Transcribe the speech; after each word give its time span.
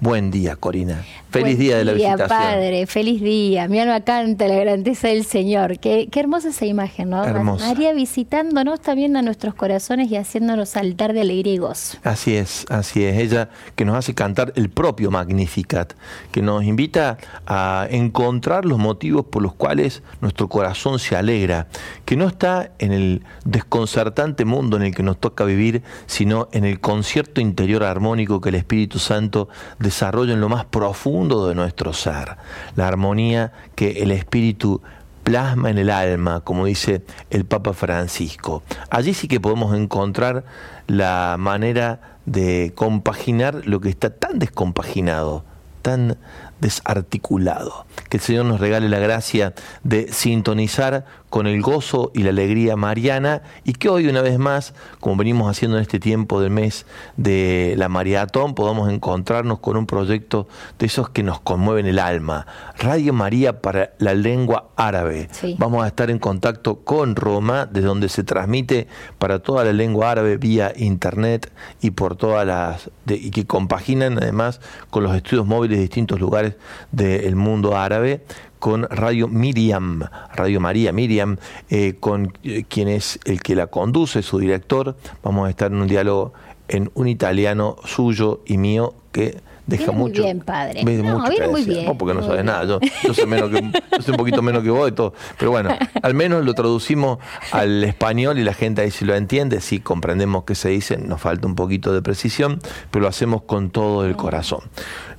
Buen 0.01 0.31
día, 0.31 0.55
Corina. 0.55 1.05
Feliz 1.29 1.57
Buen 1.57 1.59
día 1.59 1.77
de 1.77 1.85
la 1.85 1.93
visitación. 1.93 2.27
Padre, 2.27 2.87
feliz 2.87 3.21
día. 3.21 3.67
Mi 3.67 3.79
alma 3.79 4.01
canta 4.01 4.47
la 4.47 4.55
grandeza 4.55 5.09
del 5.09 5.23
Señor. 5.25 5.77
Qué, 5.77 6.07
qué 6.11 6.19
hermosa 6.19 6.49
esa 6.49 6.65
imagen, 6.65 7.11
¿no? 7.11 7.23
Hermosa. 7.23 7.67
María 7.67 7.93
visitándonos 7.93 8.81
también 8.81 9.15
a 9.15 9.21
nuestros 9.21 9.53
corazones 9.53 10.09
y 10.09 10.15
haciéndonos 10.15 10.69
saltar 10.69 11.13
de 11.13 11.21
alegría 11.21 11.53
y 11.53 11.57
gozo. 11.59 11.99
Así 12.03 12.35
es, 12.35 12.65
así 12.69 13.03
es. 13.03 13.19
Ella 13.19 13.49
que 13.75 13.85
nos 13.85 13.95
hace 13.95 14.15
cantar 14.15 14.53
el 14.55 14.71
propio 14.71 15.11
Magnificat, 15.11 15.93
que 16.31 16.41
nos 16.41 16.63
invita 16.63 17.19
a 17.45 17.85
encontrar 17.91 18.65
los 18.65 18.79
motivos 18.79 19.25
por 19.25 19.43
los 19.43 19.53
cuales 19.53 20.01
nuestro 20.19 20.49
corazón 20.49 20.97
se 20.97 21.15
alegra, 21.15 21.67
que 22.11 22.17
no 22.17 22.27
está 22.27 22.71
en 22.79 22.91
el 22.91 23.23
desconcertante 23.45 24.43
mundo 24.43 24.75
en 24.75 24.83
el 24.83 24.93
que 24.93 25.01
nos 25.01 25.17
toca 25.17 25.45
vivir, 25.45 25.81
sino 26.07 26.49
en 26.51 26.65
el 26.65 26.81
concierto 26.81 27.39
interior 27.39 27.85
armónico 27.85 28.41
que 28.41 28.49
el 28.49 28.55
Espíritu 28.55 28.99
Santo 28.99 29.47
desarrolla 29.79 30.33
en 30.33 30.41
lo 30.41 30.49
más 30.49 30.65
profundo 30.65 31.47
de 31.47 31.55
nuestro 31.55 31.93
ser. 31.93 32.35
La 32.75 32.89
armonía 32.89 33.53
que 33.75 34.03
el 34.03 34.11
Espíritu 34.11 34.81
plasma 35.23 35.69
en 35.69 35.77
el 35.77 35.89
alma, 35.89 36.41
como 36.41 36.65
dice 36.65 37.01
el 37.29 37.45
Papa 37.45 37.71
Francisco. 37.71 38.61
Allí 38.89 39.13
sí 39.13 39.29
que 39.29 39.39
podemos 39.39 39.73
encontrar 39.73 40.43
la 40.87 41.37
manera 41.39 42.17
de 42.25 42.73
compaginar 42.75 43.61
lo 43.63 43.79
que 43.79 43.87
está 43.87 44.09
tan 44.09 44.37
descompaginado, 44.37 45.45
tan 45.81 46.17
desarticulado. 46.59 47.85
Que 48.09 48.17
el 48.17 48.21
Señor 48.21 48.45
nos 48.45 48.59
regale 48.59 48.89
la 48.89 48.99
gracia 48.99 49.53
de 49.85 50.11
sintonizar 50.11 51.05
con 51.31 51.47
el 51.47 51.61
gozo 51.61 52.11
y 52.13 52.23
la 52.23 52.29
alegría 52.29 52.75
mariana 52.75 53.41
y 53.63 53.71
que 53.73 53.87
hoy 53.87 54.07
una 54.07 54.21
vez 54.21 54.37
más, 54.37 54.73
como 54.99 55.15
venimos 55.15 55.49
haciendo 55.49 55.77
en 55.77 55.81
este 55.81 55.97
tiempo 55.97 56.41
del 56.41 56.51
mes 56.51 56.85
de 57.15 57.73
la 57.77 57.87
maratón, 57.87 58.53
podamos 58.53 58.91
encontrarnos 58.91 59.59
con 59.59 59.77
un 59.77 59.87
proyecto 59.87 60.49
de 60.77 60.87
esos 60.87 61.09
que 61.09 61.23
nos 61.23 61.39
conmueven 61.39 61.85
el 61.85 61.99
alma. 61.99 62.45
Radio 62.77 63.13
María 63.13 63.61
para 63.61 63.93
la 63.97 64.13
lengua 64.13 64.71
árabe. 64.75 65.29
Vamos 65.57 65.85
a 65.85 65.87
estar 65.87 66.11
en 66.11 66.19
contacto 66.19 66.81
con 66.81 67.15
Roma, 67.15 67.65
de 67.65 67.79
donde 67.79 68.09
se 68.09 68.25
transmite 68.25 68.89
para 69.17 69.39
toda 69.39 69.63
la 69.63 69.71
lengua 69.71 70.11
árabe 70.11 70.35
vía 70.35 70.73
internet 70.75 71.49
y 71.79 71.91
por 71.91 72.17
todas 72.17 72.45
las 72.45 72.89
y 73.07 73.31
que 73.31 73.45
compaginan 73.45 74.17
además 74.21 74.59
con 74.89 75.03
los 75.03 75.15
estudios 75.15 75.45
móviles 75.45 75.77
de 75.77 75.83
distintos 75.83 76.19
lugares 76.19 76.55
del 76.91 77.37
mundo 77.37 77.77
árabe 77.77 78.25
con 78.61 78.83
Radio 78.83 79.27
Miriam, 79.27 80.03
Radio 80.35 80.59
María 80.59 80.93
Miriam, 80.93 81.37
eh, 81.71 81.95
con 81.99 82.31
eh, 82.43 82.63
quien 82.69 82.87
es 82.89 83.19
el 83.25 83.41
que 83.41 83.55
la 83.55 83.65
conduce, 83.65 84.21
su 84.21 84.37
director. 84.37 84.95
Vamos 85.23 85.47
a 85.47 85.49
estar 85.49 85.71
en 85.71 85.81
un 85.81 85.87
diálogo 85.87 86.31
en 86.67 86.91
un 86.93 87.07
italiano 87.07 87.75
suyo 87.83 88.41
y 88.45 88.59
mío 88.59 88.93
que 89.11 89.39
deja 89.65 89.91
mucho. 89.91 90.21
Muy 90.21 90.25
bien, 90.25 90.41
padre. 90.41 90.83
no, 90.83 91.27
viene 91.27 91.47
muy 91.47 91.65
bien. 91.65 91.97
porque 91.97 92.13
no 92.13 92.23
sabes 92.23 92.45
nada. 92.45 92.65
Yo, 92.65 92.79
yo, 93.03 93.15
sé 93.15 93.25
menos 93.25 93.49
que, 93.49 93.61
yo 93.97 94.01
sé 94.03 94.11
un 94.11 94.17
poquito 94.17 94.43
menos 94.43 94.61
que 94.61 94.69
vos 94.69 94.87
y 94.87 94.91
todo. 94.91 95.15
Pero 95.39 95.49
bueno, 95.49 95.75
al 96.03 96.13
menos 96.13 96.45
lo 96.45 96.53
traducimos 96.53 97.17
al 97.51 97.83
español 97.83 98.37
y 98.37 98.43
la 98.43 98.53
gente 98.53 98.83
ahí 98.83 98.91
sí 98.91 99.05
lo 99.05 99.15
entiende. 99.15 99.59
Sí, 99.59 99.79
comprendemos 99.79 100.43
qué 100.43 100.53
se 100.53 100.69
dice. 100.69 100.99
Nos 100.99 101.19
falta 101.19 101.47
un 101.47 101.55
poquito 101.55 101.93
de 101.93 102.03
precisión, 102.03 102.59
pero 102.91 103.01
lo 103.01 103.09
hacemos 103.09 103.41
con 103.41 103.71
todo 103.71 104.05
el 104.05 104.15
corazón. 104.15 104.61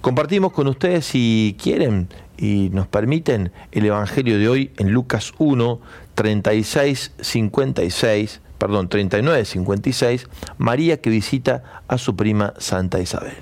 Compartimos 0.00 0.52
con 0.52 0.68
ustedes, 0.68 1.06
si 1.06 1.56
quieren 1.60 2.08
y 2.36 2.70
nos 2.72 2.86
permiten, 2.86 3.52
el 3.72 3.86
Evangelio 3.86 4.38
de 4.38 4.48
hoy 4.48 4.70
en 4.78 4.92
Lucas 4.92 5.32
1, 5.38 5.80
36, 6.14 7.12
56 7.20 8.40
perdón, 8.62 8.88
39, 8.88 9.44
56, 9.44 10.28
María 10.56 11.00
que 11.00 11.10
visita 11.10 11.82
a 11.88 11.98
su 11.98 12.14
prima 12.14 12.54
Santa 12.58 13.00
Isabel. 13.00 13.34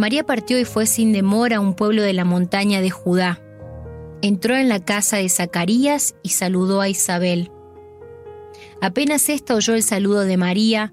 María 0.00 0.24
partió 0.24 0.58
y 0.58 0.64
fue 0.64 0.86
sin 0.86 1.12
demora 1.12 1.58
a 1.58 1.60
un 1.60 1.74
pueblo 1.74 2.02
de 2.02 2.12
la 2.12 2.24
montaña 2.24 2.80
de 2.80 2.90
Judá. 2.90 3.40
Entró 4.20 4.56
en 4.56 4.68
la 4.68 4.84
casa 4.84 5.18
de 5.18 5.28
Zacarías 5.28 6.16
y 6.24 6.30
saludó 6.30 6.80
a 6.80 6.88
Isabel. 6.88 7.52
Apenas 8.80 9.28
ésta 9.28 9.54
oyó 9.54 9.74
el 9.74 9.84
saludo 9.84 10.22
de 10.22 10.36
María, 10.38 10.92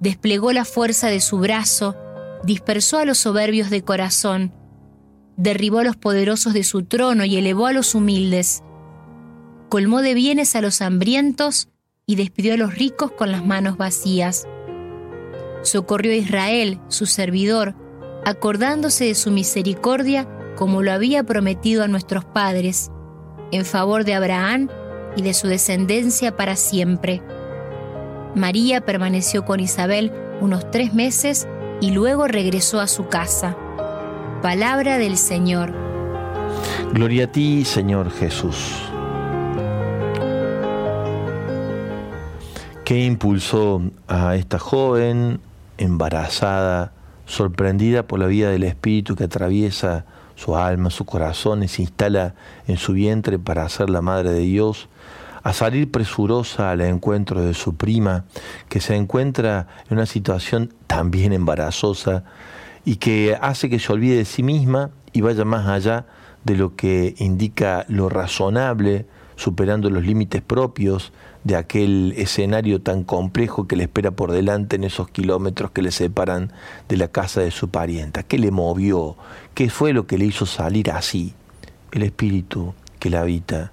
Desplegó 0.00 0.52
la 0.52 0.64
fuerza 0.64 1.08
de 1.08 1.20
su 1.20 1.38
brazo, 1.38 1.96
dispersó 2.44 2.98
a 2.98 3.04
los 3.04 3.18
soberbios 3.18 3.70
de 3.70 3.82
corazón, 3.82 4.52
derribó 5.36 5.78
a 5.78 5.84
los 5.84 5.96
poderosos 5.96 6.52
de 6.52 6.64
su 6.64 6.84
trono 6.84 7.24
y 7.24 7.36
elevó 7.36 7.66
a 7.66 7.72
los 7.72 7.94
humildes. 7.94 8.62
Colmó 9.68 10.02
de 10.02 10.14
bienes 10.14 10.54
a 10.56 10.60
los 10.60 10.80
hambrientos 10.82 11.68
y 12.06 12.16
despidió 12.16 12.54
a 12.54 12.56
los 12.56 12.74
ricos 12.74 13.10
con 13.10 13.32
las 13.32 13.44
manos 13.44 13.76
vacías 13.76 14.46
socorrió 15.66 16.12
a 16.12 16.16
Israel, 16.16 16.80
su 16.88 17.06
servidor, 17.06 17.74
acordándose 18.24 19.04
de 19.04 19.14
su 19.14 19.30
misericordia 19.30 20.28
como 20.56 20.82
lo 20.82 20.92
había 20.92 21.24
prometido 21.24 21.84
a 21.84 21.88
nuestros 21.88 22.24
padres, 22.24 22.90
en 23.52 23.64
favor 23.64 24.04
de 24.04 24.14
Abraham 24.14 24.68
y 25.16 25.22
de 25.22 25.34
su 25.34 25.48
descendencia 25.48 26.36
para 26.36 26.56
siempre. 26.56 27.22
María 28.36 28.82
permaneció 28.82 29.46
con 29.46 29.60
Isabel 29.60 30.12
unos 30.42 30.70
tres 30.70 30.92
meses 30.92 31.48
y 31.80 31.92
luego 31.92 32.28
regresó 32.28 32.80
a 32.80 32.86
su 32.86 33.08
casa. 33.08 33.56
Palabra 34.42 34.98
del 34.98 35.16
Señor. 35.16 35.72
Gloria 36.92 37.24
a 37.24 37.32
ti, 37.32 37.64
Señor 37.64 38.10
Jesús. 38.10 38.82
¿Qué 42.84 43.06
impulsó 43.06 43.80
a 44.06 44.36
esta 44.36 44.58
joven 44.58 45.40
embarazada, 45.78 46.92
sorprendida 47.24 48.02
por 48.02 48.20
la 48.20 48.26
vida 48.26 48.50
del 48.50 48.64
Espíritu 48.64 49.16
que 49.16 49.24
atraviesa 49.24 50.04
su 50.34 50.56
alma, 50.56 50.90
su 50.90 51.06
corazón 51.06 51.62
y 51.62 51.68
se 51.68 51.80
instala 51.80 52.34
en 52.68 52.76
su 52.76 52.92
vientre 52.92 53.38
para 53.38 53.66
ser 53.70 53.88
la 53.88 54.02
Madre 54.02 54.32
de 54.32 54.40
Dios, 54.40 54.90
a 55.46 55.52
salir 55.52 55.92
presurosa 55.92 56.72
al 56.72 56.80
encuentro 56.80 57.40
de 57.40 57.54
su 57.54 57.76
prima, 57.76 58.24
que 58.68 58.80
se 58.80 58.96
encuentra 58.96 59.68
en 59.88 59.96
una 59.96 60.04
situación 60.04 60.74
también 60.88 61.32
embarazosa 61.32 62.24
y 62.84 62.96
que 62.96 63.38
hace 63.40 63.70
que 63.70 63.78
se 63.78 63.92
olvide 63.92 64.16
de 64.16 64.24
sí 64.24 64.42
misma 64.42 64.90
y 65.12 65.20
vaya 65.20 65.44
más 65.44 65.68
allá 65.68 66.06
de 66.42 66.56
lo 66.56 66.74
que 66.74 67.14
indica 67.18 67.84
lo 67.86 68.08
razonable, 68.08 69.06
superando 69.36 69.88
los 69.88 70.04
límites 70.04 70.42
propios 70.42 71.12
de 71.44 71.54
aquel 71.54 72.14
escenario 72.16 72.82
tan 72.82 73.04
complejo 73.04 73.68
que 73.68 73.76
le 73.76 73.84
espera 73.84 74.10
por 74.10 74.32
delante 74.32 74.74
en 74.74 74.82
esos 74.82 75.08
kilómetros 75.10 75.70
que 75.70 75.82
le 75.82 75.92
separan 75.92 76.52
de 76.88 76.96
la 76.96 77.06
casa 77.06 77.40
de 77.40 77.52
su 77.52 77.68
parienta. 77.68 78.24
¿Qué 78.24 78.40
le 78.40 78.50
movió? 78.50 79.14
¿Qué 79.54 79.70
fue 79.70 79.92
lo 79.92 80.08
que 80.08 80.18
le 80.18 80.24
hizo 80.24 80.44
salir 80.44 80.90
así? 80.90 81.34
El 81.92 82.02
espíritu 82.02 82.74
que 82.98 83.10
la 83.10 83.20
habita, 83.20 83.70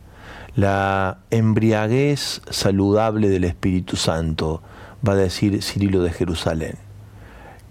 la 0.55 1.17
embriaguez 1.31 2.41
saludable 2.49 3.27
del 3.29 3.43
Espíritu 3.43 3.95
Santo, 3.95 4.61
va 5.07 5.13
a 5.13 5.17
decir 5.17 5.63
Cirilo 5.63 6.03
de 6.03 6.11
Jerusalén. 6.11 6.75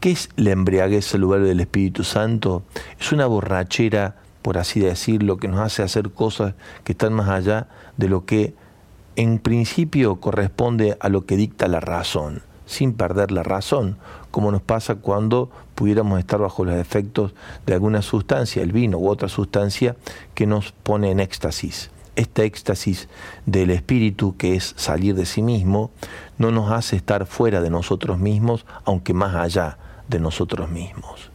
¿Qué 0.00 0.10
es 0.10 0.30
la 0.34 0.50
embriaguez 0.50 1.04
saludable 1.04 1.46
del 1.46 1.60
Espíritu 1.60 2.02
Santo? 2.02 2.64
Es 2.98 3.12
una 3.12 3.26
borrachera, 3.26 4.16
por 4.42 4.58
así 4.58 4.80
decirlo, 4.80 5.36
que 5.36 5.46
nos 5.46 5.60
hace 5.60 5.84
hacer 5.84 6.10
cosas 6.10 6.54
que 6.82 6.90
están 6.90 7.12
más 7.12 7.28
allá 7.28 7.68
de 7.96 8.08
lo 8.08 8.24
que 8.24 8.54
en 9.14 9.38
principio 9.38 10.16
corresponde 10.16 10.96
a 10.98 11.08
lo 11.08 11.24
que 11.24 11.36
dicta 11.36 11.68
la 11.68 11.78
razón, 11.78 12.42
sin 12.66 12.94
perder 12.94 13.30
la 13.30 13.44
razón, 13.44 13.96
como 14.32 14.50
nos 14.50 14.62
pasa 14.62 14.96
cuando 14.96 15.52
pudiéramos 15.76 16.18
estar 16.18 16.40
bajo 16.40 16.64
los 16.64 16.74
efectos 16.74 17.32
de 17.64 17.74
alguna 17.74 18.02
sustancia, 18.02 18.60
el 18.60 18.72
vino 18.72 18.98
u 18.98 19.08
otra 19.08 19.28
sustancia, 19.28 19.94
que 20.34 20.48
nos 20.48 20.72
pone 20.72 21.12
en 21.12 21.20
éxtasis. 21.20 21.91
Este 22.16 22.44
éxtasis 22.44 23.08
del 23.46 23.70
espíritu, 23.70 24.36
que 24.36 24.54
es 24.54 24.74
salir 24.76 25.14
de 25.14 25.26
sí 25.26 25.42
mismo, 25.42 25.90
no 26.38 26.50
nos 26.50 26.70
hace 26.70 26.96
estar 26.96 27.26
fuera 27.26 27.60
de 27.60 27.70
nosotros 27.70 28.18
mismos, 28.18 28.66
aunque 28.84 29.14
más 29.14 29.34
allá 29.34 29.78
de 30.08 30.20
nosotros 30.20 30.70
mismos. 30.70 31.30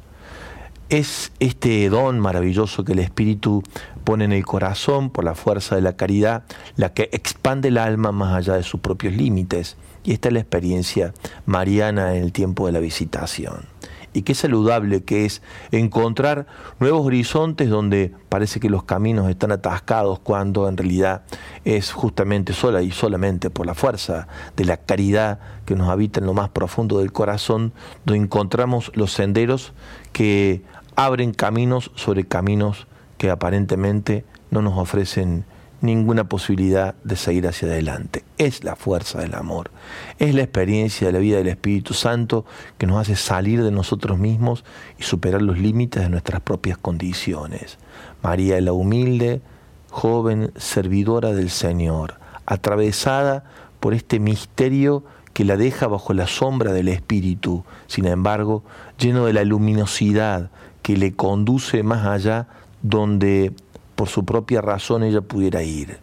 Es 0.89 1.34
este 1.39 1.89
don 1.89 2.19
maravilloso 2.19 2.86
que 2.86 2.93
el 2.93 3.00
Espíritu 3.00 3.62
pone 4.05 4.24
en 4.24 4.31
el 4.31 4.46
corazón 4.46 5.10
por 5.10 5.25
la 5.25 5.36
fuerza 5.36 5.75
de 5.75 5.81
la 5.81 5.98
caridad, 5.98 6.43
la 6.77 6.93
que 6.93 7.10
expande 7.12 7.67
el 7.67 7.77
alma 7.77 8.13
más 8.13 8.34
allá 8.34 8.53
de 8.53 8.63
sus 8.63 8.79
propios 8.79 9.13
límites. 9.13 9.75
Y 10.05 10.13
esta 10.13 10.29
es 10.29 10.34
la 10.34 10.39
experiencia 10.39 11.13
mariana 11.46 12.15
en 12.15 12.24
el 12.24 12.31
tiempo 12.31 12.67
de 12.67 12.72
la 12.72 12.79
visitación. 12.79 13.76
Y 14.17 14.24
qué 14.24 14.33
saludable 14.33 15.03
que 15.03 15.25
es 15.25 15.43
encontrar 15.69 16.47
nuevos 16.79 17.05
horizontes 17.05 17.69
donde 17.69 18.15
parece 18.29 18.59
que 18.59 18.67
los 18.67 18.83
caminos 18.83 19.29
están 19.29 19.51
atascados 19.51 20.17
cuando 20.17 20.67
en 20.67 20.75
realidad 20.75 21.21
es 21.65 21.91
justamente 21.91 22.53
sola 22.53 22.81
y 22.81 22.89
solamente 22.89 23.51
por 23.51 23.67
la 23.67 23.75
fuerza 23.75 24.27
de 24.55 24.65
la 24.65 24.77
caridad 24.77 25.38
que 25.65 25.75
nos 25.75 25.89
habita 25.89 26.19
en 26.19 26.25
lo 26.25 26.33
más 26.33 26.50
profundo 26.50 26.97
del 26.97 27.12
corazón, 27.12 27.74
donde 28.05 28.24
encontramos 28.24 28.91
los 28.95 29.13
senderos 29.13 29.74
que 30.13 30.63
abren 30.95 31.31
caminos 31.31 31.91
sobre 31.93 32.25
caminos 32.25 32.88
que 33.19 33.29
aparentemente 33.29 34.25
no 34.50 34.63
nos 34.63 34.79
ofrecen 34.79 35.45
ninguna 35.81 36.27
posibilidad 36.27 36.96
de 37.03 37.15
seguir 37.15 37.48
hacia 37.48 37.67
adelante. 37.67 38.24
Es 38.38 38.63
la 38.63 38.75
fuerza 38.75 39.19
del 39.19 39.36
amor, 39.36 39.72
es 40.19 40.34
la 40.34 40.41
experiencia 40.41 41.07
de 41.07 41.13
la 41.13 41.19
vida 41.19 41.38
del 41.38 41.48
Espíritu 41.48 41.93
Santo 41.93 42.46
que 42.77 42.88
nos 42.88 43.00
hace 43.00 43.15
salir 43.15 43.63
de 43.63 43.72
nosotros 43.72 44.17
mismos 44.17 44.63
y 44.98 45.03
superar 45.03 45.41
los 45.41 45.57
límites 45.57 46.03
de 46.03 46.10
nuestras 46.10 46.41
propias 46.41 46.77
condiciones. 46.77 47.77
María 48.24 48.60
la 48.62 48.74
humilde, 48.74 49.41
joven 49.89 50.51
servidora 50.55 51.34
del 51.34 51.50
Señor, 51.50 52.19
atravesada 52.46 53.43
por 53.79 53.93
este 53.93 54.19
misterio 54.19 55.03
que 55.34 55.46
la 55.46 55.55
deja 55.55 55.88
bajo 55.88 56.13
la 56.13 56.25
sombra 56.25 56.74
del 56.74 56.88
Espíritu, 56.88 57.63
sin 57.86 58.07
embargo, 58.07 58.63
lleno 58.98 59.25
de 59.25 59.34
la 59.34 59.43
luminosidad 59.43 60.50
que 60.81 60.98
le 60.98 61.13
conduce 61.13 61.84
más 61.84 62.07
allá 62.07 62.48
donde 62.81 63.53
por 63.98 64.08
su 64.10 64.24
propia 64.24 64.62
razón 64.62 65.04
ella 65.04 65.22
pudiera 65.22 65.63
ir. 65.63 65.98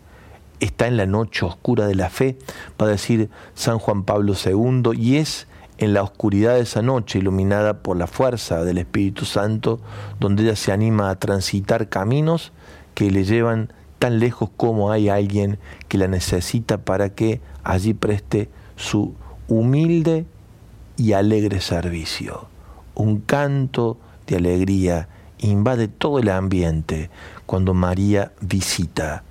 Está 0.59 0.89
en 0.89 0.97
la 0.97 1.07
noche 1.07 1.47
oscura 1.47 1.87
de 1.87 1.95
la 1.95 2.11
fe, 2.11 2.37
va 2.81 2.87
a 2.87 2.91
decir 2.91 3.31
San 3.55 3.79
Juan 3.79 4.03
Pablo 4.03 4.35
II, 4.35 4.91
y 4.99 5.17
es 5.17 5.47
en 5.79 5.95
la 5.95 6.03
oscuridad 6.03 6.55
de 6.55 6.63
esa 6.63 6.83
noche, 6.83 7.21
iluminada 7.21 7.83
por 7.83 7.97
la 7.97 8.09
fuerza 8.09 8.65
del 8.65 8.79
Espíritu 8.79 9.25
Santo, 9.25 9.81
donde 10.19 10.43
ella 10.43 10.57
se 10.57 10.73
anima 10.73 11.09
a 11.09 11.21
transitar 11.21 11.89
caminos 11.89 12.53
que 12.95 13.13
le 13.13 13.25
llevan 13.25 13.73
tan 14.01 14.19
lejos 14.19 14.51
como 14.57 14.91
hay 14.91 15.09
alguien 15.09 15.59
que 15.87 15.97
la 15.97 16.09
necesita 16.09 16.79
para 16.79 17.11
que 17.11 17.41
allí 17.63 17.95
preste 17.95 18.51
su 18.75 19.15
humilde 19.47 20.27
y 20.97 21.13
alegre 21.13 21.61
servicio. 21.61 22.49
Un 22.97 23.21
canto 23.21 23.99
de 24.27 24.37
alegría 24.37 25.09
invade 25.39 25.89
todo 25.89 26.19
el 26.19 26.29
ambiente 26.29 27.11
cuando 27.47 27.75
María 27.75 28.33
visita. 28.41 29.25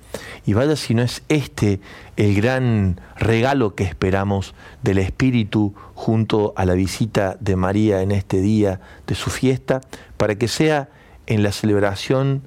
Y 0.46 0.52
vaya 0.52 0.76
si 0.76 0.94
no 0.94 1.02
es 1.02 1.22
este 1.28 1.80
el 2.16 2.34
gran 2.36 3.00
regalo 3.16 3.74
que 3.74 3.84
esperamos 3.84 4.54
del 4.82 4.98
Espíritu 4.98 5.74
junto 5.94 6.52
a 6.56 6.64
la 6.64 6.74
visita 6.74 7.36
de 7.40 7.56
María 7.56 8.02
en 8.02 8.12
este 8.12 8.40
día 8.40 8.80
de 9.06 9.14
su 9.14 9.30
fiesta, 9.30 9.80
para 10.16 10.36
que 10.36 10.48
sea 10.48 10.88
en 11.26 11.42
la 11.42 11.52
celebración 11.52 12.42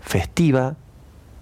festiva, 0.00 0.76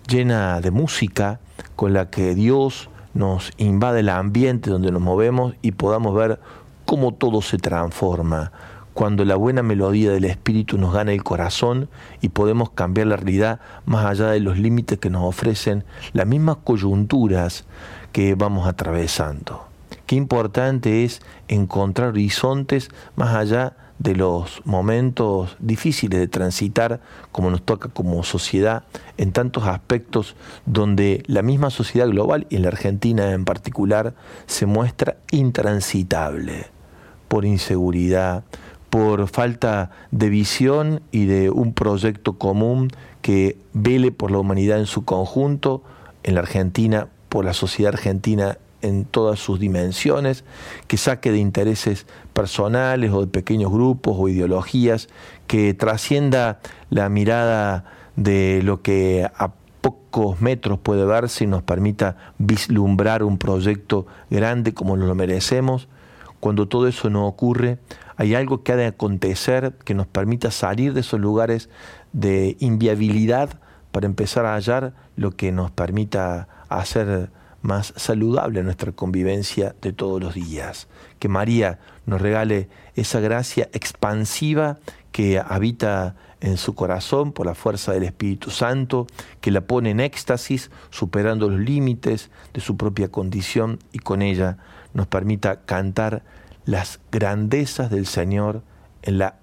llena 0.08 0.60
de 0.60 0.70
música, 0.70 1.40
con 1.76 1.92
la 1.92 2.10
que 2.10 2.34
Dios 2.34 2.90
nos 3.14 3.52
invade 3.56 4.00
el 4.00 4.08
ambiente 4.08 4.70
donde 4.70 4.92
nos 4.92 5.02
movemos 5.02 5.54
y 5.62 5.72
podamos 5.72 6.14
ver 6.14 6.40
cómo 6.84 7.12
todo 7.12 7.42
se 7.42 7.58
transforma, 7.58 8.52
cuando 9.00 9.24
la 9.24 9.36
buena 9.36 9.62
melodía 9.62 10.10
del 10.10 10.26
Espíritu 10.26 10.76
nos 10.76 10.92
gana 10.92 11.12
el 11.12 11.24
corazón 11.24 11.88
y 12.20 12.28
podemos 12.28 12.68
cambiar 12.68 13.06
la 13.06 13.16
realidad 13.16 13.58
más 13.86 14.04
allá 14.04 14.26
de 14.26 14.40
los 14.40 14.58
límites 14.58 14.98
que 14.98 15.08
nos 15.08 15.24
ofrecen 15.24 15.84
las 16.12 16.26
mismas 16.26 16.58
coyunturas 16.64 17.64
que 18.12 18.34
vamos 18.34 18.68
atravesando. 18.68 19.64
Qué 20.04 20.16
importante 20.16 21.02
es 21.02 21.22
encontrar 21.48 22.10
horizontes 22.10 22.90
más 23.16 23.34
allá 23.34 23.74
de 23.98 24.16
los 24.16 24.60
momentos 24.66 25.56
difíciles 25.60 26.20
de 26.20 26.28
transitar, 26.28 27.00
como 27.32 27.50
nos 27.50 27.62
toca 27.62 27.88
como 27.88 28.22
sociedad, 28.22 28.84
en 29.16 29.32
tantos 29.32 29.64
aspectos 29.64 30.36
donde 30.66 31.22
la 31.26 31.40
misma 31.40 31.70
sociedad 31.70 32.06
global 32.06 32.46
y 32.50 32.56
en 32.56 32.62
la 32.64 32.68
Argentina 32.68 33.30
en 33.30 33.46
particular 33.46 34.12
se 34.44 34.66
muestra 34.66 35.16
intransitable 35.30 36.66
por 37.28 37.44
inseguridad, 37.44 38.42
por 38.90 39.28
falta 39.28 39.90
de 40.10 40.28
visión 40.28 41.00
y 41.12 41.26
de 41.26 41.50
un 41.50 41.72
proyecto 41.72 42.38
común 42.38 42.90
que 43.22 43.56
vele 43.72 44.10
por 44.10 44.30
la 44.30 44.38
humanidad 44.38 44.78
en 44.78 44.86
su 44.86 45.04
conjunto, 45.04 45.82
en 46.24 46.34
la 46.34 46.40
Argentina, 46.40 47.08
por 47.28 47.44
la 47.44 47.54
sociedad 47.54 47.94
argentina 47.94 48.58
en 48.82 49.04
todas 49.04 49.38
sus 49.38 49.60
dimensiones, 49.60 50.44
que 50.86 50.96
saque 50.96 51.30
de 51.30 51.38
intereses 51.38 52.06
personales 52.32 53.12
o 53.12 53.20
de 53.20 53.26
pequeños 53.26 53.70
grupos 53.70 54.16
o 54.18 54.28
ideologías, 54.28 55.08
que 55.46 55.74
trascienda 55.74 56.60
la 56.88 57.08
mirada 57.08 57.84
de 58.16 58.60
lo 58.64 58.82
que 58.82 59.28
a 59.36 59.52
pocos 59.80 60.40
metros 60.40 60.78
puede 60.78 61.04
verse 61.04 61.44
y 61.44 61.46
nos 61.46 61.62
permita 61.62 62.16
vislumbrar 62.38 63.22
un 63.22 63.38
proyecto 63.38 64.06
grande 64.30 64.74
como 64.74 64.96
lo 64.96 65.14
merecemos. 65.14 65.88
Cuando 66.40 66.68
todo 66.68 66.88
eso 66.88 67.10
no 67.10 67.26
ocurre, 67.26 67.78
hay 68.20 68.34
algo 68.34 68.62
que 68.62 68.72
ha 68.72 68.76
de 68.76 68.84
acontecer 68.84 69.72
que 69.82 69.94
nos 69.94 70.06
permita 70.06 70.50
salir 70.50 70.92
de 70.92 71.00
esos 71.00 71.18
lugares 71.18 71.70
de 72.12 72.54
inviabilidad 72.60 73.58
para 73.92 74.04
empezar 74.04 74.44
a 74.44 74.56
hallar 74.56 74.92
lo 75.16 75.30
que 75.30 75.52
nos 75.52 75.70
permita 75.70 76.46
hacer 76.68 77.30
más 77.62 77.94
saludable 77.96 78.62
nuestra 78.62 78.92
convivencia 78.92 79.74
de 79.80 79.94
todos 79.94 80.20
los 80.20 80.34
días. 80.34 80.86
Que 81.18 81.30
María 81.30 81.78
nos 82.04 82.20
regale 82.20 82.68
esa 82.94 83.20
gracia 83.20 83.70
expansiva 83.72 84.76
que 85.12 85.38
habita 85.42 86.14
en 86.42 86.58
su 86.58 86.74
corazón 86.74 87.32
por 87.32 87.46
la 87.46 87.54
fuerza 87.54 87.92
del 87.92 88.02
Espíritu 88.02 88.50
Santo, 88.50 89.06
que 89.40 89.50
la 89.50 89.62
pone 89.62 89.92
en 89.92 90.00
éxtasis, 90.00 90.70
superando 90.90 91.48
los 91.48 91.60
límites 91.60 92.30
de 92.52 92.60
su 92.60 92.76
propia 92.76 93.08
condición 93.08 93.78
y 93.92 93.98
con 93.98 94.20
ella 94.20 94.58
nos 94.92 95.06
permita 95.06 95.62
cantar 95.62 96.22
las 96.64 97.00
grandezas 97.10 97.90
del 97.90 98.06
Señor 98.06 98.62
en 99.02 99.18
la 99.18 99.36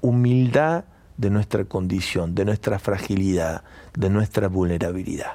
humildad 0.00 0.84
de 1.16 1.30
nuestra 1.30 1.64
condición, 1.64 2.34
de 2.34 2.44
nuestra 2.44 2.78
fragilidad, 2.78 3.64
de 3.96 4.08
nuestra 4.08 4.48
vulnerabilidad. 4.48 5.32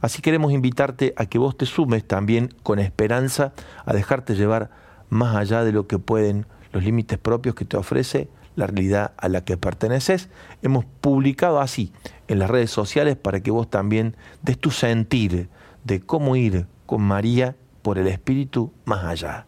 Así 0.00 0.20
queremos 0.20 0.52
invitarte 0.52 1.14
a 1.16 1.26
que 1.26 1.38
vos 1.38 1.56
te 1.56 1.66
sumes 1.66 2.06
también 2.06 2.54
con 2.62 2.78
esperanza 2.78 3.52
a 3.84 3.94
dejarte 3.94 4.34
llevar 4.34 4.70
más 5.08 5.36
allá 5.36 5.64
de 5.64 5.72
lo 5.72 5.86
que 5.86 5.98
pueden 5.98 6.46
los 6.72 6.84
límites 6.84 7.18
propios 7.18 7.54
que 7.54 7.64
te 7.64 7.76
ofrece 7.76 8.28
la 8.56 8.66
realidad 8.66 9.12
a 9.16 9.28
la 9.28 9.44
que 9.44 9.56
perteneces. 9.56 10.28
Hemos 10.62 10.84
publicado 10.84 11.60
así 11.60 11.92
en 12.28 12.38
las 12.38 12.50
redes 12.50 12.70
sociales 12.70 13.16
para 13.16 13.40
que 13.40 13.50
vos 13.50 13.70
también 13.70 14.16
des 14.42 14.58
tu 14.58 14.70
sentir 14.70 15.48
de 15.84 16.00
cómo 16.00 16.36
ir 16.36 16.66
con 16.86 17.02
María 17.02 17.56
por 17.82 17.98
el 17.98 18.06
Espíritu 18.08 18.72
más 18.84 19.04
allá. 19.04 19.46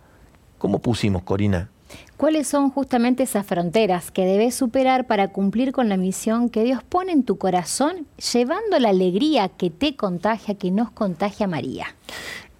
¿Cómo 0.64 0.78
pusimos, 0.78 1.24
Corina? 1.24 1.68
¿Cuáles 2.16 2.48
son 2.48 2.70
justamente 2.70 3.24
esas 3.24 3.44
fronteras 3.44 4.10
que 4.10 4.24
debes 4.24 4.54
superar 4.54 5.06
para 5.06 5.28
cumplir 5.28 5.72
con 5.72 5.90
la 5.90 5.98
misión 5.98 6.48
que 6.48 6.64
Dios 6.64 6.82
pone 6.82 7.12
en 7.12 7.22
tu 7.22 7.36
corazón, 7.36 8.06
llevando 8.32 8.78
la 8.78 8.88
alegría 8.88 9.50
que 9.50 9.68
te 9.68 9.94
contagia, 9.94 10.54
que 10.54 10.70
nos 10.70 10.90
contagia 10.90 11.46
María? 11.46 11.88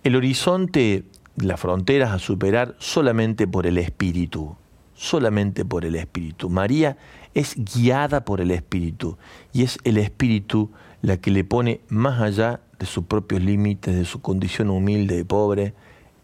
El 0.03 0.17
horizonte, 0.17 1.05
las 1.37 1.59
fronteras 1.59 2.13
a 2.13 2.19
superar 2.19 2.75
solamente 2.79 3.47
por 3.47 3.67
el 3.67 3.79
Espíritu, 3.79 4.55
solamente 4.95 5.65
por 5.65 5.87
el 5.87 5.95
Espíritu. 5.95 6.51
María 6.51 6.99
es 7.33 7.55
guiada 7.57 8.27
por 8.27 8.43
el 8.43 8.51
Espíritu 8.51 9.17
y 9.55 9.63
es 9.63 9.79
el 9.83 9.97
Espíritu 9.97 10.71
la 11.01 11.17
que 11.17 11.31
le 11.31 11.43
pone 11.43 11.81
más 11.89 12.21
allá 12.21 12.61
de 12.79 12.85
sus 12.85 13.05
propios 13.05 13.43
límites, 13.43 13.97
de 13.97 14.05
su 14.05 14.21
condición 14.21 14.69
humilde 14.69 15.19
y 15.19 15.25
pobre, 15.25 15.73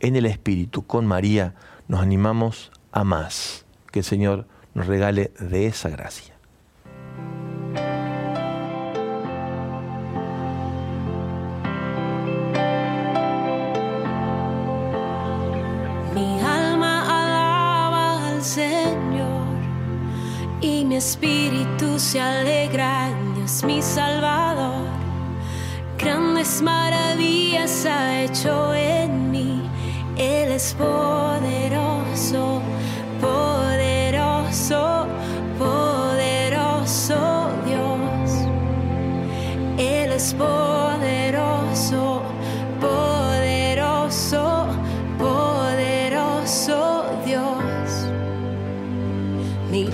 en 0.00 0.16
el 0.16 0.26
Espíritu, 0.26 0.86
con 0.86 1.06
María, 1.06 1.54
nos 1.90 2.00
animamos 2.00 2.70
a 2.92 3.02
más. 3.02 3.66
Que 3.90 3.98
el 3.98 4.04
Señor 4.04 4.46
nos 4.74 4.86
regale 4.86 5.32
de 5.40 5.66
esa 5.66 5.88
gracia. 5.88 6.36
Mi 16.14 16.40
alma 16.40 17.02
alaba 17.02 18.28
al 18.28 18.42
Señor 18.44 19.48
y 20.60 20.84
mi 20.84 20.94
espíritu 20.94 21.98
se 21.98 22.20
alegra 22.20 23.08
en 23.08 23.34
Dios 23.34 23.64
mi 23.64 23.82
Salvador. 23.82 24.86
Grandes 25.98 26.62
maravillas 26.62 27.84
ha 27.84 28.20
hecho 28.22 28.72
en 28.74 29.32
mí, 29.32 29.68
Él 30.20 30.52
es 30.52 30.74
poderoso, 30.74 32.60
poderoso, 33.22 35.06
poderoso 35.58 37.48
Dios. 37.64 38.30
Él 39.78 40.12
es 40.12 40.34
poderoso, 40.34 42.22
poderoso, 42.82 44.66
poderoso 45.18 47.04
Dios. 47.24 48.06
Mi 49.70 49.88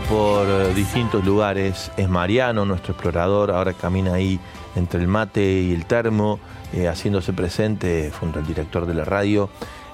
por 0.00 0.46
eh, 0.48 0.74
distintos 0.74 1.24
lugares. 1.24 1.90
Es 1.96 2.08
Mariano, 2.08 2.64
nuestro 2.64 2.92
explorador, 2.92 3.50
ahora 3.50 3.72
camina 3.72 4.14
ahí 4.14 4.38
entre 4.74 5.00
el 5.00 5.08
mate 5.08 5.62
y 5.62 5.72
el 5.72 5.86
termo, 5.86 6.38
eh, 6.72 6.88
haciéndose 6.88 7.32
presente 7.32 8.10
junto 8.18 8.38
al 8.38 8.46
director 8.46 8.84
de 8.84 8.94
la 8.94 9.04
radio. 9.04 9.48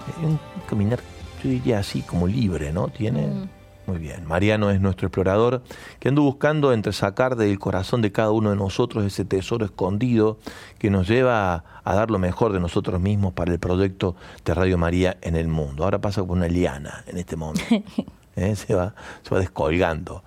Eh, 0.08 0.26
un 0.26 0.40
caminar, 0.68 1.00
yo 1.42 1.50
diría 1.50 1.78
así, 1.78 2.02
como 2.02 2.26
libre, 2.26 2.72
¿no? 2.72 2.88
Tiene... 2.88 3.26
Mm. 3.26 3.48
Muy 3.84 3.98
bien, 3.98 4.24
Mariano 4.26 4.70
es 4.70 4.80
nuestro 4.80 5.08
explorador 5.08 5.64
que 5.98 6.08
anda 6.08 6.22
buscando 6.22 6.72
entresacar 6.72 7.34
del 7.34 7.58
corazón 7.58 8.00
de 8.00 8.12
cada 8.12 8.30
uno 8.30 8.50
de 8.50 8.56
nosotros 8.56 9.04
ese 9.04 9.24
tesoro 9.24 9.64
escondido 9.64 10.38
que 10.78 10.88
nos 10.88 11.08
lleva 11.08 11.64
a, 11.82 11.94
dar 11.94 12.08
lo 12.08 12.20
mejor 12.20 12.52
de 12.52 12.60
nosotros 12.60 13.00
mismos 13.00 13.32
para 13.32 13.52
el 13.52 13.58
proyecto 13.58 14.14
de 14.44 14.54
Radio 14.54 14.78
María 14.78 15.18
en 15.20 15.34
el 15.34 15.48
mundo. 15.48 15.82
Ahora 15.82 16.00
pasa 16.00 16.20
con 16.22 16.38
una 16.38 16.46
liana 16.46 17.02
en 17.08 17.18
este 17.18 17.34
momento. 17.34 17.64
¿eh? 18.36 18.56
se, 18.56 18.74
va, 18.74 18.94
se 19.22 19.34
va 19.34 19.40
descolgando. 19.40 20.22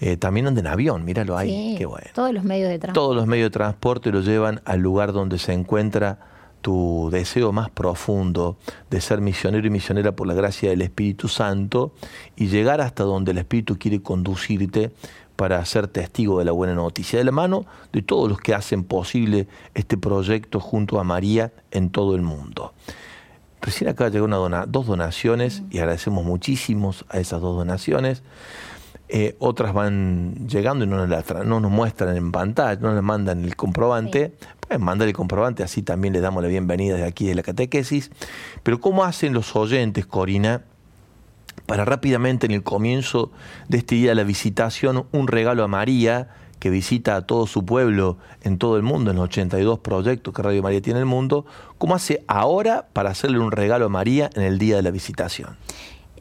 Eh, 0.00 0.16
también 0.16 0.46
anda 0.46 0.60
en 0.60 0.66
avión, 0.66 1.04
míralo 1.04 1.36
ahí, 1.36 1.74
qué 1.78 1.86
bueno. 1.86 2.08
Todos 2.14 2.32
los 2.32 2.44
medios 2.44 2.68
de 2.68 2.78
transporte. 2.78 3.00
Todos 3.00 3.16
los 3.16 3.26
medios 3.26 3.46
de 3.46 3.50
transporte 3.50 4.10
lo 4.10 4.20
llevan 4.20 4.60
al 4.64 4.80
lugar 4.80 5.12
donde 5.12 5.38
se 5.38 5.52
encuentra 5.52 6.18
tu 6.64 7.10
deseo 7.12 7.52
más 7.52 7.68
profundo 7.68 8.56
de 8.88 9.02
ser 9.02 9.20
misionero 9.20 9.66
y 9.66 9.70
misionera 9.70 10.12
por 10.12 10.26
la 10.26 10.32
gracia 10.32 10.70
del 10.70 10.80
Espíritu 10.80 11.28
Santo 11.28 11.92
y 12.36 12.46
llegar 12.46 12.80
hasta 12.80 13.04
donde 13.04 13.32
el 13.32 13.38
Espíritu 13.38 13.78
quiere 13.78 14.00
conducirte 14.00 14.90
para 15.36 15.62
ser 15.66 15.88
testigo 15.88 16.38
de 16.38 16.46
la 16.46 16.52
buena 16.52 16.74
noticia, 16.74 17.18
de 17.18 17.24
la 17.24 17.32
mano 17.32 17.66
de 17.92 18.00
todos 18.00 18.30
los 18.30 18.40
que 18.40 18.54
hacen 18.54 18.84
posible 18.84 19.46
este 19.74 19.98
proyecto 19.98 20.58
junto 20.58 21.00
a 21.00 21.04
María 21.04 21.52
en 21.70 21.90
todo 21.90 22.14
el 22.14 22.22
mundo. 22.22 22.72
Recién 23.64 23.88
llegar 23.96 24.20
una 24.20 24.66
dos 24.66 24.86
donaciones 24.86 25.62
y 25.70 25.78
agradecemos 25.78 26.22
muchísimos 26.22 27.06
a 27.08 27.18
esas 27.18 27.40
dos 27.40 27.56
donaciones. 27.56 28.22
Eh, 29.08 29.36
otras 29.38 29.72
van 29.72 30.46
llegando 30.48 30.84
y 30.84 30.88
no 30.88 31.06
nos, 31.06 31.24
no 31.46 31.60
nos 31.60 31.70
muestran 31.70 32.14
en 32.14 32.30
pantalla, 32.30 32.78
no 32.78 32.92
nos 32.92 33.02
mandan 33.02 33.42
el 33.42 33.56
comprobante. 33.56 34.34
Pueden 34.60 34.84
mandar 34.84 35.08
el 35.08 35.14
comprobante, 35.14 35.62
así 35.62 35.80
también 35.80 36.12
le 36.12 36.20
damos 36.20 36.42
la 36.42 36.48
bienvenida 36.50 36.96
de 36.96 37.04
aquí 37.04 37.26
de 37.26 37.34
la 37.34 37.42
catequesis. 37.42 38.10
Pero 38.62 38.82
¿cómo 38.82 39.02
hacen 39.04 39.32
los 39.32 39.56
oyentes, 39.56 40.04
Corina, 40.04 40.60
para 41.64 41.86
rápidamente 41.86 42.44
en 42.44 42.52
el 42.52 42.62
comienzo 42.62 43.32
de 43.70 43.78
este 43.78 43.94
día 43.94 44.10
de 44.10 44.16
la 44.16 44.24
visitación 44.24 45.06
un 45.10 45.26
regalo 45.26 45.64
a 45.64 45.68
María? 45.68 46.28
Que 46.64 46.70
visita 46.70 47.14
a 47.14 47.26
todo 47.26 47.46
su 47.46 47.66
pueblo 47.66 48.16
en 48.42 48.56
todo 48.56 48.78
el 48.78 48.82
mundo, 48.82 49.10
en 49.10 49.18
los 49.18 49.26
82 49.26 49.80
proyectos 49.80 50.32
que 50.32 50.40
Radio 50.40 50.62
María 50.62 50.80
tiene 50.80 51.00
en 51.00 51.02
el 51.02 51.06
mundo, 51.06 51.44
¿cómo 51.76 51.94
hace 51.94 52.24
ahora 52.26 52.88
para 52.94 53.10
hacerle 53.10 53.38
un 53.38 53.52
regalo 53.52 53.84
a 53.84 53.90
María 53.90 54.30
en 54.34 54.40
el 54.40 54.56
día 54.56 54.76
de 54.76 54.82
la 54.82 54.90
visitación? 54.90 55.58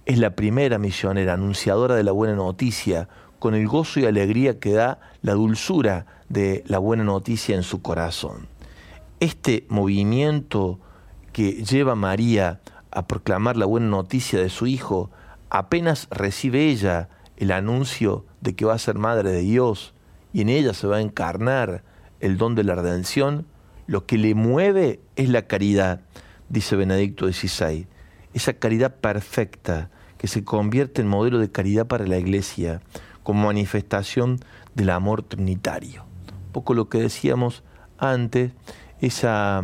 Es 0.07 0.19
la 0.19 0.35
primera 0.37 0.79
misionera 0.79 1.35
anunciadora 1.35 1.95
de 1.95 2.05
la 2.05 2.13
buena 2.13 2.35
noticia, 2.35 3.09
con 3.39 3.55
el 3.55 3.67
gozo 3.67 4.01
y 4.01 4.05
alegría 4.05 4.59
que 4.59 4.73
da 4.73 5.01
la 5.23 5.33
dulzura 5.33 6.07
de 6.29 6.63
la 6.67 6.79
buena 6.79 7.05
noticia 7.05 7.57
en 7.57 7.63
su 7.63 7.83
corazón. 7.83 8.49
Este 9.19 9.67
movimiento 9.69 10.79
que 11.33 11.65
lleva 11.65 11.93
a 11.93 11.97
María 11.97 12.61
a 12.91 13.07
proclamar 13.07 13.57
la 13.57 13.67
buena 13.67 13.87
noticia 13.87 14.41
de 14.41 14.51
su 14.51 14.67
hijo, 14.67 15.11
apenas 15.49 16.07
recibe 16.11 16.69
ella 16.69 17.09
el 17.37 17.51
anuncio 17.51 18.25
de 18.41 18.55
que 18.55 18.65
va 18.65 18.75
a 18.75 18.79
ser 18.79 18.97
madre 18.97 19.31
de 19.31 19.41
Dios 19.41 19.95
y 20.33 20.43
en 20.43 20.49
ella 20.49 20.75
se 20.75 20.87
va 20.87 20.97
a 20.97 21.01
encarnar 21.01 21.83
el 22.21 22.37
don 22.37 22.55
de 22.55 22.65
la 22.65 22.75
redención, 22.75 23.47
lo 23.91 24.07
que 24.07 24.19
le 24.19 24.37
mueve 24.37 25.01
es 25.17 25.29
la 25.31 25.49
caridad, 25.49 26.03
dice 26.49 26.77
Benedicto 26.77 27.27
XVI, 27.27 27.89
esa 28.35 28.53
caridad 28.53 28.95
perfecta 28.95 29.91
que 30.17 30.29
se 30.29 30.45
convierte 30.45 31.03
en 31.03 31.09
modelo 31.09 31.41
de 31.41 31.51
caridad 31.51 31.89
para 31.89 32.07
la 32.07 32.17
Iglesia 32.17 32.83
como 33.25 33.47
manifestación 33.47 34.39
del 34.77 34.91
amor 34.91 35.25
trinitario. 35.25 36.05
Un 36.47 36.53
poco 36.53 36.75
lo 36.75 36.89
que 36.89 37.01
decíamos 37.01 37.65
antes, 37.99 38.53
esa 39.01 39.61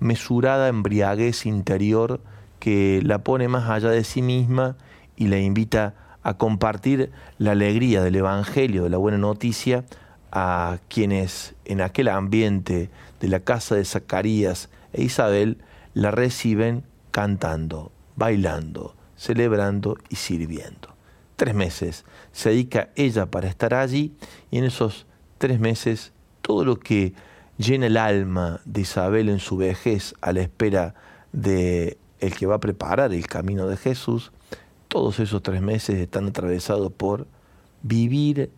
mesurada 0.00 0.66
embriaguez 0.66 1.46
interior 1.46 2.20
que 2.58 3.00
la 3.04 3.22
pone 3.22 3.46
más 3.46 3.70
allá 3.70 3.90
de 3.90 4.02
sí 4.02 4.22
misma 4.22 4.76
y 5.14 5.28
la 5.28 5.38
invita 5.38 5.94
a 6.24 6.34
compartir 6.34 7.12
la 7.38 7.52
alegría 7.52 8.02
del 8.02 8.16
Evangelio, 8.16 8.82
de 8.82 8.90
la 8.90 8.96
buena 8.96 9.18
noticia, 9.18 9.84
a 10.32 10.78
quienes 10.88 11.54
en 11.64 11.80
aquel 11.80 12.08
ambiente 12.08 12.90
de 13.20 13.28
la 13.28 13.40
casa 13.40 13.74
de 13.74 13.84
Zacarías 13.84 14.68
e 14.92 15.02
Isabel 15.02 15.58
la 15.94 16.10
reciben 16.10 16.84
cantando, 17.10 17.92
bailando, 18.16 18.94
celebrando 19.16 19.96
y 20.08 20.16
sirviendo. 20.16 20.94
Tres 21.36 21.54
meses 21.54 22.04
se 22.32 22.50
dedica 22.50 22.90
ella 22.96 23.26
para 23.26 23.48
estar 23.48 23.74
allí 23.74 24.16
y 24.50 24.58
en 24.58 24.64
esos 24.64 25.06
tres 25.38 25.60
meses 25.60 26.12
todo 26.42 26.64
lo 26.64 26.78
que 26.78 27.14
llena 27.58 27.86
el 27.86 27.96
alma 27.96 28.60
de 28.64 28.82
Isabel 28.82 29.28
en 29.28 29.40
su 29.40 29.56
vejez 29.56 30.14
a 30.20 30.32
la 30.32 30.40
espera 30.40 30.94
de 31.32 31.98
el 32.20 32.34
que 32.34 32.46
va 32.46 32.56
a 32.56 32.60
preparar 32.60 33.12
el 33.12 33.26
camino 33.26 33.68
de 33.68 33.76
Jesús, 33.76 34.32
todos 34.88 35.20
esos 35.20 35.42
tres 35.42 35.60
meses 35.60 35.96
están 35.96 36.28
atravesados 36.28 36.92
por 36.92 37.26
vivir 37.82 38.50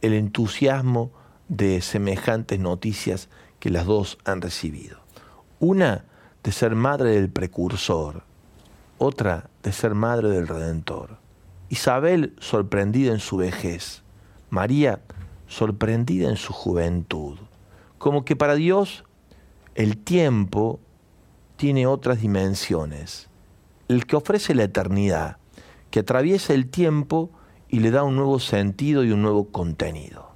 el 0.00 0.14
entusiasmo 0.14 1.12
de 1.48 1.80
semejantes 1.80 2.58
noticias 2.58 3.28
que 3.60 3.70
las 3.70 3.86
dos 3.86 4.18
han 4.24 4.40
recibido. 4.40 4.98
Una 5.60 6.04
de 6.42 6.52
ser 6.52 6.74
madre 6.74 7.10
del 7.10 7.30
precursor, 7.30 8.24
otra 8.98 9.48
de 9.62 9.72
ser 9.72 9.94
madre 9.94 10.30
del 10.30 10.48
Redentor. 10.48 11.18
Isabel 11.68 12.34
sorprendida 12.40 13.12
en 13.12 13.20
su 13.20 13.36
vejez, 13.36 14.02
María 14.48 15.00
sorprendida 15.46 16.28
en 16.28 16.36
su 16.36 16.52
juventud. 16.52 17.38
Como 17.98 18.24
que 18.24 18.34
para 18.34 18.54
Dios 18.54 19.04
el 19.74 19.98
tiempo 19.98 20.80
tiene 21.56 21.86
otras 21.86 22.20
dimensiones. 22.20 23.28
El 23.88 24.06
que 24.06 24.16
ofrece 24.16 24.54
la 24.54 24.64
eternidad, 24.64 25.36
que 25.90 26.00
atraviesa 26.00 26.54
el 26.54 26.70
tiempo 26.70 27.30
y 27.68 27.80
le 27.80 27.90
da 27.90 28.02
un 28.02 28.16
nuevo 28.16 28.38
sentido 28.40 29.04
y 29.04 29.12
un 29.12 29.22
nuevo 29.22 29.48
contenido. 29.48 30.30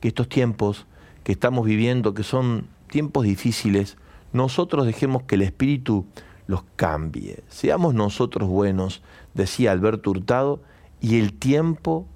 Que 0.00 0.08
estos 0.08 0.28
tiempos 0.28 0.86
que 1.26 1.32
estamos 1.32 1.66
viviendo, 1.66 2.14
que 2.14 2.22
son 2.22 2.68
tiempos 2.88 3.24
difíciles, 3.24 3.96
nosotros 4.32 4.86
dejemos 4.86 5.24
que 5.24 5.34
el 5.34 5.42
Espíritu 5.42 6.06
los 6.46 6.62
cambie. 6.76 7.42
Seamos 7.48 7.94
nosotros 7.94 8.48
buenos, 8.48 9.02
decía 9.34 9.72
Alberto 9.72 10.12
Hurtado, 10.12 10.60
y 11.00 11.18
el 11.18 11.32
tiempo 11.32 12.06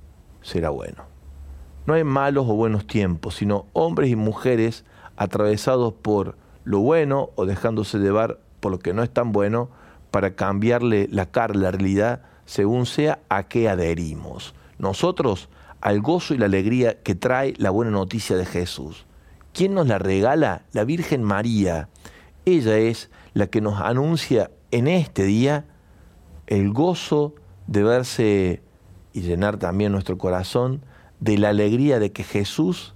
será 0.43 0.71
bueno. 0.71 1.03
No 1.87 1.95
hay 1.95 2.05
malos 2.05 2.47
o 2.49 2.55
buenos 2.55 2.87
tiempos, 2.87 3.35
sino 3.35 3.67
hombres 3.73 4.11
y 4.11 4.15
mujeres 4.15 4.85
atravesados 5.17 5.93
por 5.93 6.37
lo 6.63 6.79
bueno 6.79 7.31
o 7.35 7.47
dejándose 7.47 7.99
llevar 7.99 8.39
por 8.61 8.71
lo 8.71 8.79
que 8.79 8.95
no 8.95 9.03
es 9.03 9.11
tan 9.11 9.33
bueno 9.33 9.71
para 10.13 10.37
cambiarle 10.37 11.09
la 11.11 11.27
cara, 11.27 11.55
la 11.55 11.73
realidad, 11.73 12.23
según 12.45 12.87
sea 12.87 13.19
a 13.29 13.49
qué 13.49 13.69
adherimos. 13.69 14.55
Nosotros 14.79 15.49
al 15.81 16.01
gozo 16.01 16.35
y 16.35 16.39
la 16.39 16.47
alegría 16.47 17.01
que 17.03 17.15
trae 17.15 17.55
la 17.57 17.71
buena 17.71 17.91
noticia 17.91 18.37
de 18.37 18.47
Jesús. 18.47 19.07
¿Quién 19.53 19.75
nos 19.75 19.87
la 19.87 19.99
regala? 19.99 20.63
La 20.73 20.85
Virgen 20.85 21.23
María. 21.23 21.89
Ella 22.45 22.79
es 22.79 23.11
la 23.35 23.49
que 23.49 23.61
nos 23.61 23.81
anuncia 23.81 24.51
en 24.71 24.87
este 24.87 25.25
día 25.25 25.67
el 26.47 26.73
gozo 26.73 27.35
de 27.67 27.83
verse 27.83 28.63
y 29.13 29.23
llenar 29.23 29.59
también 29.59 29.93
nuestro 29.93 30.19
corazón 30.19 30.83
de 31.21 31.39
la 31.39 31.51
alegría 31.51 31.99
de 31.99 32.13
que 32.13 32.25
Jesús 32.25 32.95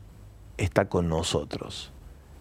está 0.56 0.88
con 0.88 1.08
nosotros. 1.08 1.92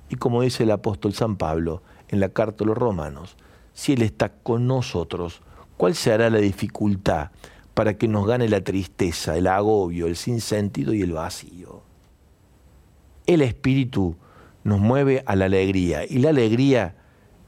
Y 0.10 0.16
como 0.16 0.42
dice 0.42 0.64
el 0.64 0.72
apóstol 0.72 1.14
San 1.14 1.38
Pablo 1.38 1.82
en 2.10 2.20
la 2.20 2.30
carta 2.30 2.64
a 2.64 2.68
los 2.68 2.78
romanos, 2.78 3.36
si 3.74 3.94
Él 3.94 4.02
está 4.04 4.30
con 4.30 4.68
nosotros, 4.68 5.42
¿cuál 5.78 5.96
será 5.96 6.30
la 6.30 6.40
dificultad 6.40 7.32
para 7.74 7.98
que 7.98 8.08
nos 8.08 8.28
gane 8.28 8.48
la 8.50 8.62
tristeza, 8.62 9.38
el 9.38 9.48
agobio, 9.48 10.08
el 10.08 10.16
sinsentido 10.16 10.94
y 10.94 11.02
el 11.02 11.14
vacío? 11.14 11.82
El 13.26 13.42
Espíritu 13.42 14.16
nos 14.64 14.80
mueve 14.80 15.24
a 15.26 15.36
la 15.36 15.46
alegría 15.46 16.06
y 16.06 16.20
la 16.20 16.30
alegría 16.30 16.96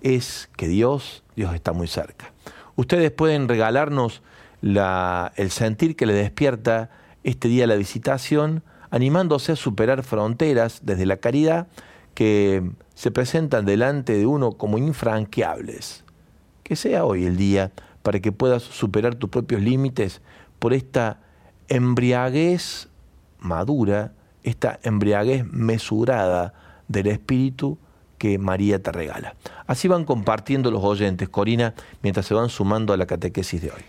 es 0.02 0.50
que 0.56 0.68
Dios, 0.68 1.24
Dios 1.36 1.54
está 1.54 1.74
muy 1.74 1.88
cerca. 1.88 2.34
Ustedes 2.76 3.12
pueden 3.12 3.48
regalarnos 3.48 4.22
el 4.62 5.52
sentir 5.52 5.96
que 5.96 6.06
le 6.06 6.14
despierta 6.14 6.90
este 7.24 7.48
día 7.48 7.68
la 7.68 7.76
visitación, 7.76 8.64
animándose 8.90 9.54
a 9.54 9.56
superar 9.56 10.04
fronteras 10.04 10.82
desde 10.84 11.06
la 11.06 11.18
caridad 11.18 11.68
que 12.14 12.70
se 12.94 13.12
presentan 13.12 13.66
delante 13.66 14.14
de 14.14 14.26
uno 14.26 14.54
como 14.54 14.78
infranqueables. 14.78 16.04
Que 16.64 16.76
sea 16.76 17.06
hoy 17.06 17.26
el 17.26 17.38
día 17.38 17.72
para 18.06 18.20
que 18.20 18.32
puedas 18.32 18.62
superar 18.62 19.16
tus 19.16 19.32
propios 19.32 19.64
límites 19.64 20.22
por 20.60 20.74
esta 20.74 21.22
embriaguez 21.70 22.88
madura, 23.40 24.14
esta 24.44 24.80
embriaguez 24.84 25.44
mesurada 25.52 26.54
del 26.88 27.08
espíritu 27.08 27.80
que 28.20 28.38
María 28.38 28.80
te 28.84 28.92
regala. 28.92 29.34
Así 29.66 29.88
van 29.88 30.06
compartiendo 30.06 30.70
los 30.70 30.84
oyentes, 30.84 31.30
Corina, 31.30 31.74
mientras 32.04 32.28
se 32.28 32.36
van 32.36 32.50
sumando 32.50 32.94
a 32.94 32.98
la 32.98 33.08
catequesis 33.08 33.64
de 33.64 33.72
hoy. 33.72 33.82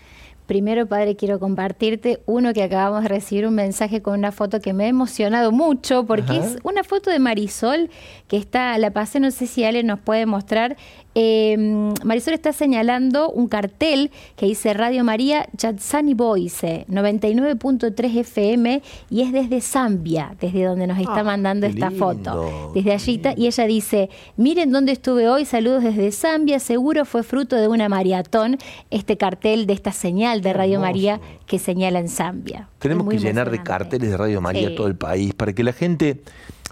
Primero, 0.47 0.87
padre, 0.87 1.17
quiero 1.17 1.39
compartirte 1.39 2.21
uno 2.25 2.53
que 2.53 2.63
acabamos 2.63 3.03
de 3.03 3.09
recibir 3.09 3.45
un 3.45 3.53
mensaje 3.53 4.01
con 4.01 4.17
una 4.17 4.31
foto 4.31 4.61
que 4.61 4.71
me 4.71 4.85
ha 4.85 4.87
emocionado 4.87 5.51
mucho 5.51 6.05
porque 6.05 6.37
es 6.37 6.57
una 6.63 6.85
foto 6.85 7.09
de 7.09 7.19
Marisol 7.19 7.89
que 8.29 8.37
está, 8.37 8.77
la 8.77 8.91
pasé, 8.91 9.19
no 9.19 9.29
sé 9.31 9.45
si 9.45 9.65
Ale 9.65 9.83
nos 9.83 9.99
puede 9.99 10.25
mostrar. 10.25 10.77
Em, 11.19 11.93
Marisol 12.03 12.35
está 12.35 12.53
señalando 12.53 13.31
un 13.31 13.47
cartel 13.47 14.11
que 14.35 14.45
dice 14.45 14.73
Radio 14.73 15.03
María 15.03 15.49
Chatsani 15.57 16.13
Boise, 16.13 16.85
99.3 16.89 18.19
FM 18.19 18.83
y 19.09 19.21
es 19.21 19.31
desde 19.33 19.59
Zambia, 19.59 20.35
desde 20.39 20.63
donde 20.63 20.87
nos 20.87 20.99
está 20.99 21.21
ah, 21.21 21.23
mandando 21.23 21.65
esta 21.65 21.91
foto. 21.91 22.71
Desde 22.73 22.93
allí 22.93 23.19
y 23.35 23.47
ella 23.47 23.65
dice, 23.65 24.09
miren 24.37 24.71
dónde 24.71 24.91
estuve 24.91 25.27
hoy, 25.27 25.43
saludos 25.43 25.83
desde 25.83 26.11
Zambia, 26.11 26.59
seguro 26.59 27.03
fue 27.03 27.23
fruto 27.23 27.55
de 27.55 27.67
una 27.67 27.89
maratón 27.89 28.57
este 28.91 29.17
cartel 29.17 29.65
de 29.65 29.73
esta 29.73 29.91
señal 29.91 30.36
de 30.41 30.53
Radio 30.53 30.79
María 30.79 31.19
que 31.45 31.59
señala 31.59 31.99
en 31.99 32.09
Zambia. 32.09 32.69
Tenemos 32.79 33.07
que 33.09 33.17
llenar 33.19 33.51
de 33.51 33.63
carteles 33.63 34.09
de 34.09 34.17
Radio 34.17 34.41
María 34.41 34.75
todo 34.75 34.87
el 34.87 34.95
país 34.95 35.33
para 35.33 35.53
que 35.53 35.63
la 35.63 35.73
gente 35.73 36.21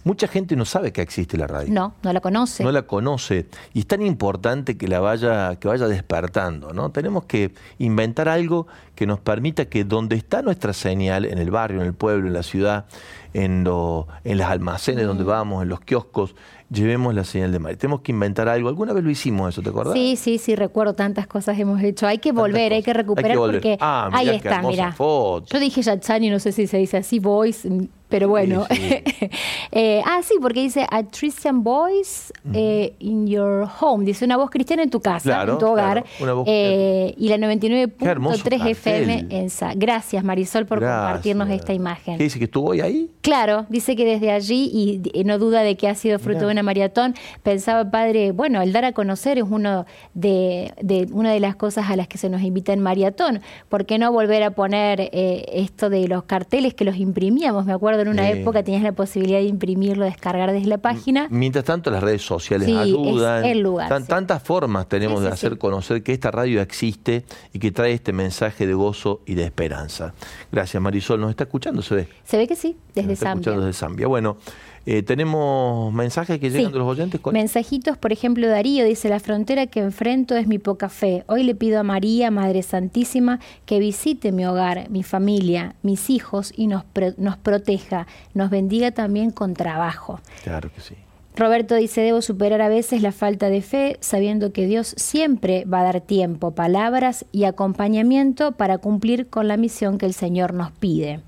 Mucha 0.04 0.28
gente 0.28 0.56
no 0.56 0.66
sabe 0.66 0.92
que 0.92 1.02
existe 1.02 1.38
la 1.38 1.48
radio. 1.48 1.74
No, 1.74 1.96
no 2.04 2.14
la 2.14 2.22
conoce. 2.22 2.64
No 2.64 2.72
la 2.72 2.84
conoce. 2.84 3.48
Y 3.74 3.80
es 3.80 3.88
tan 3.88 4.02
importante 4.02 4.78
que 4.78 4.88
la 4.88 5.00
vaya, 5.00 5.56
que 5.56 5.68
vaya 5.68 5.88
despertando, 5.88 6.74
¿no? 6.74 6.92
Tenemos 6.92 7.26
que 7.26 7.54
inventar 7.80 8.30
algo 8.30 8.68
que 8.94 9.08
nos 9.08 9.20
permita 9.20 9.66
que 9.66 9.84
donde 9.84 10.16
está 10.16 10.42
nuestra 10.42 10.74
señal, 10.74 11.26
en 11.26 11.38
el 11.38 11.52
barrio, 11.52 11.82
en 11.82 11.88
el 11.88 11.94
pueblo, 11.94 12.28
en 12.28 12.34
la 12.34 12.44
ciudad, 12.44 12.86
en, 13.34 13.64
lo, 13.64 14.08
en 14.24 14.38
las 14.38 14.50
almacenes 14.50 15.06
donde 15.06 15.24
mm. 15.24 15.28
vamos, 15.28 15.64
en 15.64 15.70
los 15.70 15.82
kioscos, 15.82 16.36
llevemos 16.70 17.14
la 17.14 17.24
señal 17.24 17.52
de 17.52 17.60
María. 17.60 17.78
Tenemos 17.78 18.02
que 18.02 18.12
inventar 18.12 18.48
algo. 18.48 18.70
¿Alguna 18.70 18.94
vez 18.94 19.04
lo 19.04 19.10
hicimos 19.10 19.50
eso, 19.50 19.62
te 19.62 19.70
acuerdas? 19.70 19.94
Sí, 19.94 20.16
sí, 20.16 20.38
sí, 20.38 20.56
recuerdo 20.56 20.96
tantas 20.96 21.28
cosas 21.28 21.58
hemos 21.60 21.82
hecho. 21.82 22.08
Hay 22.08 22.20
que 22.20 22.32
volver, 22.32 22.74
hay 22.74 22.84
que 22.84 22.94
recuperar 22.94 23.36
porque 23.38 23.78
ah, 23.82 24.10
ahí 24.14 24.30
está, 24.30 24.62
mira. 24.62 24.96
Yo 24.98 25.60
dije 25.60 25.82
Yatsani, 25.82 26.30
no 26.30 26.40
sé 26.40 26.52
si 26.52 26.68
se 26.68 26.78
dice 26.78 26.98
así, 26.98 27.20
voice, 27.20 27.70
pero 28.16 28.30
bueno. 28.30 28.66
eh, 29.74 30.02
ah, 30.06 30.22
sí, 30.24 30.36
porque 30.42 30.62
dice 30.62 30.88
a 30.90 31.04
Christian 31.04 31.66
voice 31.66 32.32
eh, 32.54 32.96
in 33.00 33.28
your 33.28 33.68
home. 33.82 34.06
Dice 34.06 34.24
una 34.24 34.38
voz 34.38 34.50
cristiana 34.50 34.84
en 34.84 34.90
tu 34.90 35.02
casa, 35.02 35.44
en 35.44 35.58
tu 35.58 35.66
hogar. 35.68 36.06
eh, 36.46 37.14
y 37.18 37.28
la 37.28 37.36
99.3 37.36 38.70
FM 38.70 39.26
en 39.32 39.50
Sa. 39.50 39.74
Gracias, 39.76 40.24
Marisol, 40.24 40.66
por 40.66 40.80
compartirnos 40.80 41.50
esta 41.50 41.74
imagen. 41.74 42.16
¿Qué 42.18 42.24
dice 42.24 42.40
que 42.40 42.46
estuvo 42.46 42.70
hoy 42.70 42.80
ahí? 42.80 43.12
Claro, 43.20 43.66
dice 43.68 43.98
que 43.98 44.06
desde 44.06 44.32
allí, 44.32 45.02
y 45.14 45.24
no 45.26 45.38
duda 45.38 45.62
de 45.64 45.76
que 45.76 45.90
ha 45.90 45.96
sido 45.96 46.18
fruto 46.18 46.46
de 46.46 46.54
una 46.54 46.64
maratón, 46.64 47.16
pensaba, 47.44 47.92
padre, 47.92 48.32
bueno, 48.32 48.62
el 48.62 48.72
dar 48.72 48.86
a 48.86 48.94
conocer 48.94 49.40
es 49.40 49.46
uno 49.50 49.86
de, 50.14 50.74
de, 50.82 51.10
una 51.12 51.34
de 51.34 51.42
las 51.42 51.58
cosas 51.58 51.90
a 51.90 51.98
las 51.98 52.08
que 52.08 52.18
se 52.18 52.30
nos 52.30 52.44
invita 52.44 52.72
en 52.72 52.80
maratón. 52.80 53.42
¿Por 53.68 53.86
qué 53.86 53.98
no 53.98 54.10
volver 54.14 54.42
a 54.44 54.52
poner 54.52 55.02
eh, 55.02 55.44
esto 55.52 55.90
de 55.90 56.08
los 56.08 56.24
carteles 56.24 56.74
que 56.74 56.86
los 56.86 56.96
imprimíamos? 56.96 57.66
Me 57.66 57.74
acuerdo 57.74 58.05
en 58.06 58.20
una 58.20 58.30
época 58.30 58.64
tenías 58.64 58.84
la 58.84 58.92
posibilidad 58.92 59.40
de 59.40 59.46
imprimirlo, 59.46 60.06
descargar 60.06 60.52
desde 60.52 60.68
la 60.68 60.78
página. 60.78 61.28
Mientras 61.30 61.66
tanto, 61.66 61.92
las 61.92 62.04
redes 62.04 62.22
sociales 62.22 62.70
ayudan. 62.70 63.46
el 63.46 63.60
lugar, 63.60 64.06
Tantas 64.06 64.44
formas 64.44 64.88
tenemos 64.88 65.22
de 65.22 65.30
hacer 65.30 65.58
conocer 65.58 66.04
que 66.04 66.14
esta 66.14 66.32
radio 66.32 66.62
existe 66.62 67.26
y 67.54 67.60
que 67.60 67.72
trae 67.72 67.94
este 67.94 68.14
mensaje 68.14 68.68
de 68.68 68.74
gozo 68.74 69.22
y 69.26 69.36
de 69.36 69.44
esperanza. 69.44 70.14
Gracias, 70.52 70.82
Marisol. 70.82 71.20
¿Nos 71.20 71.32
está 71.32 71.46
escuchando? 71.46 71.82
¿Se 71.82 71.96
ve? 71.96 72.08
Se 72.24 72.38
ve 72.38 72.48
que 72.48 72.56
sí, 72.56 72.78
desde 72.94 73.16
Zambia. 73.16 73.54
desde 73.54 73.74
Zambia. 73.74 74.08
Bueno. 74.08 74.38
Eh, 74.86 75.02
tenemos 75.02 75.92
mensajes 75.94 76.40
que 76.40 76.52
llegan 76.52 76.72
de 76.72 76.78
los 76.78 76.88
oyentes. 76.88 77.20
Mensajitos, 77.32 77.98
por 77.98 78.12
ejemplo, 78.12 78.48
Darío 78.48 78.86
dice, 78.86 79.10
la 79.10 79.20
frontera 79.20 79.66
que 79.66 79.80
enfrento 79.80 80.36
es 80.36 80.48
mi 80.48 80.60
poca 80.60 80.90
fe. 80.90 81.24
Hoy 81.28 81.44
le 81.44 81.56
pido 81.56 81.80
a 81.80 81.84
María, 81.84 82.30
Madre 82.30 82.62
Santísima, 82.62 83.40
que 83.66 83.80
visite 83.80 84.32
mi 84.32 84.46
hogar, 84.46 84.90
mi 84.92 85.02
familia, 85.02 85.76
mis 85.82 86.10
hijos 86.12 86.54
y 86.56 86.68
nos, 86.68 86.84
nos 87.18 87.38
proteja, 87.38 88.06
nos 88.36 88.52
bendiga 88.52 88.92
también 88.92 89.32
con 89.32 89.56
trabajo. 89.56 90.20
Claro 90.44 90.70
que 90.72 90.82
sí. 90.82 90.96
Roberto 91.36 91.76
dice, 91.76 92.02
debo 92.02 92.22
superar 92.22 92.62
a 92.62 92.70
veces 92.70 93.02
la 93.02 93.12
falta 93.12 93.50
de 93.50 93.62
fe, 93.62 93.98
sabiendo 94.00 94.54
que 94.54 94.68
Dios 94.68 94.94
siempre 94.98 95.66
va 95.66 95.82
a 95.82 95.84
dar 95.84 96.02
tiempo, 96.02 96.52
palabras 96.52 97.26
y 97.34 97.44
acompañamiento 97.44 98.54
para 98.54 98.78
cumplir 98.78 99.28
con 99.28 99.50
la 99.50 99.58
misión 99.58 99.98
que 99.98 100.06
el 100.06 100.14
Señor 100.14 100.54
nos 100.54 100.72
pide. 100.72 101.20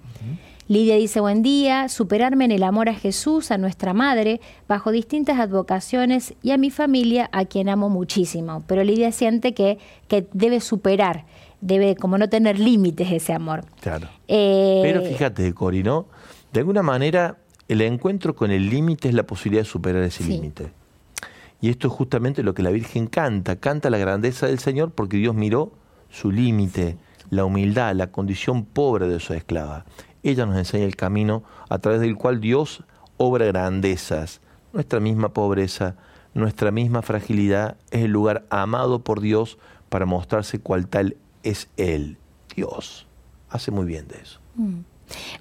Lidia 0.67 0.95
dice, 0.95 1.21
buen 1.21 1.43
día, 1.43 1.88
superarme 1.88 2.43
en 2.43 2.51
el 2.51 2.63
amor 2.63 2.89
a 2.89 2.93
Jesús, 2.93 3.51
a 3.51 3.58
nuestra 3.58 3.93
madre, 3.93 4.41
bajo 4.67 4.91
distintas 4.91 5.39
advocaciones 5.39 6.34
y 6.43 6.51
a 6.51 6.58
mi 6.58 6.71
familia, 6.71 7.30
a 7.32 7.45
quien 7.45 7.69
amo 7.69 7.89
muchísimo. 7.89 8.63
Pero 8.67 8.84
Lidia 8.84 9.13
siente 9.13 9.53
que, 9.53 9.77
que 10.10 10.27
debe 10.34 10.60
superar, 10.60 11.25
debe 11.62 11.95
como 11.95 12.17
no 12.17 12.27
tener 12.27 12.60
límites 12.60 13.10
ese 13.12 13.32
amor. 13.32 13.63
Claro. 13.80 14.10
Eh, 14.27 14.82
Pero 14.84 15.03
fíjate, 15.03 15.53
Cori, 15.53 15.84
¿no? 15.84 16.08
De 16.51 16.60
alguna 16.60 16.84
manera, 16.84 17.38
el 17.69 17.80
encuentro 17.82 18.36
con 18.36 18.51
el 18.51 18.69
límite 18.69 19.08
es 19.08 19.13
la 19.13 19.23
posibilidad 19.23 19.63
de 19.63 19.69
superar 19.69 20.03
ese 20.03 20.25
límite. 20.25 20.71
Y 21.62 21.69
esto 21.69 21.88
es 21.88 21.93
justamente 21.93 22.43
lo 22.43 22.53
que 22.53 22.62
la 22.62 22.71
Virgen 22.71 23.08
canta, 23.08 23.56
canta 23.56 23.89
la 23.89 23.97
grandeza 23.97 24.47
del 24.47 24.60
Señor 24.60 24.91
porque 24.91 25.15
Dios 25.15 25.34
miró 25.34 25.71
su 26.10 26.30
límite, 26.30 26.97
la 27.30 27.45
humildad, 27.45 27.95
la 27.95 28.08
condición 28.08 28.65
pobre 28.65 29.08
de 29.08 29.19
su 29.19 29.34
esclava. 29.34 29.86
Ella 30.23 30.45
nos 30.45 30.58
enseña 30.58 30.86
el 30.86 30.95
camino 30.95 31.43
a 31.69 31.80
través 31.80 32.01
del 32.01 32.15
cual 32.15 32.39
Dios 32.41 32.84
obra 33.17 33.45
grandezas. 33.45 34.41
Nuestra 34.73 34.99
misma 34.99 35.30
pobreza, 35.30 35.95
nuestra 36.34 36.71
misma 36.71 37.01
fragilidad 37.01 37.77
es 37.91 38.03
el 38.03 38.12
lugar 38.12 38.45
amado 38.49 38.99
por 38.99 39.21
Dios 39.21 39.58
para 39.89 40.06
mostrarse 40.06 40.60
cual 40.60 40.88
tal 40.88 41.17
es 41.43 41.69
Él, 41.77 42.17
Dios. 42.56 43.08
hace 43.49 43.71
muy 43.71 43.86
bien 43.86 44.08
de 44.08 44.17
eso. 44.17 44.39
Mm. 44.56 44.80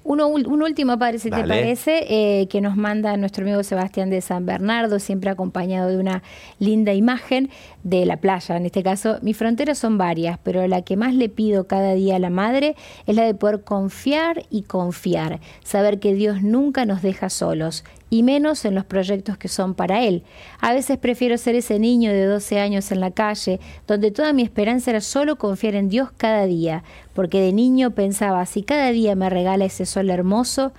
Uno, 0.03 0.27
un 0.27 0.61
último, 0.61 0.97
padre, 0.97 1.19
si 1.19 1.29
te 1.29 1.43
parece, 1.43 2.05
eh, 2.09 2.47
que 2.47 2.61
nos 2.61 2.75
manda 2.77 3.15
nuestro 3.17 3.43
amigo 3.43 3.63
Sebastián 3.63 4.09
de 4.09 4.21
San 4.21 4.45
Bernardo, 4.45 4.99
siempre 4.99 5.29
acompañado 5.29 5.89
de 5.89 5.97
una 5.97 6.23
linda 6.59 6.93
imagen 6.93 7.49
de 7.83 8.05
la 8.05 8.17
playa. 8.17 8.57
En 8.57 8.65
este 8.65 8.83
caso, 8.83 9.17
mis 9.21 9.37
fronteras 9.37 9.77
son 9.77 9.97
varias, 9.97 10.39
pero 10.43 10.65
la 10.67 10.81
que 10.81 10.97
más 10.97 11.13
le 11.13 11.29
pido 11.29 11.67
cada 11.67 11.93
día 11.93 12.15
a 12.15 12.19
la 12.19 12.29
madre 12.29 12.75
es 13.05 13.15
la 13.15 13.23
de 13.23 13.33
poder 13.33 13.63
confiar 13.63 14.43
y 14.49 14.63
confiar, 14.63 15.39
saber 15.63 15.99
que 15.99 16.13
Dios 16.13 16.41
nunca 16.41 16.85
nos 16.85 17.01
deja 17.01 17.29
solos 17.29 17.83
y 18.09 18.23
menos 18.23 18.65
en 18.65 18.75
los 18.75 18.85
proyectos 18.85 19.37
que 19.37 19.47
son 19.47 19.73
para 19.73 20.03
él. 20.03 20.23
A 20.59 20.73
veces 20.73 20.97
prefiero 20.97 21.37
ser 21.37 21.55
ese 21.55 21.79
niño 21.79 22.11
de 22.11 22.25
12 22.25 22.59
años 22.59 22.91
en 22.91 22.99
la 22.99 23.11
calle, 23.11 23.59
donde 23.87 24.11
toda 24.11 24.33
mi 24.33 24.43
esperanza 24.43 24.91
era 24.91 25.01
solo 25.01 25.37
confiar 25.37 25.75
en 25.75 25.89
Dios 25.89 26.09
cada 26.15 26.45
día, 26.45 26.83
porque 27.13 27.41
de 27.41 27.53
niño 27.53 27.91
pensaba, 27.91 28.45
si 28.45 28.63
cada 28.63 28.91
día 28.91 29.15
me 29.15 29.29
regala 29.29 29.65
ese 29.65 29.85
sol 29.85 30.09
hermoso, 30.09 30.71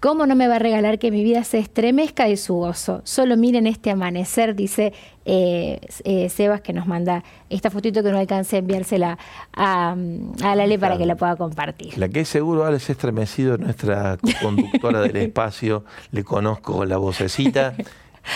¿Cómo 0.00 0.26
no 0.26 0.36
me 0.36 0.46
va 0.46 0.56
a 0.56 0.58
regalar 0.60 1.00
que 1.00 1.10
mi 1.10 1.24
vida 1.24 1.42
se 1.42 1.58
estremezca 1.58 2.26
de 2.26 2.36
su 2.36 2.54
gozo? 2.54 3.00
Solo 3.02 3.36
miren 3.36 3.66
este 3.66 3.90
amanecer, 3.90 4.54
dice 4.54 4.92
eh, 5.24 5.80
eh, 6.04 6.28
Sebas, 6.28 6.60
que 6.60 6.72
nos 6.72 6.86
manda 6.86 7.24
esta 7.50 7.68
fotito 7.68 8.04
que 8.04 8.12
no 8.12 8.18
alcance 8.18 8.54
a 8.54 8.58
enviársela 8.60 9.18
a, 9.52 9.96
a 10.44 10.54
Lale 10.54 10.78
para 10.78 10.96
que 10.98 11.04
la 11.04 11.16
pueda 11.16 11.34
compartir. 11.34 11.98
La 11.98 12.08
que 12.08 12.20
es 12.20 12.28
seguro 12.28 12.64
Alex 12.64 12.90
estremecido, 12.90 13.58
nuestra 13.58 14.18
conductora 14.40 15.00
del 15.00 15.16
espacio, 15.16 15.84
le 16.12 16.22
conozco 16.22 16.84
la 16.84 16.96
vocecita. 16.96 17.74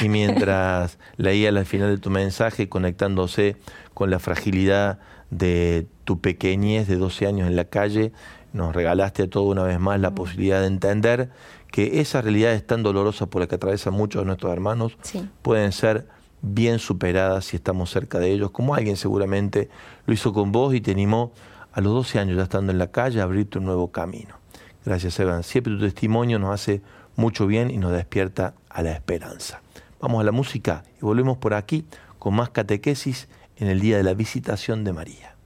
Y 0.01 0.09
mientras 0.09 0.99
leía 1.17 1.51
al 1.51 1.67
final 1.67 1.91
de 1.91 1.99
tu 1.99 2.11
mensaje, 2.11 2.69
conectándose 2.69 3.57
con 3.95 4.11
la 4.11 4.19
fragilidad 4.19 4.99
de 5.31 5.87
tu 6.05 6.21
pequeñez 6.21 6.89
de 6.89 6.97
12 6.97 7.27
años 7.27 7.47
en 7.47 7.55
la 7.55 7.67
calle, 7.67 8.13
nos 8.53 8.75
regalaste 8.75 9.25
a 9.25 9.31
todos 9.31 9.51
una 9.51 9.63
vez 9.63 9.79
más 9.81 10.01
la 10.01 10.15
posibilidad 10.15 10.61
de 10.61 10.67
entender 10.67 11.31
que 11.71 12.01
esas 12.01 12.25
realidades 12.25 12.67
tan 12.67 12.83
dolorosas 12.83 13.29
por 13.29 13.41
las 13.41 13.49
que 13.49 13.55
atraviesan 13.55 13.95
muchos 13.95 14.23
de 14.23 14.27
nuestros 14.27 14.53
hermanos 14.53 14.97
pueden 15.43 15.73
ser 15.73 16.07
bien 16.43 16.79
superadas 16.79 17.47
si 17.47 17.57
estamos 17.57 17.91
cerca 17.91 18.19
de 18.19 18.31
ellos, 18.31 18.51
como 18.51 18.75
alguien 18.75 18.97
seguramente 18.97 19.71
lo 20.07 20.13
hizo 20.13 20.33
con 20.33 20.53
vos 20.53 20.75
y 20.75 20.81
te 20.81 20.91
animó 20.91 21.33
a 21.73 21.81
los 21.81 21.93
12 21.95 22.19
años 22.19 22.37
ya 22.37 22.43
estando 22.43 22.73
en 22.73 22.79
la 22.79 22.91
calle 22.91 23.21
a 23.21 23.25
abrirte 23.25 23.59
un 23.59 23.65
nuevo 23.65 23.91
camino. 23.91 24.37
Gracias, 24.85 25.19
Evan. 25.21 25.45
Siempre 25.45 25.73
tu 25.73 25.81
testimonio 25.81 26.39
nos 26.39 26.51
hace 26.53 26.83
mucho 27.17 27.47
bien 27.47 27.71
y 27.71 27.79
nos 27.79 27.93
despierta 27.93 28.55
a 28.69 28.83
la 28.83 28.93
esperanza. 28.93 29.63
Vamos 30.01 30.21
a 30.21 30.25
la 30.25 30.33
música 30.33 30.83
y 31.01 31.05
volvemos 31.05 31.39
por 31.39 31.55
aquí 31.55 31.87
con 32.19 32.35
más 32.35 32.51
catequesis 32.51 33.29
en 33.57 33.69
el 33.69 33.81
día 33.81 33.97
de 33.97 34.03
la 34.03 34.15
visitación 34.15 34.83
de 34.85 34.93
María. 34.93 35.37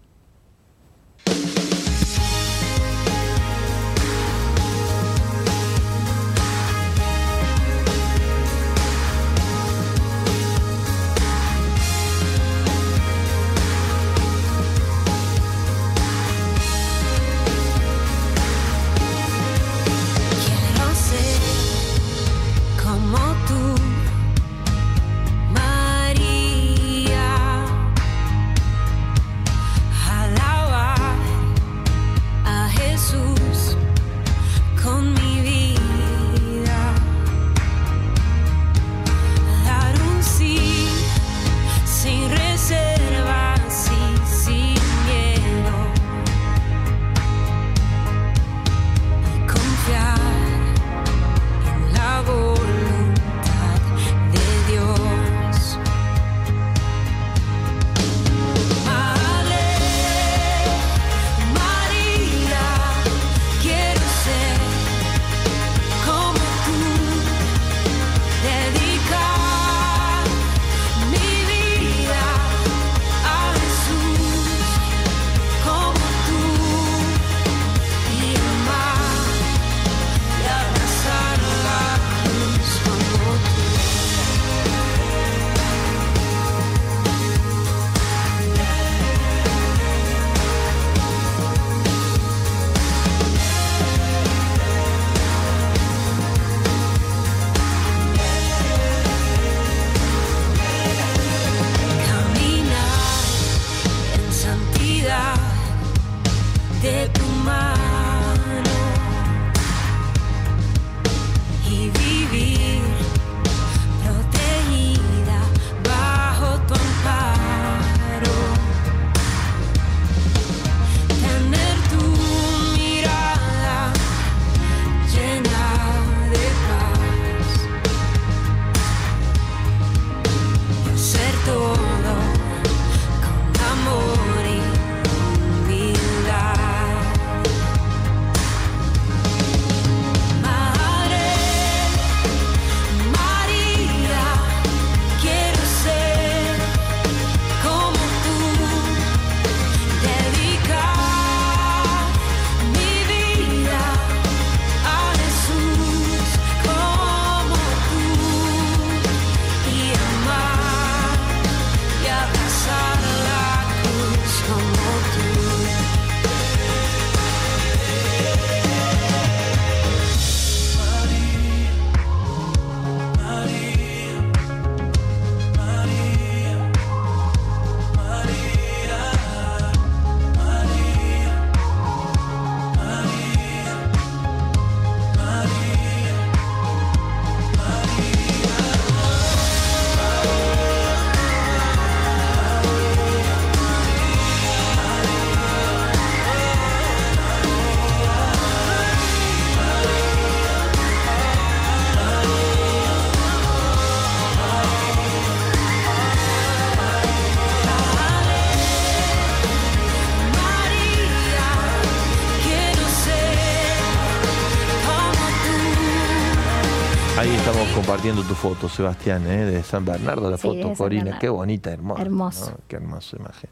Compartiendo 217.96 218.28
tu 218.28 218.34
foto, 218.34 218.68
Sebastián, 218.68 219.26
¿eh? 219.26 219.46
de 219.46 219.62
San 219.62 219.82
Bernardo, 219.82 220.30
la 220.30 220.36
foto, 220.36 220.74
Corina. 220.74 221.18
Qué 221.18 221.30
bonita, 221.30 221.72
hermosa. 221.72 222.02
Hermoso. 222.02 222.58
Qué 222.68 222.76
hermosa 222.76 223.16
imagen. 223.16 223.48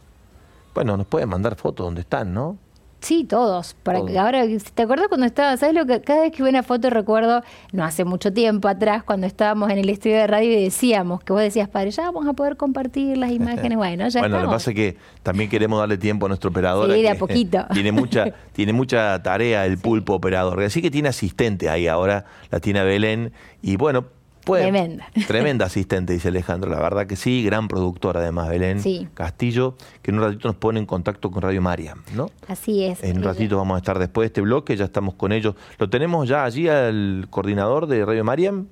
Bueno, 0.75 0.99
nos 0.99 1.07
pueden 1.07 1.31
mandar 1.31 1.57
fotos 1.57 1.87
donde 1.87 2.03
están, 2.03 2.35
¿no? 2.35 2.59
Sí, 3.01 3.25
todos. 3.25 3.75
Para 3.83 4.05
que 4.05 4.19
ahora, 4.19 4.45
¿te 4.75 4.83
acuerdas 4.83 5.09
cuando 5.09 5.25
estaba? 5.25 5.57
¿Sabes 5.57 5.75
lo 5.75 5.87
que 5.87 6.03
cada 6.03 6.23
vez 6.23 6.33
que 6.33 6.43
veo 6.43 6.51
una 6.51 6.63
foto 6.63 6.91
recuerdo, 6.91 7.43
no 7.73 7.85
hace 7.85 8.05
mucho 8.05 8.35
tiempo 8.35 8.69
atrás, 8.69 9.03
cuando 9.03 9.27
estábamos 9.27 9.71
en 9.71 9.79
el 9.79 9.89
estudio 9.89 10.17
de 10.17 10.27
radio 10.27 10.53
y 10.59 10.65
decíamos, 10.65 11.23
que 11.23 11.33
vos 11.33 11.41
decías, 11.41 11.69
padre, 11.69 11.91
ya 11.91 12.03
vamos 12.05 12.27
a 12.27 12.35
poder 12.35 12.59
compartir 12.59 13.17
las 13.17 13.31
imágenes. 13.31 13.79
Bueno, 13.79 14.09
ya 14.09 14.21
Bueno, 14.21 14.41
lo 14.41 14.45
que 14.45 14.53
pasa 14.53 14.71
es 14.71 14.77
que 14.77 14.97
también 15.23 15.49
queremos 15.49 15.79
darle 15.79 15.97
tiempo 15.97 16.27
a 16.27 16.29
nuestro 16.29 16.51
operador. 16.51 16.93
Sí, 16.93 17.01
de 17.01 17.09
a 17.09 17.15
poquito. 17.15 17.67
Tiene 17.73 17.93
mucha, 17.93 18.27
tiene 18.53 18.75
mucha 18.75 19.23
tarea 19.23 19.65
el 19.65 19.79
pulpo 19.79 20.15
operador. 20.15 20.63
Así 20.63 20.83
que 20.83 20.91
tiene 20.91 21.09
asistente 21.09 21.71
ahí 21.71 21.87
ahora, 21.87 22.27
la 22.51 22.61
tiene 22.61 22.85
Belén. 22.85 23.33
Y 23.63 23.77
bueno, 23.77 24.07
tremenda. 24.45 25.07
Tremenda 25.27 25.67
asistente, 25.67 26.13
dice 26.13 26.29
Alejandro. 26.29 26.71
La 26.71 26.81
verdad 26.81 27.07
que 27.07 27.17
sí, 27.17 27.43
gran 27.45 27.69
productor 27.69 28.17
además, 28.17 28.49
Belén 28.49 28.81
Castillo, 29.15 29.77
que 30.03 30.11
en 30.11 30.19
un 30.19 30.25
ratito 30.25 30.49
nos 30.49 30.57
pone 30.57 30.81
en 30.81 30.87
contacto 30.87 31.31
con 31.31 31.43
Radio 31.43 31.63
María, 31.63 31.95
¿no? 32.15 32.31
Así 32.49 32.85
es. 32.85 33.03
En 33.03 33.19
un 33.19 33.25
ratito 33.25 33.57
vamos 33.57 33.77
a 33.77 33.79
estar 33.79 33.99
después 33.99 34.25
de 34.25 34.27
este 34.27 34.41
bloque, 34.41 34.77
ya 34.77 34.85
estamos 34.85 35.15
con 35.15 35.33
ellos. 35.33 35.55
¿Lo 35.79 35.89
tenemos 35.91 36.29
ya 36.29 36.45
allí 36.45 36.69
al 36.69 37.27
coordinador 37.31 37.87
de 37.87 38.05
Radio 38.05 38.25
Mariam? 38.25 38.67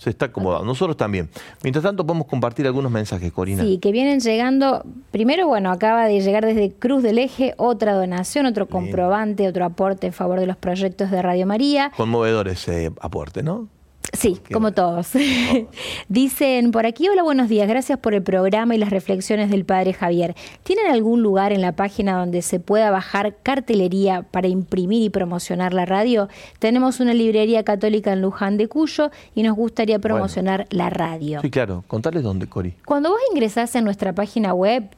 se 0.00 0.08
está 0.08 0.26
acomodando. 0.26 0.64
Nosotros 0.64 0.96
también. 0.96 1.28
Mientras 1.62 1.82
tanto, 1.82 2.06
podemos 2.06 2.26
compartir 2.26 2.66
algunos 2.66 2.90
mensajes, 2.90 3.30
Corina. 3.32 3.62
Sí, 3.62 3.78
que 3.78 3.92
vienen 3.92 4.20
llegando. 4.20 4.82
Primero, 5.10 5.46
bueno, 5.46 5.70
acaba 5.70 6.06
de 6.06 6.22
llegar 6.22 6.46
desde 6.46 6.72
Cruz 6.72 7.02
del 7.02 7.18
Eje 7.18 7.52
otra 7.58 7.92
donación, 7.92 8.46
otro 8.46 8.66
comprobante, 8.66 9.46
otro 9.46 9.66
aporte 9.66 10.06
en 10.06 10.14
favor 10.14 10.40
de 10.40 10.46
los 10.46 10.56
proyectos 10.56 11.10
de 11.10 11.20
Radio 11.20 11.46
María. 11.46 11.92
Conmovedor 11.94 12.48
ese 12.48 12.90
aporte, 12.98 13.42
¿no? 13.42 13.68
Sí, 14.12 14.40
como 14.52 14.72
todos. 14.72 15.12
Dicen 16.08 16.72
por 16.72 16.84
aquí, 16.84 17.08
hola, 17.08 17.22
buenos 17.22 17.48
días, 17.48 17.68
gracias 17.68 17.98
por 17.98 18.12
el 18.14 18.22
programa 18.22 18.74
y 18.74 18.78
las 18.78 18.90
reflexiones 18.90 19.50
del 19.50 19.64
Padre 19.64 19.92
Javier. 19.92 20.34
¿Tienen 20.62 20.88
algún 20.88 21.22
lugar 21.22 21.52
en 21.52 21.60
la 21.60 21.72
página 21.72 22.18
donde 22.18 22.42
se 22.42 22.60
pueda 22.60 22.90
bajar 22.90 23.36
cartelería 23.42 24.22
para 24.22 24.48
imprimir 24.48 25.02
y 25.02 25.10
promocionar 25.10 25.72
la 25.74 25.86
radio? 25.86 26.28
Tenemos 26.58 27.00
una 27.00 27.14
librería 27.14 27.62
católica 27.62 28.12
en 28.12 28.20
Luján 28.20 28.56
de 28.56 28.68
Cuyo 28.68 29.10
y 29.34 29.42
nos 29.42 29.56
gustaría 29.56 29.98
promocionar 29.98 30.66
la 30.70 30.90
radio. 30.90 31.40
Sí, 31.40 31.50
claro, 31.50 31.84
contales 31.86 32.22
dónde, 32.22 32.48
Cori. 32.48 32.74
Cuando 32.84 33.10
vos 33.10 33.20
ingresás 33.32 33.74
en 33.76 33.84
nuestra 33.84 34.12
página 34.12 34.54
web 34.54 34.90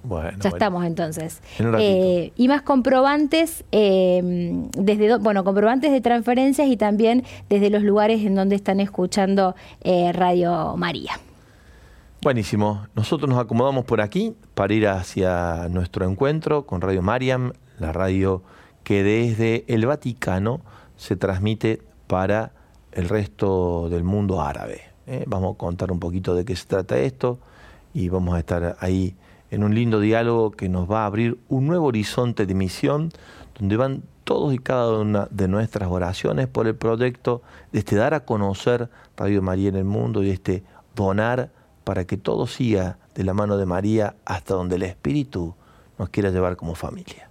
Bueno, 0.04 0.38
ya 0.40 0.50
estamos 0.50 0.86
entonces. 0.86 1.42
Eh, 1.80 2.34
y 2.36 2.48
más 2.50 2.62
comprobantes, 2.62 3.64
eh, 3.72 4.22
desde 4.78 5.18
bueno, 5.18 5.44
comprobantes 5.44 5.92
de 5.92 6.02
transferencias 6.02 6.68
y 6.68 6.76
también 6.76 7.24
desde 7.50 7.70
los 7.70 7.84
lugares 7.84 8.26
en 8.26 8.36
donde 8.36 8.56
están 8.56 8.82
escuchando 8.82 9.56
eh, 9.82 10.12
Radio 10.12 10.76
María. 10.78 11.14
Buenísimo. 12.22 12.86
Nosotros 12.96 13.30
nos 13.30 13.40
acomodamos 13.40 13.86
por 13.86 14.02
aquí 14.02 14.36
para 14.54 14.74
ir 14.74 14.88
hacia 14.88 15.68
nuestro 15.70 16.10
encuentro 16.10 16.66
con 16.66 16.82
Radio 16.82 17.02
Mariam, 17.02 17.54
la 17.80 17.94
radio 17.94 18.44
que 18.84 19.04
desde 19.04 19.64
el 19.68 19.86
Vaticano 19.86 20.62
se 20.98 21.16
transmite 21.16 21.82
para 22.08 22.52
el 22.92 23.08
resto 23.08 23.90
del 23.90 24.04
mundo 24.04 24.42
árabe. 24.42 24.82
Vamos 25.28 25.56
a 25.56 25.58
contar 25.58 25.92
un 25.92 26.00
poquito 26.00 26.34
de 26.34 26.46
qué 26.46 26.56
se 26.56 26.66
trata 26.66 26.98
esto 26.98 27.40
y 27.94 28.08
vamos 28.08 28.36
a 28.36 28.40
estar 28.40 28.78
ahí 28.80 29.16
en 29.54 29.64
un 29.64 29.76
lindo 29.76 30.00
diálogo 30.00 30.50
que 30.50 30.68
nos 30.68 30.90
va 30.90 31.04
a 31.04 31.06
abrir 31.06 31.38
un 31.48 31.68
nuevo 31.68 31.86
horizonte 31.86 32.48
de 32.48 32.56
misión 32.56 33.12
donde 33.60 33.78
van 33.78 34.02
todos 34.24 34.52
y 34.52 34.58
cada 34.58 34.98
una 34.98 35.28
de 35.30 35.48
nuestras 35.48 35.92
oraciones 35.92 36.48
por 36.48 36.66
el 36.66 36.76
proyecto 36.76 37.44
de 37.72 37.80
este 37.80 37.96
dar 37.96 38.16
a 38.16 38.26
conocer 38.26 38.90
Radio 39.16 39.44
María 39.44 39.70
en 39.70 39.76
el 39.76 39.84
mundo 39.84 40.24
y 40.24 40.32
este 40.32 40.64
donar 40.96 41.52
para 41.84 42.06
que 42.06 42.18
todo 42.18 42.48
siga 42.48 42.98
de 43.14 43.24
la 43.24 43.36
mano 43.36 43.58
de 43.58 43.68
María 43.68 44.16
hasta 44.26 44.56
donde 44.56 44.78
el 44.78 44.84
Espíritu 44.84 45.54
nos 46.00 46.10
quiera 46.10 46.32
llevar 46.32 46.56
como 46.56 46.74
familia. 46.74 47.30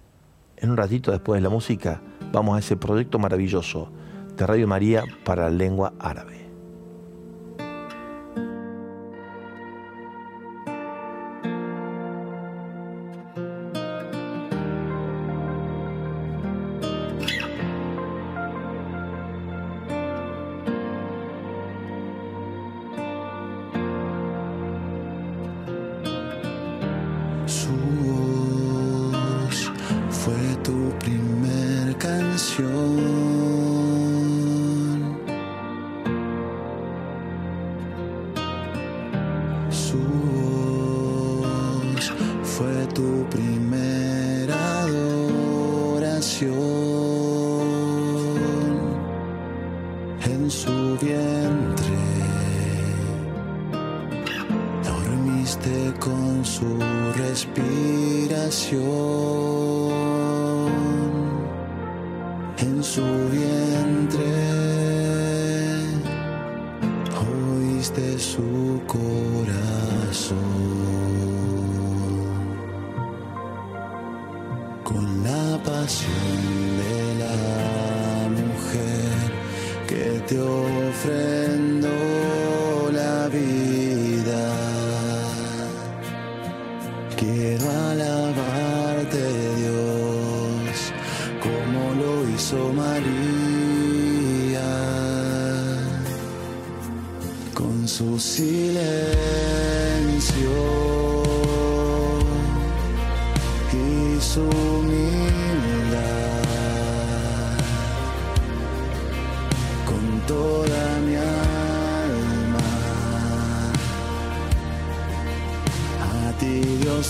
En 0.55 0.69
un 0.69 0.77
ratito 0.77 1.11
después 1.11 1.39
de 1.39 1.43
la 1.43 1.49
música 1.49 1.99
vamos 2.31 2.55
a 2.55 2.59
ese 2.59 2.77
proyecto 2.77 3.19
maravilloso 3.19 3.89
de 4.37 4.47
Radio 4.47 4.65
María 4.65 5.03
para 5.25 5.43
la 5.43 5.49
lengua 5.49 5.91
árabe. 5.99 6.42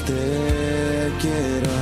te 0.02 1.12
quiero. 1.22 1.73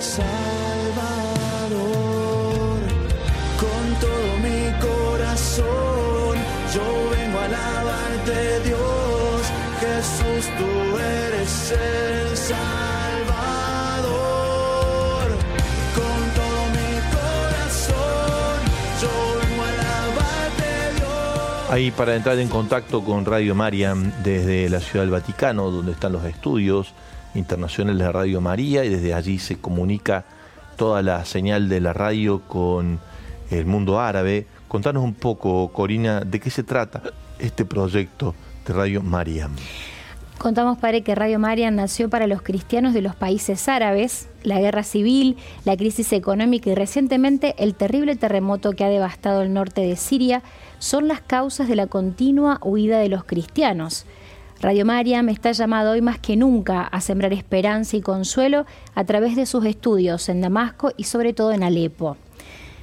Salvador. 0.00 0.38
Con 3.58 3.94
todo 4.00 4.38
mi 4.42 4.70
corazón, 4.80 6.36
yo 6.74 7.10
vengo 7.10 7.38
a 7.38 7.44
alabarte, 7.44 8.60
Dios. 8.64 9.42
Jesús, 9.80 10.44
tú 10.58 10.98
eres 10.98 11.72
el 11.72 12.36
Salvador. 12.36 12.58
Con 15.94 16.18
todo 16.38 16.60
mi 16.76 16.92
corazón, 17.16 18.58
yo 19.02 19.12
vengo 19.40 19.62
a 19.62 19.68
alabarte, 19.68 20.70
Dios. 20.96 21.70
Ahí 21.70 21.90
para 21.90 22.14
entrar 22.16 22.38
en 22.38 22.48
contacto 22.48 23.04
con 23.04 23.24
Radio 23.24 23.54
Mariam 23.54 24.12
desde 24.22 24.68
la 24.68 24.80
Ciudad 24.80 25.04
del 25.04 25.10
Vaticano, 25.10 25.70
donde 25.70 25.92
están 25.92 26.12
los 26.12 26.24
estudios 26.24 26.94
internacionales 27.34 28.06
de 28.06 28.12
Radio 28.12 28.40
María, 28.40 28.84
y 28.84 28.88
desde 28.88 29.14
allí 29.14 29.38
se 29.38 29.58
comunica 29.58 30.24
toda 30.76 31.02
la 31.02 31.24
señal 31.24 31.68
de 31.68 31.80
la 31.80 31.92
radio 31.92 32.42
con 32.46 33.00
el 33.50 33.66
mundo 33.66 34.00
árabe. 34.00 34.46
Contanos 34.68 35.02
un 35.02 35.14
poco, 35.14 35.68
Corina, 35.72 36.20
de 36.20 36.40
qué 36.40 36.50
se 36.50 36.62
trata 36.62 37.02
este 37.38 37.64
proyecto 37.64 38.34
Radio 38.66 39.02
Mariam. 39.02 39.52
Contamos, 40.38 40.78
padre, 40.78 41.02
que 41.02 41.16
Radio 41.16 41.40
Mariam 41.40 41.74
nació 41.74 42.08
para 42.08 42.28
los 42.28 42.42
cristianos 42.42 42.94
de 42.94 43.02
los 43.02 43.16
países 43.16 43.68
árabes. 43.68 44.28
La 44.44 44.60
guerra 44.60 44.84
civil, 44.84 45.36
la 45.64 45.76
crisis 45.76 46.12
económica 46.12 46.70
y 46.70 46.76
recientemente 46.76 47.56
el 47.58 47.74
terrible 47.74 48.14
terremoto 48.14 48.72
que 48.72 48.84
ha 48.84 48.88
devastado 48.88 49.42
el 49.42 49.52
norte 49.52 49.80
de 49.80 49.96
Siria 49.96 50.42
son 50.78 51.08
las 51.08 51.20
causas 51.20 51.66
de 51.66 51.74
la 51.74 51.88
continua 51.88 52.60
huida 52.62 53.00
de 53.00 53.08
los 53.08 53.24
cristianos. 53.24 54.06
Radio 54.60 54.84
Mariam 54.84 55.28
está 55.28 55.52
llamado 55.52 55.92
hoy 55.92 56.02
más 56.02 56.18
que 56.18 56.36
nunca 56.36 56.82
a 56.82 57.00
sembrar 57.00 57.32
esperanza 57.32 57.96
y 57.96 58.00
consuelo 58.00 58.66
a 58.96 59.04
través 59.04 59.36
de 59.36 59.46
sus 59.46 59.64
estudios 59.64 60.28
en 60.28 60.40
Damasco 60.40 60.90
y 60.96 61.04
sobre 61.04 61.32
todo 61.32 61.52
en 61.52 61.62
Alepo. 61.62 62.16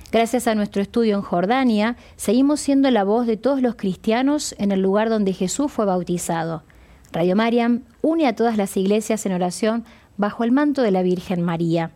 Gracias 0.09 0.47
a 0.47 0.55
nuestro 0.55 0.82
estudio 0.82 1.17
en 1.17 1.21
Jordania, 1.21 1.97
seguimos 2.15 2.61
siendo 2.61 2.89
la 2.91 3.03
voz 3.03 3.28
de 3.28 3.36
todos 3.36 3.61
los 3.61 3.76
cristianos 3.76 4.55
en 4.57 4.71
el 4.71 4.80
lugar 4.80 5.09
donde 5.09 5.34
Jesús 5.34 5.69
fue 5.69 5.84
bautizado. 5.84 6.63
Radio 7.11 7.36
Mariam 7.36 7.82
une 8.01 8.26
a 8.26 8.36
todas 8.36 8.55
las 8.55 8.78
iglesias 8.78 9.26
en 9.26 9.34
oración 9.34 9.84
bajo 10.15 10.45
el 10.45 10.53
manto 10.53 10.82
de 10.82 10.91
la 10.91 11.01
Virgen 11.01 11.41
María. 11.41 11.91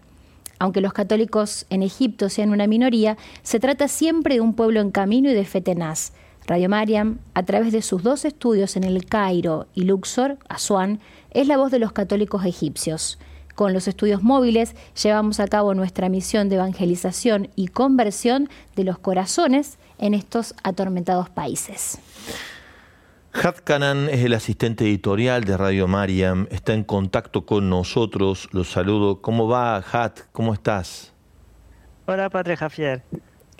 Aunque 0.59 0.81
los 0.81 0.91
católicos 0.91 1.65
en 1.69 1.83
Egipto 1.83 2.27
sean 2.27 2.49
una 2.49 2.67
minoría, 2.67 3.15
se 3.43 3.61
trata 3.61 3.87
siempre 3.87 4.35
de 4.35 4.41
un 4.41 4.55
pueblo 4.55 4.81
en 4.81 4.91
camino 4.91 5.29
y 5.29 5.33
de 5.33 5.45
fe 5.45 5.61
tenaz. 5.61 6.11
Radio 6.49 6.67
Mariam, 6.67 7.19
a 7.35 7.43
través 7.43 7.71
de 7.71 7.83
sus 7.83 8.01
dos 8.01 8.25
estudios 8.25 8.75
en 8.75 8.83
el 8.83 9.05
Cairo 9.05 9.67
y 9.75 9.83
Luxor, 9.83 10.39
Asuán, 10.49 10.99
es 11.29 11.45
la 11.45 11.57
voz 11.57 11.69
de 11.69 11.77
los 11.77 11.91
católicos 11.91 12.43
egipcios. 12.43 13.19
Con 13.53 13.71
los 13.71 13.87
estudios 13.87 14.23
móviles 14.23 14.75
llevamos 14.99 15.39
a 15.39 15.47
cabo 15.47 15.75
nuestra 15.75 16.09
misión 16.09 16.49
de 16.49 16.55
evangelización 16.55 17.49
y 17.55 17.67
conversión 17.67 18.49
de 18.75 18.83
los 18.83 18.97
corazones 18.97 19.77
en 19.99 20.15
estos 20.15 20.55
atormentados 20.63 21.29
países. 21.29 21.99
Hat 23.31 23.59
Kanan 23.63 24.09
es 24.09 24.25
el 24.25 24.33
asistente 24.33 24.85
editorial 24.85 25.43
de 25.43 25.55
Radio 25.55 25.87
Mariam, 25.87 26.47
está 26.49 26.73
en 26.73 26.83
contacto 26.83 27.45
con 27.45 27.69
nosotros, 27.69 28.49
los 28.53 28.71
saludo. 28.71 29.21
¿Cómo 29.21 29.47
va, 29.47 29.77
Hat? 29.77 30.21
¿Cómo 30.31 30.55
estás? 30.55 31.13
Hola, 32.07 32.27
Padre 32.31 32.57
Javier. 32.57 33.03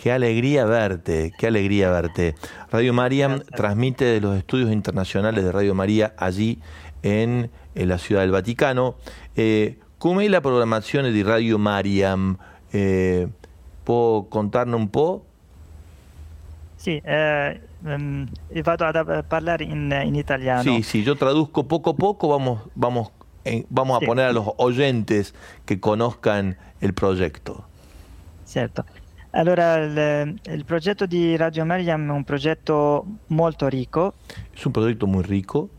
Qué 0.02 0.14
alegría 0.14 0.64
verte, 0.64 1.34
qué 1.38 1.48
alegría 1.48 1.92
verte. 1.92 2.34
Radio 2.72 2.94
Mariam 2.94 3.42
transmite 3.42 4.06
de 4.06 4.22
los 4.22 4.38
estudios 4.38 4.72
internacionales 4.72 5.44
de 5.44 5.52
Radio 5.52 5.76
María 5.76 6.14
allí 6.16 6.60
en, 7.04 7.52
la 7.76 7.98
Ciudad 7.98 8.22
del 8.22 8.32
Vaticano. 8.32 8.96
Eh, 9.36 9.78
come 9.98 10.30
la 10.30 10.40
programazione 10.40 11.12
di 11.12 11.22
Radio 11.22 11.58
Mariam? 11.58 12.38
Eh, 12.72 13.28
può 13.84 14.24
contarne 14.30 14.78
un 14.78 14.90
po'? 14.90 15.26
Sì, 16.78 17.02
eh, 17.04 17.60
um, 17.84 18.26
vado 18.64 18.86
a 18.86 19.24
parlare 19.24 19.66
in, 19.66 19.94
in, 20.06 20.16
italiano. 20.16 20.64
Sí, 20.64 20.82
sí, 20.82 21.04
yo 21.04 21.18
traduzco 21.18 21.66
poco 21.66 21.90
a 21.90 21.96
poco, 21.98 22.30
vamos, 22.30 22.62
vamos, 22.74 23.12
en, 23.44 23.66
vamos 23.68 24.00
sí. 24.00 24.06
a 24.06 24.08
poner 24.08 24.26
a 24.28 24.32
los 24.32 24.46
oyentes 24.56 25.36
que 25.66 25.82
conozcan 25.82 26.56
el 26.80 26.94
progetto. 26.94 27.66
Certo. 28.46 28.86
Allora, 29.32 29.76
il, 29.76 30.40
il, 30.44 30.66
progetto 30.66 31.06
di 31.06 31.36
Radio 31.36 31.64
Mariam 31.66 32.10
è 32.10 32.12
un 32.12 32.24
progetto 32.24 33.06
molto 33.28 33.68
ricco. 33.68 34.16
Es 34.54 34.66
un 34.66 34.72
progetto 34.72 35.06
muy 35.06 35.24
rico. 35.24 35.70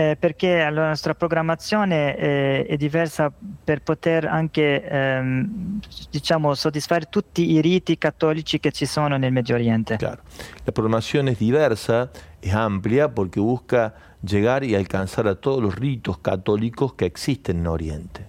eh, 0.00 0.16
perché 0.18 0.68
la 0.70 0.88
nostra 0.88 1.14
programmazione 1.14 2.14
è, 2.14 2.66
è, 2.66 2.76
diversa 2.76 3.32
per 3.64 3.82
poter 3.82 4.24
anche 4.24 4.82
ehm, 4.88 5.80
diciamo, 6.10 6.54
soddisfare 6.54 7.06
tutti 7.10 7.52
i 7.52 7.60
riti 7.60 7.98
cattolici 7.98 8.60
che 8.60 8.70
ci 8.72 8.86
sono 8.86 9.16
nel 9.16 9.32
Medio 9.32 9.56
Oriente. 9.56 9.96
Claro. 9.96 10.22
La 10.64 10.72
programazione 10.72 11.32
è 11.32 11.34
diversa, 11.36 12.10
è 12.38 12.50
ampia 12.50 13.08
perché 13.08 13.40
busca 13.40 13.92
llegar 14.20 14.62
y 14.62 14.74
alcanzar 14.74 15.26
a 15.26 15.34
todos 15.34 15.60
los 15.60 15.74
ritos 15.74 16.18
católicos 16.18 16.94
que 16.94 17.06
existen 17.06 17.58
en 17.58 17.66
Oriente. 17.66 18.28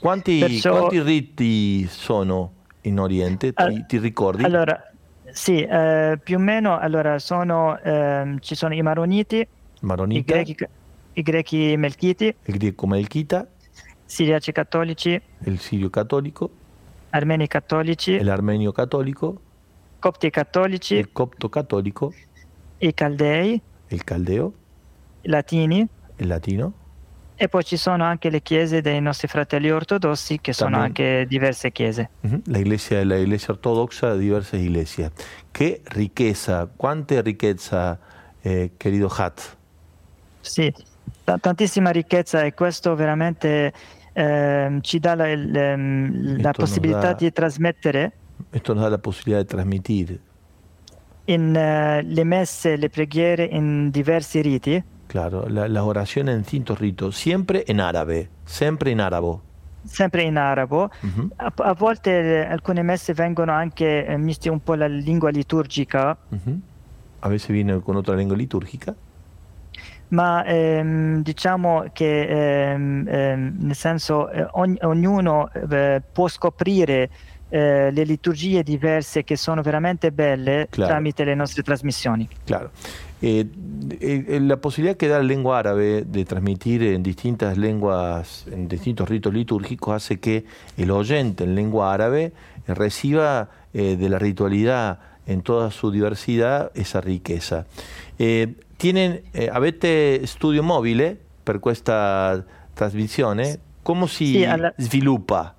Quanti, 0.00 0.38
Perciò, 0.38 0.78
quanti 0.78 1.00
riti 1.00 1.86
sono 1.88 2.52
in 2.88 2.98
Oriente? 2.98 3.52
Ti, 3.52 3.84
ti 3.86 3.98
ricordi? 3.98 4.42
Allora, 4.44 4.82
sì, 5.30 5.62
eh, 5.62 6.18
più 6.22 6.36
o 6.36 6.40
meno 6.40 6.78
allora, 6.78 7.18
sono, 7.18 7.78
eh, 7.78 8.36
ci 8.40 8.54
sono 8.54 8.74
i 8.74 8.82
maroniti, 8.82 9.46
I 10.18 10.24
greci, 10.24 10.56
i 11.12 11.22
greci 11.22 11.76
melchiti, 11.76 12.34
il 12.44 12.56
greco 12.56 12.86
melchita, 12.86 13.46
siriaci 14.04 14.52
cattolici, 14.52 15.20
il 15.44 15.58
sirio 15.60 15.90
cattolico, 15.90 16.50
armeni 17.10 17.46
cattolici, 17.46 18.20
l'armenio 18.20 18.72
cattolico, 18.72 19.40
copti 19.98 20.30
cattolici, 20.30 20.94
il 20.94 21.12
copto 21.12 21.48
cattolico, 21.48 22.12
i 22.78 22.94
caldei, 22.94 23.60
il 23.88 24.04
caldeo, 24.04 24.52
i 25.22 25.28
latini, 25.28 25.86
il 26.16 26.26
latino. 26.26 26.72
E 27.40 27.48
poi 27.48 27.62
ci 27.62 27.76
sono 27.76 28.02
anche 28.02 28.30
le 28.30 28.42
chiese 28.42 28.80
dei 28.80 29.00
nostri 29.00 29.28
fratelli 29.28 29.70
ortodossi, 29.70 30.40
che 30.40 30.52
sono 30.52 30.76
anche 30.76 31.24
diverse 31.28 31.70
chiese. 31.70 32.10
Uh. 32.22 32.42
La 32.46 32.58
iglesia, 32.58 33.04
la 33.04 33.14
iglesia 33.14 33.54
ortodoxa, 33.54 34.16
diverse 34.16 34.56
iglesias. 34.56 35.12
Che 35.52 35.82
ricchezza, 35.84 36.68
quante 36.74 37.20
ricchezza, 37.22 37.96
eh, 38.40 38.72
querido 38.76 39.06
Hat. 39.06 39.56
Sì, 40.40 40.68
t- 41.24 41.40
tantissima 41.40 41.90
ricchezza 41.90 42.42
e 42.42 42.54
questo 42.54 42.96
veramente 42.96 43.72
eh, 44.12 44.78
ci 44.80 44.98
dà 44.98 45.14
la, 45.14 45.32
la, 45.36 45.76
la 45.76 46.50
possibilità 46.50 47.12
da, 47.12 47.12
di 47.12 47.30
trasmettere. 47.30 48.12
Esto 48.50 48.74
nos 48.74 48.82
da 48.82 48.88
la 48.88 48.98
posibilidad 48.98 49.42
de 49.42 49.48
transmitir. 49.48 50.20
In 51.26 51.54
eh, 51.54 52.02
le 52.02 52.24
messe, 52.24 52.76
le 52.76 52.88
preghiere 52.88 53.44
in 53.44 53.90
diversi 53.90 54.40
riti, 54.40 54.82
Claro, 55.08 55.48
la- 55.48 55.68
las 55.68 55.82
oraciones 55.84 56.34
en 56.34 56.42
distintos 56.42 56.78
ritos, 56.78 57.16
siempre 57.16 57.64
en 57.66 57.80
árabe, 57.80 58.28
siempre 58.44 58.90
en 58.92 59.00
árabe. 59.00 59.38
sempre 59.86 60.22
in 60.24 60.36
arabo. 60.36 60.90
Ujú, 61.02 61.30
A, 61.38 61.52
a 61.70 61.72
volte 61.72 62.10
eh, 62.10 62.44
alcune 62.46 62.82
messe 62.82 63.14
vengono 63.14 63.52
anche 63.52 64.04
eh, 64.06 64.18
misti 64.18 64.48
un 64.50 64.60
po' 64.60 64.74
la 64.76 64.86
lingua 64.88 65.30
liturgica, 65.30 66.16
ujú. 66.30 66.60
A 67.22 67.28
veces 67.28 67.48
viene 67.50 67.80
con 67.80 67.96
otra 67.96 68.14
lengua 68.14 68.36
litúrgica. 68.36 68.94
ma 70.10 70.42
ehm, 70.44 71.22
diciamo 71.22 71.84
che 71.92 72.22
ehm, 72.72 73.06
ehm, 73.08 73.56
nel 73.60 73.74
senso 73.76 74.30
eh, 74.30 74.46
ogn- 74.52 74.78
ognuno 74.82 75.50
eh, 75.52 76.00
può 76.12 76.28
scoprire 76.28 77.10
eh, 77.50 77.90
le 77.92 78.04
liturgie 78.04 78.62
diverse 78.62 79.24
che 79.24 79.36
sono 79.36 79.62
veramente 79.62 80.10
belle 80.12 80.66
Claro. 80.70 80.92
tramite 80.92 81.24
le 81.24 81.34
nostre 81.34 81.62
trasmissioni. 81.62 82.28
Claro. 82.44 82.70
Eh, 83.20 83.46
eh, 84.00 84.38
la 84.40 84.56
posibilidad 84.58 84.96
que 84.96 85.08
da 85.08 85.16
la 85.18 85.24
lengua 85.24 85.58
árabe 85.58 86.04
de 86.06 86.24
transmitir 86.24 86.82
en 86.84 87.02
distintas 87.02 87.56
lenguas, 87.56 88.44
en 88.50 88.68
distintos 88.68 89.08
ritos 89.08 89.32
litúrgicos, 89.32 89.94
hace 89.94 90.20
que 90.20 90.44
el 90.76 90.90
oyente 90.90 91.44
en 91.44 91.54
lengua 91.54 91.92
árabe 91.92 92.32
reciba 92.66 93.48
eh, 93.72 93.96
de 93.96 94.08
la 94.08 94.18
ritualidad 94.18 95.00
en 95.26 95.42
toda 95.42 95.70
su 95.70 95.90
diversidad 95.90 96.70
esa 96.74 97.00
riqueza. 97.00 97.66
Eh, 98.18 98.54
tienen, 98.76 99.22
eh, 99.32 99.50
avete 99.52 100.20
studio 100.26 100.62
mobile 100.62 101.16
per 101.44 101.58
questa 101.58 102.44
trasmissione? 102.74 103.58
Come 103.82 104.06
si 104.06 104.26
Sì, 104.34 104.44
alla- 104.44 104.72
sviluppa? 104.76 105.54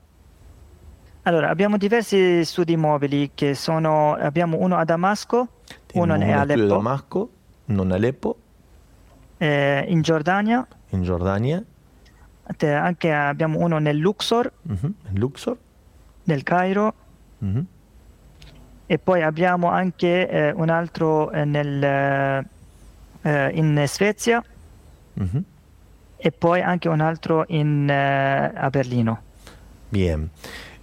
Allora, 1.30 1.50
abbiamo 1.52 1.78
diversi 1.78 2.44
studi 2.44 2.76
mobili 2.76 3.30
che 3.36 3.54
sono, 3.54 4.16
abbiamo 4.16 4.58
uno 4.58 4.78
a 4.78 4.84
Damasco, 4.84 5.48
uno 5.94 6.16
Tenemos 6.18 6.22
in 6.22 6.24
un 6.24 6.24
estudio 6.24 6.26
de 6.26 6.54
Aleppo, 6.54 6.74
Damasco, 6.74 7.30
uno 7.66 7.84
en 7.84 7.92
Aleppo, 7.92 8.36
eh, 9.38 9.86
in 9.90 10.02
Giordania, 10.02 10.68
en 10.90 11.04
Jordania, 11.04 11.64
te- 12.58 12.74
anche 12.74 13.14
abbiamo 13.14 13.60
uno 13.60 13.78
nel 13.78 13.98
Luxor, 14.00 14.52
en 14.68 14.96
Luxor. 15.14 15.58
nel 16.24 16.42
Cairo, 16.42 16.94
ujú. 17.42 17.64
e 18.88 18.98
poi 18.98 19.22
abbiamo 19.22 19.68
anche 19.70 20.28
eh, 20.28 20.52
un 20.56 20.70
altro 20.70 21.30
eh, 21.30 21.46
nel, 21.46 21.84
eh, 23.22 23.52
in 23.54 23.84
Svezia 23.86 24.44
Ujú. 25.14 25.44
e 26.18 26.32
poi 26.32 26.62
anche 26.64 26.90
un 26.90 27.02
altro 27.02 27.46
in, 27.50 27.88
eh, 27.88 28.52
a 28.56 28.68
Berlino. 28.72 29.22
Bien. 29.92 30.30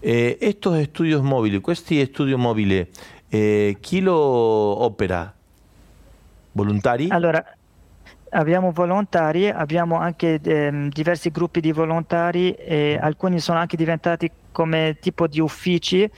Eh, 0.09 0.39
estos 0.41 0.79
estudios 0.79 1.21
móviles, 1.21 1.61
questi 1.61 2.01
studi 2.07 2.33
mobili, 2.37 2.89
eh, 3.29 3.77
chi 3.81 4.01
lo 4.01 4.15
opera? 4.15 5.35
Volontari? 6.53 7.09
Allora, 7.11 7.45
abbiamo 8.31 8.71
volontari, 8.71 9.49
abbiamo 9.49 9.99
anche 9.99 10.39
ehm, 10.41 10.91
diversi 10.91 11.31
gruppi 11.31 11.61
di 11.61 11.73
volontari 11.73 12.55
alcuni 13.01 13.41
sono 13.41 13.59
anche 13.59 13.77
diventati 13.77 14.31
come 14.57 14.97
tipo 14.99 15.27
di 15.27 15.39
uffici 15.39 16.11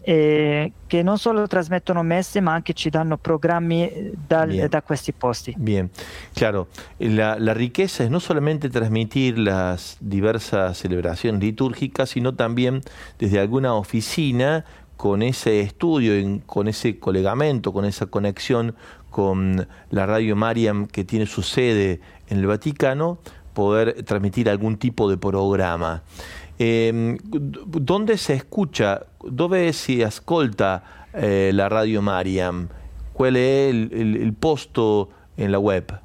eh, 0.00 0.72
che 0.88 1.02
non 1.04 1.18
solo 1.18 1.46
trasmettono 1.46 2.02
messe 2.02 2.40
ma 2.40 2.52
anche 2.52 2.72
ci 2.72 2.90
danno 2.90 3.16
programmi 3.16 3.88
eh, 3.88 4.12
dal- 4.26 4.66
da 4.68 4.82
questi 4.82 5.12
posti. 5.12 5.54
Bien, 5.56 5.88
claro, 6.34 6.66
la, 6.98 7.36
la 7.38 7.52
riqueza 7.52 8.02
es 8.02 8.10
no 8.10 8.18
solamente 8.18 8.70
transmitir 8.70 9.38
las 9.38 9.98
diversas 10.00 10.78
celebraciones 10.78 11.40
litúrgicas, 11.40 12.10
sino 12.10 12.34
también 12.34 12.80
desde 13.20 13.38
alguna 13.38 13.74
oficina 13.74 14.64
con 14.96 15.22
ese 15.22 15.60
estudio, 15.60 16.40
con 16.44 16.66
ese 16.66 16.98
colegamento, 16.98 17.72
con 17.72 17.84
esa 17.84 18.06
conexión 18.06 18.74
con 19.10 19.68
la 19.90 20.06
Radio 20.06 20.34
Mariam 20.34 20.88
que 20.88 21.04
tiene 21.04 21.26
su 21.26 21.42
sede 21.42 22.00
en 22.26 22.38
el 22.38 22.46
Vaticano, 22.46 23.20
poder 23.54 24.02
transmitir 24.02 24.50
algún 24.50 24.76
tipo 24.76 25.08
de 25.08 25.16
programa. 25.16 26.02
Eh, 26.58 27.16
¿Dónde 27.22 28.16
se 28.16 28.34
escucha, 28.34 29.02
dove 29.22 29.72
si 29.72 30.02
ascolta 30.02 30.82
eh, 31.12 31.50
la 31.52 31.68
Radio 31.68 32.00
Mariam? 32.02 32.68
¿Cuál 33.12 33.36
es 33.36 33.70
el, 33.70 33.90
el- 33.92 34.16
el 34.16 34.32
posto 34.32 35.08
en 35.36 35.50
la 35.52 35.58
web? 35.58 36.00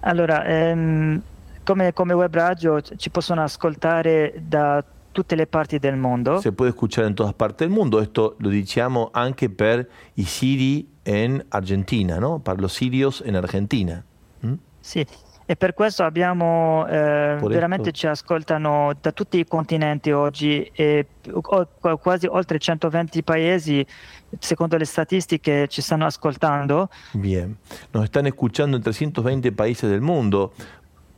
Allora, 0.00 0.44
ehm, 0.46 1.20
come, 1.64 1.92
come 1.92 2.14
web 2.14 2.32
radio 2.34 2.80
ci 2.80 3.10
possono 3.10 3.42
ascoltare 3.42 4.34
da 4.40 4.82
tutte 5.12 5.34
le 5.34 5.46
parti 5.46 5.78
del 5.78 5.96
mondo. 5.96 6.40
Se 6.40 6.52
puede 6.52 6.70
escuchar 6.70 7.04
en 7.06 7.14
todas 7.14 7.34
partes 7.34 7.66
del 7.66 7.70
mundo. 7.76 8.00
Esto 8.00 8.36
lo 8.38 8.48
diciamo 8.50 9.10
anche 9.12 9.48
per 9.50 9.88
i 10.14 10.24
siri 10.24 10.86
en 11.04 11.44
Argentina, 11.50 12.18
¿no? 12.20 12.38
Para 12.38 12.60
los 12.60 12.72
sirios 12.74 13.22
en 13.26 13.34
Argentina. 13.34 14.04
¿Mm? 14.42 14.54
Sì, 14.80 15.04
e 15.50 15.56
per 15.56 15.72
questo 15.72 16.04
abbiamo 16.04 16.86
eh, 16.86 17.38
veramente 17.40 17.90
ci 17.90 18.06
ascoltano 18.06 18.92
da 19.00 19.12
tutti 19.12 19.38
i 19.38 19.46
continenti 19.46 20.10
oggi 20.10 20.70
e 20.74 21.06
quasi 22.02 22.26
oltre 22.26 22.58
120 22.58 23.22
paesi, 23.22 23.84
secondo 24.38 24.76
le 24.76 24.84
statistiche, 24.84 25.66
ci 25.68 25.80
stanno 25.80 26.04
ascoltando. 26.04 26.90
Bien. 27.14 27.56
Nos 27.92 28.04
están 28.04 28.26
escuchando 28.26 28.76
en 28.76 28.82
320 28.82 29.50
países 29.52 29.88
del 29.88 30.02
mundo 30.02 30.52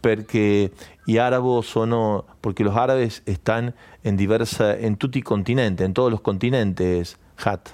porque 0.01 0.71
y 1.07 1.19
árabes 1.19 1.67
son 1.67 2.23
porque 2.41 2.63
los 2.63 2.77
árabes 2.77 3.25
están 3.27 3.75
en 4.05 4.17
diversa 4.17 4.79
en 4.79 4.95
tutti 4.95 5.19
i 5.19 5.23
continenti, 5.23 5.83
en 5.83 5.93
todos 5.93 6.09
los 6.09 6.21
continentes, 6.21 7.19
Hat. 7.37 7.71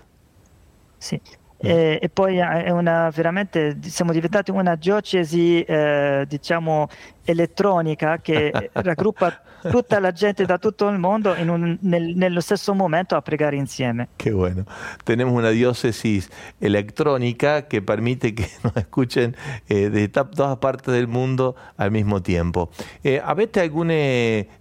Sì. 1.01 1.21
E, 1.59 1.99
e 2.03 2.09
poi 2.11 2.37
è 2.37 2.71
una, 2.71 3.09
veramente 3.11 3.79
siamo 3.83 4.13
diventati 4.13 4.51
una 4.51 4.75
diocesi, 4.77 5.63
eh, 5.63 6.25
diciamo, 6.29 6.89
elettronica 7.25 8.19
che 8.19 8.53
raggruppa 8.73 9.41
tutta 9.71 9.99
la 9.99 10.13
gente 10.13 10.45
da 10.45 10.59
tutto 10.59 10.87
il 10.89 10.99
mondo 10.99 11.35
in 11.35 11.49
un- 11.49 11.79
nel- 11.81 12.15
nello 12.15 12.41
stesso 12.41 12.75
momento 12.75 13.17
a 13.17 13.23
pregare 13.23 13.57
insieme. 13.57 14.09
Qué 14.17 14.31
bueno. 14.33 14.65
Tenemos 15.05 15.35
una 15.35 15.51
diócesis 15.51 16.31
electrónica 16.61 17.67
que 17.69 17.81
permite 17.83 18.35
que 18.35 18.47
nos 18.63 18.77
escuchen 18.77 19.35
eh, 19.69 19.89
de 19.91 20.09
todas 20.09 20.59
partes 20.59 20.93
del 20.95 21.09
mundo 21.09 21.57
al 21.79 21.91
mismo 21.91 22.21
tiempo. 22.23 22.71
Eh, 23.03 23.21
¿Avete 23.25 23.61
alguna 23.61 23.95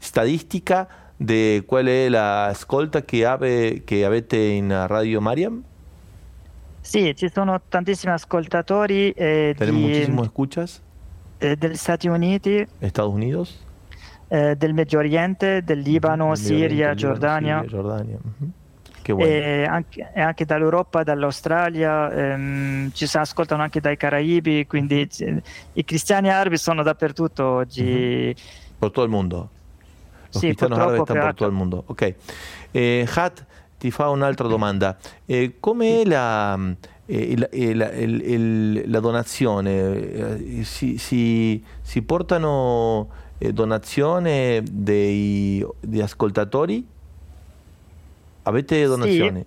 estadística 0.01 0.87
de 1.19 1.63
cuál 1.67 1.87
es 1.87 2.09
la 2.09 2.49
escolta 2.51 3.01
que, 3.03 3.25
ave, 3.25 3.83
que 3.85 4.05
avete 4.05 4.57
en 4.57 4.69
la 4.69 4.87
Radio 4.87 5.21
Mariam? 5.21 5.63
Sì, 6.85 7.15
ci 7.15 7.29
sono 7.33 7.59
tantissimi 7.67 8.13
ascoltatori 8.13 9.09
eh, 9.09 9.55
Tenemos 9.57 9.81
di- 9.81 9.87
muchísimos 9.87 10.25
escuchas. 10.27 10.81
eh, 11.39 11.55
degli 11.55 11.75
Stati 11.75 12.07
Uniti, 12.07 12.63
Estados 12.79 13.11
Unidos. 13.11 13.65
eh, 14.27 14.55
del 14.55 14.73
Medio 14.75 14.99
Oriente, 14.99 15.63
del 15.63 15.79
Libano, 15.79 16.25
Oriente, 16.29 16.43
Siria, 16.47 16.67
Líbano, 16.67 16.95
Giordania, 16.95 17.61
Siria, 17.63 17.77
Jordania. 17.77 18.17
Ujú. 18.17 18.51
Qué 19.01 19.13
bueno. 19.13 19.31
e 19.33 19.65
anche, 19.65 20.11
e 20.13 20.21
anche 20.21 20.45
dall'Europa, 20.45 21.01
dall'Australia, 21.03 22.11
ehm, 22.11 22.91
ci 22.91 23.07
si 23.07 23.17
ascoltano 23.17 23.63
anche 23.63 23.79
dai 23.79 23.97
Caraibi, 23.97 24.65
quindi 24.67 25.09
ci- 25.09 25.41
i 25.73 25.83
cristiani 25.83 26.29
arabi 26.29 26.57
sono 26.57 26.83
dappertutto 26.83 27.43
oggi. 27.45 28.35
Por 28.77 28.91
todo 28.91 29.05
el 29.05 29.11
mundo. 29.11 29.49
Los 30.31 30.41
Sì, 30.41 30.47
cristianos 30.47 30.77
árabes 30.79 30.99
están 31.01 31.17
por 31.17 31.25
per- 31.25 31.35
todo 31.35 31.47
il 31.49 31.55
mondo. 31.55 31.83
Ok. 31.87 32.15
Eh, 32.73 33.07
Hat, 33.15 33.45
ti 33.77 33.91
fa 33.91 34.09
un'altra 34.09 34.47
domanda. 34.47 34.97
Eh, 35.25 35.55
come 35.59 36.01
è 36.01 36.05
la, 36.05 36.57
eh, 37.05 37.37
la- 37.37 37.49
eh, 37.49 37.73
la- 37.73 37.91
il- 37.91 38.21
il- 38.21 38.83
la 38.89 38.99
donazione? 38.99 39.71
Eh, 39.79 40.63
si, 40.63 40.97
si- 40.97 41.63
si 41.81 42.01
portano 42.01 43.09
eh, 43.37 43.51
donazioni 43.51 44.61
dei, 44.63 45.65
di 45.81 46.01
ascoltatori? 46.01 46.87
Avete 48.43 48.85
donazioni? 48.85 49.43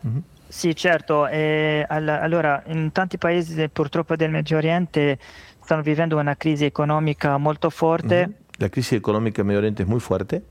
Mhm. 0.00 0.22
Sì, 0.48 0.76
certo. 0.76 1.26
eh, 1.28 1.84
all- 1.88 2.08
allora, 2.08 2.62
in 2.66 2.92
tanti 2.92 3.16
paesi 3.16 3.54
del- 3.54 3.70
purtroppo 3.70 4.16
del 4.16 4.30
Medio 4.30 4.58
Oriente 4.58 5.18
stanno 5.62 5.80
vivendo 5.80 6.18
una 6.18 6.36
crisi 6.36 6.64
economica 6.66 7.38
molto 7.38 7.70
forte, 7.70 8.22
Ujú. 8.28 8.40
La 8.58 8.68
crisis 8.68 8.92
económica 8.92 9.40
en 9.40 9.46
Medio 9.46 9.60
Oriente 9.60 9.82
es 9.82 9.88
muy 9.88 9.98
fuerte. 9.98 10.42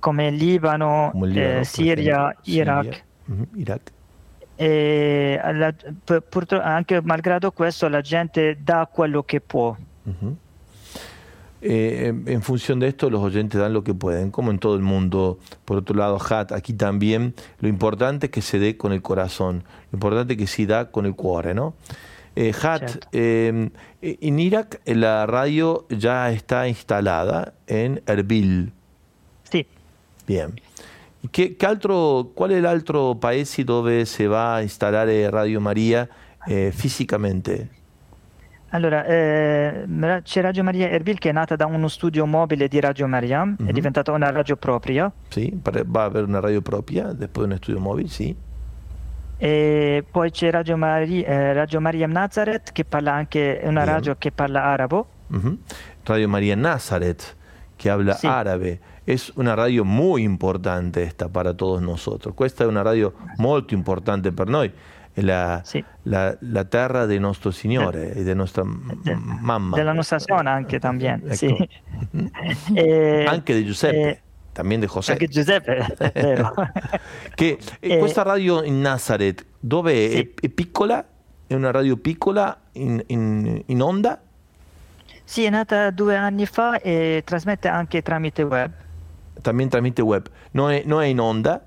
Come 0.00 0.30
Libano, 0.30 1.10
como 1.12 1.26
el 1.26 1.34
Líbano, 1.34 1.64
Siria, 1.64 2.34
Iraq. 2.44 2.84
Siria, 2.84 3.04
ujú, 3.28 3.46
Irak. 3.56 3.92
E 4.60 5.38
purtro- 6.28 6.60
anche 6.60 7.00
malgrado 7.02 7.52
questo 7.52 7.88
la 7.88 8.00
gente 8.02 8.56
dà 8.62 8.88
quello 8.92 9.22
che 9.22 9.40
può. 9.40 9.76
Ujú. 10.04 10.36
Eh, 11.60 12.06
en- 12.08 12.24
en 12.28 12.40
función 12.42 12.78
de 12.78 12.86
esto, 12.88 13.10
los 13.10 13.20
oyentes 13.20 13.60
dan 13.60 13.72
lo 13.72 13.82
que 13.82 13.92
pueden, 13.92 14.30
como 14.30 14.50
en 14.52 14.58
todo 14.60 14.76
el 14.76 14.82
mundo. 14.82 15.38
Por 15.64 15.78
otro 15.78 15.96
lado, 15.96 16.16
Hat, 16.18 16.52
aquí 16.52 16.72
también 16.72 17.34
lo 17.60 17.68
importante 17.68 18.26
es 18.26 18.32
que 18.32 18.42
se 18.42 18.58
dé 18.60 18.76
con 18.76 18.92
el 18.92 19.02
corazón, 19.02 19.64
lo 19.90 19.96
importante 19.96 20.34
es 20.34 20.38
que 20.38 20.46
se 20.46 20.66
da 20.66 20.90
con 20.92 21.04
el 21.06 21.14
cuore, 21.16 21.54
¿no? 21.54 21.74
Eh, 22.36 22.52
Hat, 22.62 23.06
eh, 23.10 23.70
en 24.02 24.38
Irak 24.38 24.80
la 24.86 25.26
radio 25.26 25.86
ya 25.90 26.30
está 26.30 26.68
instalada 26.68 27.54
en 27.66 28.02
Erbil. 28.06 28.72
Sì, 30.28 30.32
Bien. 30.34 30.52
Che, 31.30 31.56
che 31.56 31.66
altro, 31.66 32.30
qual 32.34 32.50
è 32.50 32.60
l'altro 32.60 33.14
paese 33.16 33.64
dove 33.64 34.04
si 34.04 34.24
va 34.26 34.54
a 34.54 34.60
installare 34.60 35.28
Radio 35.30 35.58
Maria 35.60 36.06
eh, 36.46 36.70
fisicamente? 36.72 37.68
Allora, 38.70 39.04
eh, 39.06 39.86
c'è 40.22 40.42
Radio 40.42 40.62
Maria 40.62 40.90
Erbil 40.90 41.18
che 41.18 41.30
è 41.30 41.32
nata 41.32 41.56
da 41.56 41.64
uno 41.64 41.88
studio 41.88 42.26
mobile 42.26 42.68
di 42.68 42.78
Radio 42.80 43.08
Maria, 43.08 43.42
Mhm. 43.44 43.66
è 43.66 43.72
diventata 43.72 44.12
una 44.12 44.30
radio 44.30 44.56
propria. 44.56 45.10
Sì, 45.28 45.58
va 45.86 46.02
a 46.02 46.04
avere 46.04 46.26
una 46.26 46.40
radio 46.40 46.60
propria, 46.60 47.12
después 47.14 47.46
un 47.46 47.52
estudio 47.52 47.80
móvil, 47.80 48.10
sì. 48.10 48.36
E 49.40 50.04
poi 50.10 50.30
c'è 50.30 50.50
Radio, 50.50 50.76
Mari- 50.76 51.22
eh, 51.22 51.52
radio 51.52 51.80
Mariam 51.80 52.10
Nazareth 52.10 52.72
che 52.72 52.84
parla 52.84 53.12
anche, 53.12 53.58
è 53.60 53.66
una 53.68 53.82
Bien. 53.82 53.94
radio 53.94 54.16
che 54.18 54.32
parla 54.32 54.64
arabo. 54.64 55.06
Ujú. 55.30 55.58
Radio 56.04 56.28
María 56.28 56.56
Nazaret, 56.56 57.36
que 57.76 57.88
habla 57.90 58.14
Sí. 58.14 58.26
árabe. 58.26 58.78
Es 59.10 59.32
una 59.36 59.54
radio 59.54 59.86
muy 59.86 60.22
importante 60.22 61.02
esta 61.02 61.30
para 61.30 61.54
todos 61.56 61.80
nosotros. 61.80 62.34
Questa 62.34 62.64
è 62.64 62.66
una 62.66 62.82
radio 62.82 63.14
molto 63.38 63.72
importante 63.72 64.32
per 64.32 64.48
noi. 64.48 64.70
È 65.14 65.22
la, 65.22 65.62
Sì. 65.64 65.82
la, 66.02 66.36
la 66.40 66.64
terra 66.64 67.06
di 67.06 67.18
nostro 67.18 67.50
Signore 67.50 68.12
e 68.12 68.22
di 68.22 68.34
nostra 68.34 68.64
De- 69.02 69.14
mamma. 69.16 69.76
Della 69.76 69.94
nostra 69.94 70.18
zona 70.18 70.50
anche 70.52 70.78
también, 70.78 71.22
Ecco. 71.24 71.34
sì. 71.34 71.68
E- 72.74 73.24
Anche 73.26 73.54
di 73.54 73.64
Giuseppe, 73.64 73.96
eh, 74.10 74.20
también 74.52 74.80
de 74.80 74.86
José. 74.86 75.12
Anche 75.12 75.28
Giuseppe. 75.28 75.86
Che, 77.34 77.58
eh, 77.80 77.94
Eh, 77.94 77.98
questa 77.98 78.22
radio 78.22 78.62
in 78.62 78.78
Nazareth, 78.82 79.42
dove? 79.58 80.10
Sì. 80.10 80.16
È, 80.18 80.46
è 80.46 80.48
piccola? 80.50 81.02
È 81.46 81.54
una 81.54 81.70
radio 81.70 81.96
piccola 81.96 82.54
in, 82.72 83.02
in- 83.06 83.62
in 83.64 83.80
onda? 83.80 84.20
Sì, 85.24 85.44
è 85.44 85.50
nata 85.50 85.90
due 85.90 86.14
anni 86.14 86.44
fa 86.44 86.78
e 86.78 87.22
trasmette 87.24 87.68
anche 87.68 88.02
tramite 88.02 88.42
web. 88.42 88.70
También 89.42 89.70
tramite 89.70 90.02
web. 90.02 90.28
No 90.52 90.70
è, 90.70 90.82
no 90.84 91.00
è 91.00 91.06
in 91.06 91.20
onda? 91.20 91.62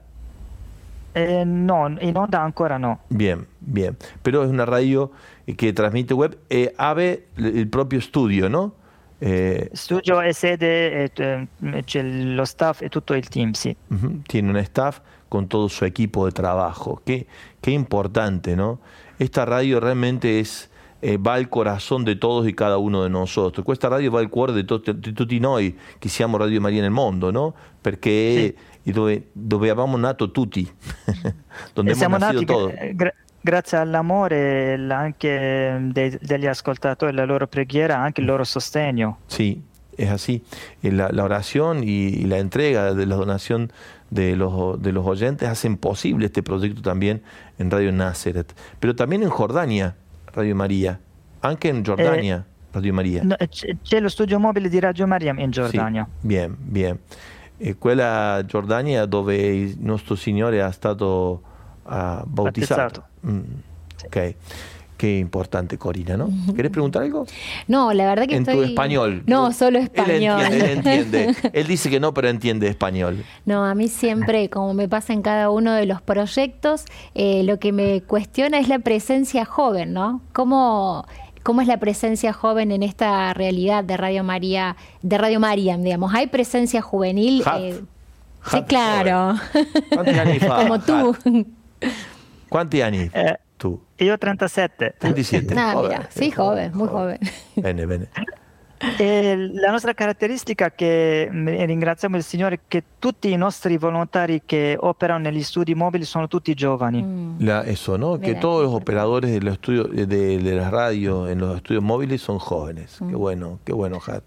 Eh, 1.13 1.43
no, 1.45 1.87
in 1.99 2.15
onda 2.15 2.41
ancora 2.41 2.77
no. 2.77 3.01
Bien, 3.09 3.45
bien. 3.59 3.97
Pero 4.21 4.43
es 4.43 4.49
una 4.49 4.65
radio 4.65 5.11
que 5.57 5.73
transmite 5.73 6.13
web 6.13 6.37
e 6.49 6.73
ave 6.77 7.27
il 7.37 7.67
proprio 7.67 7.99
studio, 7.99 8.47
no? 8.47 8.75
Eh, 9.23 9.69
Studio 9.73 10.19
e 10.19 10.33
sede, 10.33 11.11
eh, 11.13 11.47
c'è 11.85 12.01
lo 12.01 12.43
staff 12.43 12.81
e 12.81 12.89
tutto 12.89 13.13
il 13.13 13.27
team, 13.27 13.51
ujú, 13.89 14.21
tiene 14.25 14.49
un 14.49 14.57
staff 14.57 14.99
con 15.29 15.47
todo 15.47 15.67
su 15.67 15.85
equipo 15.85 16.25
de 16.25 16.31
trabajo. 16.31 17.03
Qué, 17.05 17.27
qué 17.61 17.69
importante, 17.69 18.55
¿no? 18.55 18.79
Esta 19.19 19.45
radio 19.45 19.79
realmente 19.79 20.39
es 20.39 20.70
eh, 21.01 21.17
va 21.17 21.33
al 21.33 21.49
corazón 21.49 22.03
de 22.05 22.15
todos 22.15 22.47
y 22.47 22.53
cada 22.53 22.77
uno 22.77 23.03
de 23.03 23.09
nosotros. 23.09 23.65
Questa 23.65 23.89
radio 23.89 24.11
va 24.11 24.19
al 24.19 24.29
cuore 24.29 24.53
di, 24.53 24.63
to- 24.65 24.77
di 24.79 25.13
tutti 25.13 25.39
noi 25.39 25.75
che 25.99 26.09
siamo 26.09 26.37
Radio 26.37 26.61
Maria 26.61 26.81
nel 26.81 26.91
mondo, 26.91 27.31
no? 27.31 27.53
Perché 27.81 28.53
è 28.83 28.91
dove, 28.91 29.29
dove 29.33 29.69
abbiamo 29.69 29.97
nato 29.97 30.31
tutti, 30.31 30.63
donde 31.73 31.91
E 31.91 31.93
hemos 31.93 31.97
siamo 31.97 32.17
nacido 32.17 32.39
nati 32.41 32.45
todos. 32.45 32.71
gra- 32.73 32.91
gra- 32.93 33.13
grazie 33.41 33.77
all'amore 33.79 34.75
anche 34.89 35.27
eh, 35.29 35.79
dei- 35.91 36.17
degli 36.21 36.45
ascoltatori, 36.47 37.13
la 37.13 37.25
loro 37.25 37.47
preghiera, 37.47 37.97
anche 37.97 38.21
il 38.21 38.27
loro 38.27 38.43
sostegno. 38.43 39.17
Sí, 39.27 39.61
es 39.97 40.09
así. 40.09 40.43
Eh, 40.81 40.91
La, 40.91 41.09
la 41.11 41.23
oración 41.23 41.83
y, 41.83 42.07
y 42.09 42.25
la 42.25 42.37
entrega 42.37 42.93
de 42.93 43.05
la 43.05 43.15
donación 43.15 43.71
de 44.09 44.35
los, 44.35 44.79
de 44.81 44.91
los 44.91 45.05
oyentes 45.05 45.47
hacen 45.47 45.77
posible 45.77 46.25
este 46.27 46.43
proyecto 46.43 46.81
también 46.81 47.21
en 47.57 47.71
Radio 47.71 47.91
Nazareth, 47.91 48.53
pero 48.79 48.93
también 48.93 49.23
en 49.23 49.29
Jordania, 49.29 49.95
Radio 50.33 50.55
María, 50.55 50.99
anche 51.41 51.69
en 51.69 51.83
Jordania, 51.83 52.45
Radio 52.71 52.93
María. 52.93 53.23
No, 53.23 53.35
c'è 53.81 53.99
lo 53.99 54.09
studio 54.09 54.39
mobile 54.39 54.69
di 54.69 54.79
Radio 54.79 55.05
Mariam 55.07 55.37
in 55.39 55.51
Sì, 55.51 55.61
Giordania. 55.61 56.07
bien, 56.21 56.55
bien. 56.59 56.97
E 57.57 57.77
quella 57.77 58.43
Giordania 58.45 59.05
dove 59.05 59.35
il 59.35 59.77
nostro 59.79 60.15
Signore 60.15 60.65
è 60.65 60.71
stato 60.71 61.41
ah, 61.83 62.23
bautizzato. 62.25 63.05
Mm, 63.27 63.41
ok, 64.05 64.35
qué 65.01 65.17
importante 65.17 65.79
Corina, 65.79 66.15
¿no? 66.15 66.29
¿Querés 66.55 66.71
preguntar 66.71 67.01
algo? 67.01 67.25
No, 67.67 67.91
la 67.91 68.05
verdad 68.05 68.27
que 68.27 68.35
en 68.35 68.43
estoy... 68.43 68.55
tu 68.55 68.61
español. 68.61 69.23
No, 69.25 69.51
solo 69.51 69.79
Él 69.79 69.85
español. 69.85 70.41
entiende, 70.43 70.73
él 70.73 70.77
entiende. 70.77 71.35
Él 71.53 71.65
dice 71.65 71.89
que 71.89 71.99
no, 71.99 72.13
pero 72.13 72.29
entiende 72.29 72.67
español. 72.67 73.25
No, 73.47 73.65
a 73.65 73.73
mí 73.73 73.87
siempre, 73.87 74.51
como 74.51 74.75
me 74.75 74.87
pasa 74.87 75.11
en 75.13 75.23
cada 75.23 75.49
uno 75.49 75.73
de 75.73 75.87
los 75.87 76.03
proyectos, 76.03 76.85
eh, 77.15 77.41
lo 77.41 77.57
que 77.57 77.71
me 77.71 78.01
cuestiona 78.03 78.59
es 78.59 78.67
la 78.67 78.77
presencia 78.77 79.43
joven, 79.43 79.91
¿no? 79.91 80.21
¿Cómo, 80.33 81.07
¿Cómo 81.41 81.61
es 81.61 81.67
la 81.67 81.77
presencia 81.77 82.31
joven 82.31 82.71
en 82.71 82.83
esta 82.83 83.33
realidad 83.33 83.83
de 83.83 83.97
Radio 83.97 84.23
María, 84.23 84.75
de 85.01 85.17
Radio 85.17 85.39
Mariam, 85.39 85.81
digamos? 85.81 86.13
¿Hay 86.13 86.27
presencia 86.27 86.83
juvenil? 86.83 87.41
Hat. 87.43 87.59
Eh, 87.59 87.81
sí, 88.45 88.57
Hat 88.57 88.67
claro. 88.67 89.33
Anni 89.97 90.37
fa? 90.37 90.57
Como 90.57 90.79
tú. 90.79 91.17
Quanti 92.49 92.81
anni 92.81 93.09
Eh, 93.13 93.35
tu? 93.61 93.79
io 93.97 94.13
ho 94.13 94.17
37. 94.17 94.95
27. 94.99 95.53
Ah, 95.53 95.73
Joven, 95.73 95.89
mira, 95.89 96.07
sí, 96.09 96.31
joven, 96.31 96.71
muy 96.73 96.87
joven. 96.87 97.19
Bene, 97.53 97.85
bene. 97.85 98.09
E 98.97 99.35
la 99.53 99.69
nostra 99.69 99.93
caratteristica 99.93 100.65
è 100.65 100.73
che 100.73 101.29
ringraziamo 101.31 102.17
il 102.17 102.23
Signore 102.23 102.61
che 102.67 102.83
tutti 102.97 103.31
i 103.31 103.37
nostri 103.37 103.77
volontari 103.77 104.41
che 104.43 104.75
operano 104.79 105.19
negli 105.19 105.43
studi 105.43 105.75
mobili 105.75 106.03
sono 106.03 106.27
tutti 106.27 106.55
giovani. 106.55 107.03
Mm. 107.03 107.35
La- 107.41 107.63
eso, 107.63 107.95
¿no? 107.97 108.17
Que 108.17 108.29
Mira, 108.29 108.39
todos 108.39 108.63
los 108.63 108.73
operadores 108.73 109.29
de 109.31 109.41
los 109.41 109.53
estudios, 109.53 109.87
de, 109.91 110.67
radios 110.67 111.29
en 111.29 111.37
los 111.37 111.57
estudios 111.57 111.83
móviles 111.83 112.21
son 112.21 112.39
jóvenes. 112.39 112.97
Qué 113.07 113.15
bueno, 113.15 113.59
qué 113.63 113.73
bueno, 113.73 113.99
Hat. 114.03 114.23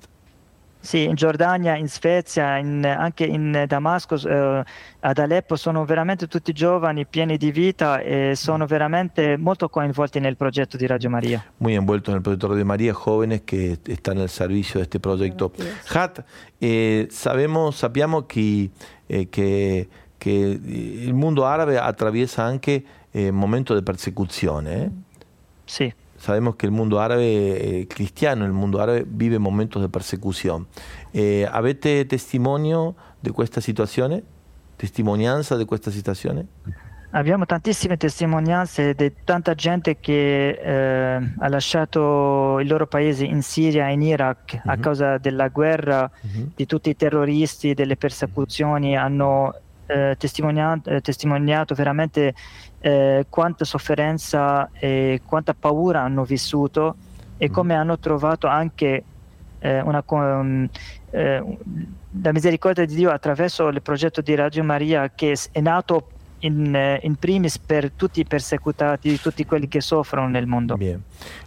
Sì, 0.84 1.04
in 1.04 1.14
Giordania, 1.14 1.76
in 1.76 1.88
Svezia, 1.88 2.58
in- 2.58 2.84
anche 2.84 3.24
in 3.24 3.64
Damasco, 3.66 4.16
eh, 4.16 4.62
ad 5.00 5.18
Aleppo 5.18 5.56
sono 5.56 5.86
veramente 5.86 6.26
tutti 6.26 6.52
giovani, 6.52 7.06
pieni 7.06 7.38
di 7.38 7.50
vita 7.50 8.00
e 8.00 8.34
sono 8.36 8.66
veramente 8.66 9.38
molto 9.38 9.70
coinvolti 9.70 10.20
nel 10.20 10.36
progetto 10.36 10.76
di 10.76 10.86
Radio 10.86 11.08
Maria. 11.08 11.42
Muy 11.56 11.74
envueltos 11.74 12.12
en 12.12 12.16
el 12.16 12.22
proyecto 12.22 12.48
Radio 12.48 12.66
María, 12.66 12.92
jóvenes 12.92 13.44
que 13.46 13.78
están 13.86 14.18
al 14.18 14.28
servicio 14.28 14.78
de 14.78 14.82
este 14.82 15.00
proyecto. 15.00 15.52
Hat, 15.90 16.22
eh, 16.60 17.06
sabemos, 17.10 17.76
sappiamo 17.76 18.26
che, 18.26 18.70
eh, 19.06 19.30
che, 19.30 19.88
che 20.18 20.30
il 20.30 21.14
mondo 21.14 21.46
árabe 21.46 21.78
atraviesa 21.78 22.42
anche 22.42 22.84
eh, 23.10 23.32
momento 23.32 23.74
de 23.74 23.82
persecución. 23.82 24.66
¿eh? 24.66 24.90
Sì. 25.64 25.90
Sabemos 26.24 26.56
que 26.56 26.64
el 26.64 26.72
mundo 26.72 27.00
árabe 27.02 27.80
eh, 27.82 27.86
cristiano, 27.86 28.46
el 28.46 28.52
mundo 28.54 28.80
árabe 28.80 29.04
vive 29.06 29.38
momentos 29.38 29.82
de 29.82 29.90
persecución. 29.90 30.66
Eh, 31.12 31.46
¿Avete 31.52 32.02
testimonio 32.06 32.94
de 33.20 33.30
questa 33.30 33.60
situazione? 33.60 34.22
Testimonianza 34.78 35.54
di 35.58 35.66
questa 35.66 35.90
situazione? 35.90 36.46
Abbiamo 37.10 37.44
tantissime 37.44 37.98
testimonianze 37.98 38.94
di 38.94 39.12
tanta 39.22 39.54
gente 39.54 39.98
che 40.00 40.48
eh, 40.58 41.32
ha 41.38 41.48
lasciato 41.48 42.58
il 42.58 42.68
loro 42.68 42.86
paese 42.86 43.26
in 43.26 43.42
Siria 43.42 43.88
e 43.90 43.92
in 43.92 44.00
Iraq 44.00 44.62
a 44.64 44.76
Mhm. 44.76 44.80
causa 44.80 45.18
della 45.18 45.48
guerra, 45.48 46.10
Mhm. 46.22 46.52
di 46.56 46.64
tutti 46.64 46.88
i 46.88 46.96
terroristi, 46.96 47.74
delle 47.74 47.96
persecuzioni, 47.96 48.96
hanno 48.96 49.56
eh, 49.86 50.14
testimoniato, 50.18 50.88
eh, 50.88 51.02
testimoniato 51.02 51.74
veramente 51.74 52.32
eh, 52.84 53.24
quanta 53.30 53.64
sofferenza 53.64 54.68
e 54.74 55.22
quanta 55.24 55.54
paura 55.54 56.02
hanno 56.02 56.22
vissuto 56.24 56.96
e 57.38 57.46
Mhm. 57.46 57.52
come 57.52 57.74
hanno 57.74 57.98
trovato 57.98 58.46
anche 58.46 59.02
eh, 59.60 59.80
una, 59.80 60.02
co- 60.02 60.44
eh, 61.10 61.58
la 62.22 62.32
misericordia 62.32 62.84
di 62.84 62.94
Dio 62.94 63.10
attraverso 63.10 63.68
il 63.68 63.80
progetto 63.80 64.20
di 64.20 64.34
Radio 64.34 64.62
Maria 64.62 65.10
che 65.14 65.34
è 65.50 65.60
nato 65.60 66.08
in, 66.44 66.74
eh, 66.74 67.00
in 67.02 67.16
primis 67.16 67.58
per 67.58 67.90
tutti 67.90 68.20
i 68.20 68.24
persecutati, 68.24 69.18
tutti 69.20 69.44
quelli 69.44 69.68
che 69.68 69.80
soffrono 69.80 70.28
nel 70.28 70.46
mondo. 70.46 70.76
Bien. 70.76 71.02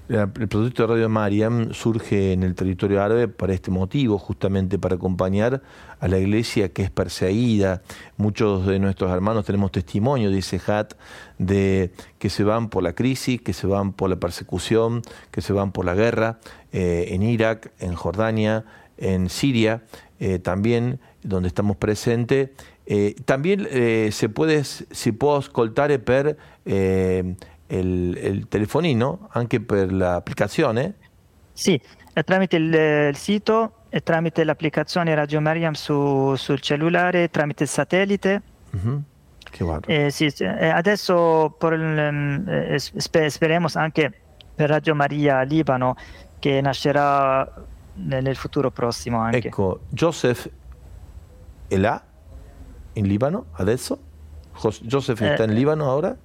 El 0.09 0.47
proyecto 0.47 0.83
de 0.83 0.93
Radio 0.93 1.09
Mariam 1.09 1.73
surge 1.73 2.31
en 2.31 2.43
el 2.43 2.55
territorio 2.55 3.03
árabe 3.03 3.27
para 3.27 3.53
este 3.53 3.71
motivo, 3.71 4.17
justamente 4.17 4.79
para 4.79 4.95
acompañar 4.95 5.61
a 5.99 6.07
la 6.07 6.17
iglesia 6.17 6.69
que 6.69 6.83
es 6.83 6.89
perseguida. 6.89 7.81
Muchos 8.15 8.65
de 8.65 8.79
nuestros 8.79 9.11
hermanos 9.11 9.45
tenemos 9.45 9.71
testimonio, 9.73 10.31
dice 10.31 10.61
Hat, 10.65 10.93
de 11.37 11.91
que 12.19 12.29
se 12.29 12.45
van 12.45 12.69
por 12.69 12.83
la 12.83 12.93
crisis, 12.93 13.41
que 13.41 13.51
se 13.51 13.67
van 13.67 13.91
por 13.91 14.09
la 14.09 14.15
persecución, 14.15 15.01
que 15.29 15.41
se 15.41 15.51
van 15.51 15.73
por 15.73 15.83
la 15.83 15.93
guerra 15.93 16.39
eh, 16.71 17.07
en 17.09 17.21
Irak, 17.21 17.71
en 17.79 17.93
Jordania, 17.93 18.63
en 18.97 19.29
Siria, 19.29 19.83
eh, 20.21 20.39
también 20.39 21.01
donde 21.21 21.49
estamos 21.49 21.75
presentes. 21.75 22.49
Eh, 22.89 23.15
también 23.25 23.67
eh, 23.69 24.09
se 24.11 24.29
puede, 24.29 24.63
si 24.63 25.11
può 25.11 25.35
ascoltare 25.35 25.99
per 25.99 26.37
eh, 26.63 27.35
il, 27.67 28.17
il 28.17 28.47
telefonino, 28.47 29.27
anche 29.31 29.59
per 29.59 29.91
l'applicazione. 29.91 30.93
Sì, 31.51 31.77
eh, 32.13 32.23
tramite 32.23 32.55
il, 32.55 32.73
il 32.73 33.15
sito 33.17 33.83
e 33.89 34.01
tramite 34.01 34.45
l'applicazione 34.45 35.13
Radio 35.15 35.41
Mariam 35.41 35.73
su- 35.73 36.35
sul 36.35 36.61
cellulare, 36.61 37.29
tramite 37.29 37.63
il 37.63 37.69
satellite. 37.69 38.41
Mhm. 38.69 39.03
Che 39.51 39.63
guarda. 39.65 39.87
Eh, 39.87 40.09
sì, 40.09 40.25
eh, 40.25 40.69
adesso 40.69 41.57
eh, 41.59 42.79
spe- 42.79 43.29
speriamo 43.29 43.67
anche 43.73 44.13
per 44.55 44.69
Radio 44.69 44.95
Maria 44.95 45.41
Libano 45.41 45.97
che 46.39 46.61
nascerà 46.61 47.65
nel, 47.95 48.23
nel 48.23 48.35
futuro 48.37 48.71
prossimo 48.71 49.19
anche. 49.19 49.47
Ecco, 49.47 49.81
Joseph 49.89 50.49
è 51.67 51.75
là 51.75 52.01
en 52.97 53.07
Líbano 53.07 53.45
adesso? 53.53 53.99
Joseph 54.81 55.21
está 55.21 55.43
en 55.43 55.53
Líbano 55.53 55.85
ahora? 55.85 56.17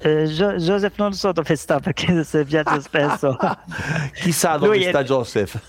Eh, 0.00 0.26
Joseph 0.26 0.96
non 0.96 1.12
so 1.12 1.32
dove 1.32 1.56
sta 1.56 1.80
perché 1.80 2.22
se 2.24 2.44
viaggio 2.44 2.80
spesso. 2.80 3.36
Chissà 4.14 4.56
dove 4.56 4.76
Lui 4.76 4.84
sta 4.84 5.00
è... 5.00 5.04
Joseph. 5.04 5.60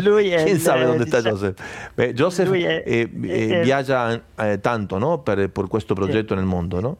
Lui 0.00 0.28
è, 0.30 0.44
Chi 0.52 0.58
sa 0.58 0.76
dove 0.76 1.06
sta 1.06 1.22
Joseph? 1.22 1.90
Beh, 1.94 2.12
Joseph 2.12 2.50
è, 2.52 2.82
eh, 2.84 3.10
eh, 3.22 3.60
viaggia 3.62 4.20
eh, 4.36 4.60
tanto 4.60 4.98
no? 4.98 5.18
per, 5.18 5.48
per, 5.50 5.66
questo 5.68 5.94
progetto 5.94 6.34
nel 6.34 6.44
mondo, 6.44 6.80
no? 6.80 6.96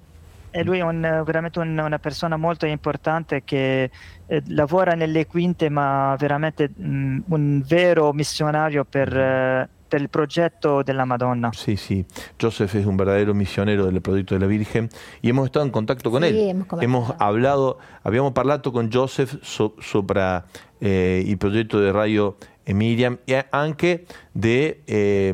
E 0.50 0.64
lui 0.64 0.78
è 0.78 0.82
un, 0.82 1.22
veramente 1.26 1.58
un, 1.58 1.76
una 1.76 1.98
persona 1.98 2.36
molto 2.36 2.64
importante 2.64 3.42
che 3.44 3.90
eh, 4.26 4.42
lavora 4.46 4.94
nelle 4.94 5.26
quinte, 5.26 5.68
ma 5.68 6.16
veramente 6.18 6.70
mh, 6.74 6.88
mm, 6.88 7.18
un 7.26 7.62
vero 7.66 8.12
missionario 8.14 8.84
per, 8.84 9.14
eh, 9.14 9.68
per, 9.88 10.00
el 10.00 10.08
proyecto 10.08 10.82
de 10.82 10.94
la 10.94 11.06
Madonna. 11.06 11.50
Sí, 11.54 11.76
sí. 11.76 12.06
Joseph 12.40 12.74
es 12.74 12.86
un 12.86 12.96
verdadero 12.96 13.34
misionero 13.34 13.86
del 13.86 14.00
proyecto 14.00 14.34
de 14.34 14.40
la 14.40 14.46
Virgen 14.46 14.88
y 15.22 15.30
hemos 15.30 15.46
estado 15.46 15.64
en 15.64 15.70
contacto 15.70 16.10
con 16.10 16.22
sí, 16.22 16.28
él. 16.28 16.38
Hemos, 16.50 16.82
hemos, 16.82 17.14
hablado, 17.18 17.78
habíamos 18.02 18.32
parlato 18.32 18.72
con 18.72 18.90
Joseph 18.92 19.42
so, 19.42 19.74
sopra 19.80 20.46
eh, 20.80 21.22
il 21.26 21.38
progetto 21.38 21.80
del 21.80 21.92
radio 21.92 22.36
Miriam 22.66 23.18
e 23.26 23.46
anche 23.50 24.04
de 24.32 24.82
eh, 24.86 25.32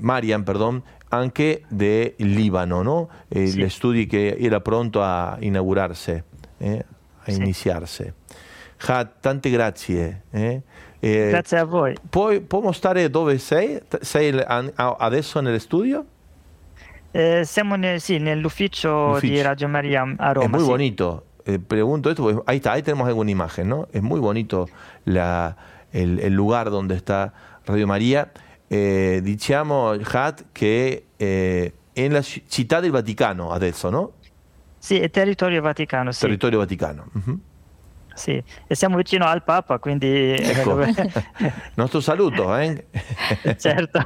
Mariam, 0.00 0.44
perdón, 0.44 0.82
anche 1.08 1.62
del 1.68 2.14
Líbano, 2.18 2.82
¿no? 2.82 3.08
Eh, 3.28 3.46
sì. 3.46 3.58
Gli 3.58 3.68
studi 3.68 4.06
che 4.06 4.36
era 4.38 4.60
pronto 4.60 5.02
a 5.02 5.36
inaugurarsi, 5.40 6.22
eh, 6.58 6.84
a 7.22 7.30
sì. 7.30 7.40
iniziarsi. 7.40 8.12
Hat, 8.86 9.20
tante 9.20 9.50
grazie. 9.50 10.24
Eh. 10.30 10.62
Eh, 11.06 11.28
Grazie 11.30 11.58
a 11.58 11.64
voi. 11.64 11.94
Puoi, 12.10 12.40
può 12.40 12.60
mostrare 12.60 13.08
dove 13.10 13.38
sei? 13.38 13.80
Sei 14.00 14.36
adesso 14.74 15.40
nello 15.40 15.58
studio? 15.60 16.04
Eh, 17.12 17.44
siamo 17.44 17.76
nel, 17.76 18.00
sì, 18.00 18.18
nell'ufficio 18.18 19.18
di 19.20 19.40
Radio 19.40 19.68
María 19.68 20.02
a 20.16 20.32
Roma. 20.32 20.46
Es 20.46 20.50
muy 20.50 20.60
sí. 20.62 20.66
bonito. 20.66 21.24
Eh, 21.44 21.60
pregunto 21.60 22.10
esto, 22.10 22.42
ahí 22.46 22.56
está, 22.56 22.72
ahí 22.72 22.82
tenemos 22.82 23.06
alguna 23.06 23.30
imagen, 23.30 23.68
¿no? 23.68 23.86
Es 23.92 24.02
muy 24.02 24.18
bonito 24.18 24.68
la, 25.04 25.56
el, 25.92 26.18
el, 26.18 26.34
lugar 26.34 26.70
donde 26.70 26.96
está 26.96 27.32
Radio 27.64 27.86
María. 27.86 28.32
Eh, 28.68 29.20
diciamo, 29.22 29.92
Hat, 30.12 30.42
che 30.52 31.04
eh, 31.20 31.72
en 31.94 32.12
la 32.12 32.22
città 32.22 32.80
del 32.80 32.90
Vaticano 32.90 33.52
adesso, 33.52 33.90
no? 33.90 34.12
Sì, 34.78 34.98
è 34.98 35.08
territorio 35.08 35.62
vaticano. 35.62 36.12
Sì. 36.12 36.20
Territorio 36.20 36.58
vaticano. 36.58 37.06
Uh 37.12 37.20
-huh. 37.24 37.38
Sì, 38.16 38.42
e 38.66 38.74
siamo 38.74 38.96
vicino 38.96 39.26
al 39.26 39.44
Papa, 39.44 39.78
quindi... 39.78 40.32
Ecco. 40.32 40.82
Nostro 41.74 42.00
saluto, 42.00 42.56
eh? 42.56 42.86
certo. 43.58 44.00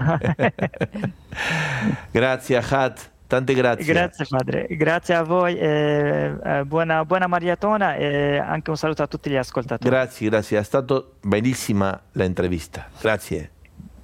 grazie 2.10 2.56
Hat, 2.58 3.10
tante 3.28 3.54
grazie. 3.54 3.84
Grazie 3.84 4.26
padre, 4.28 4.66
grazie 4.70 5.14
a 5.14 5.22
voi, 5.22 5.56
eh, 5.56 6.34
eh, 6.44 6.64
buona, 6.64 7.04
buona 7.04 7.28
maratona 7.28 7.94
e 7.94 8.38
anche 8.38 8.70
un 8.70 8.76
saluto 8.76 9.04
a 9.04 9.06
tutti 9.06 9.30
gli 9.30 9.36
ascoltatori. 9.36 9.88
Grazie, 9.88 10.28
grazie, 10.28 10.58
è 10.58 10.62
stata 10.64 11.02
bellissima 11.20 11.98
la 12.12 12.24
entrevista, 12.24 12.88
grazie. 13.00 13.50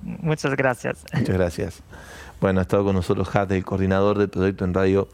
Muchas 0.02 0.54
gracias. 0.54 1.02
Muchas 1.14 1.34
gracias. 1.34 1.82
Bueno, 2.40 2.60
ha 2.60 2.62
estado 2.62 2.84
con 2.84 2.94
nosotros 2.94 3.34
Hat, 3.34 3.50
el 3.50 3.64
coordinador 3.64 4.18
del 4.18 4.28
proyecto 4.28 4.64
en 4.64 4.72
radio 4.72 5.08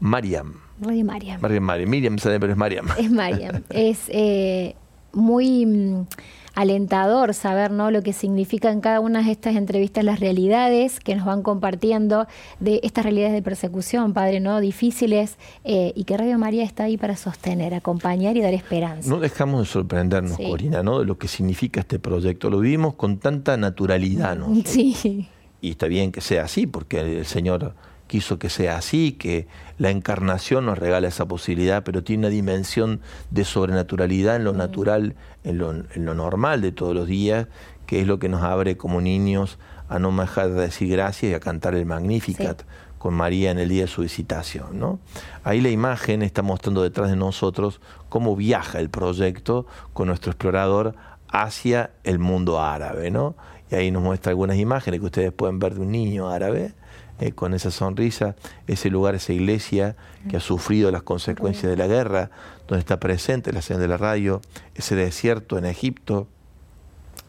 Mariam. 0.00 0.71
Radio 0.82 1.04
Mariam. 1.04 1.40
Mariam, 1.40 1.64
Mariam. 1.64 1.90
Miriam 1.90 2.16
pero 2.22 2.50
es 2.50 2.56
Mariam. 2.56 2.86
Es 2.98 3.10
Mariam. 3.10 3.62
es 3.70 3.98
eh, 4.08 4.74
muy 5.12 5.66
mm, 5.66 6.06
alentador 6.54 7.34
saber 7.34 7.70
¿no? 7.70 7.90
lo 7.90 8.02
que 8.02 8.12
significa 8.12 8.70
en 8.70 8.80
cada 8.80 9.00
una 9.00 9.22
de 9.22 9.32
estas 9.32 9.56
entrevistas 9.56 10.04
las 10.04 10.20
realidades 10.20 11.00
que 11.00 11.14
nos 11.14 11.24
van 11.24 11.42
compartiendo 11.42 12.26
de 12.60 12.80
estas 12.82 13.04
realidades 13.04 13.32
de 13.32 13.42
persecución, 13.42 14.12
Padre, 14.12 14.40
¿no? 14.40 14.60
difíciles, 14.60 15.38
eh, 15.64 15.92
y 15.94 16.04
que 16.04 16.16
Radio 16.16 16.38
María 16.38 16.64
está 16.64 16.84
ahí 16.84 16.96
para 16.96 17.16
sostener, 17.16 17.74
acompañar 17.74 18.36
y 18.36 18.42
dar 18.42 18.54
esperanza. 18.54 19.08
No 19.08 19.20
dejamos 19.20 19.60
de 19.60 19.66
sorprendernos, 19.66 20.36
sí. 20.36 20.44
Corina, 20.44 20.82
¿no? 20.82 21.00
de 21.00 21.06
lo 21.06 21.18
que 21.18 21.28
significa 21.28 21.80
este 21.80 21.98
proyecto. 21.98 22.50
Lo 22.50 22.60
vivimos 22.60 22.94
con 22.94 23.18
tanta 23.18 23.56
naturalidad. 23.56 24.36
¿no? 24.36 24.54
Sí. 24.64 25.28
Y 25.60 25.70
está 25.70 25.86
bien 25.86 26.10
que 26.10 26.20
sea 26.20 26.44
así, 26.44 26.66
porque 26.66 27.18
el 27.18 27.26
Señor 27.26 27.74
quiso 28.12 28.38
que 28.38 28.50
sea 28.50 28.76
así, 28.76 29.12
que 29.12 29.46
la 29.78 29.88
encarnación 29.88 30.66
nos 30.66 30.76
regala 30.76 31.08
esa 31.08 31.24
posibilidad, 31.24 31.82
pero 31.82 32.04
tiene 32.04 32.26
una 32.26 32.28
dimensión 32.28 33.00
de 33.30 33.46
sobrenaturalidad 33.46 34.36
en 34.36 34.44
lo 34.44 34.52
natural, 34.52 35.14
en 35.44 35.56
lo, 35.56 35.70
en 35.70 36.04
lo 36.04 36.12
normal 36.12 36.60
de 36.60 36.72
todos 36.72 36.94
los 36.94 37.06
días, 37.06 37.46
que 37.86 38.02
es 38.02 38.06
lo 38.06 38.18
que 38.18 38.28
nos 38.28 38.42
abre 38.42 38.76
como 38.76 39.00
niños 39.00 39.58
a 39.88 39.98
no 39.98 40.14
dejar 40.14 40.50
de 40.50 40.60
decir 40.60 40.90
gracias 40.90 41.32
y 41.32 41.34
a 41.34 41.40
cantar 41.40 41.74
el 41.74 41.86
Magnificat. 41.86 42.60
Sí. 42.60 42.66
con 42.98 43.14
María 43.14 43.50
en 43.50 43.58
el 43.58 43.70
día 43.70 43.84
de 43.84 43.88
su 43.88 44.02
visitación. 44.02 44.78
¿no? 44.78 45.00
Ahí 45.42 45.62
la 45.62 45.70
imagen 45.70 46.20
está 46.20 46.42
mostrando 46.42 46.82
detrás 46.82 47.08
de 47.08 47.16
nosotros 47.16 47.80
cómo 48.10 48.36
viaja 48.36 48.78
el 48.78 48.90
proyecto 48.90 49.66
con 49.94 50.08
nuestro 50.08 50.32
explorador 50.32 50.94
hacia 51.28 51.92
el 52.04 52.18
mundo 52.18 52.60
árabe. 52.60 53.10
¿no? 53.10 53.34
Y 53.70 53.74
ahí 53.74 53.90
nos 53.90 54.02
muestra 54.02 54.30
algunas 54.30 54.58
imágenes 54.58 55.00
que 55.00 55.06
ustedes 55.06 55.32
pueden 55.32 55.58
ver 55.58 55.74
de 55.74 55.80
un 55.80 55.90
niño 55.90 56.28
árabe 56.28 56.74
eh, 57.22 57.30
con 57.30 57.54
esa 57.54 57.70
sonrisa, 57.70 58.34
ese 58.66 58.90
lugar, 58.90 59.14
esa 59.14 59.32
iglesia 59.32 59.94
que 60.28 60.38
ha 60.38 60.40
sufrido 60.40 60.90
las 60.90 61.04
consecuencias 61.04 61.70
de 61.70 61.76
la 61.76 61.86
guerra, 61.86 62.32
donde 62.66 62.80
está 62.80 62.98
presente 62.98 63.52
la 63.52 63.62
señal 63.62 63.80
de 63.80 63.86
la 63.86 63.96
radio, 63.96 64.40
ese 64.74 64.96
desierto 64.96 65.56
en 65.56 65.64
Egipto, 65.64 66.26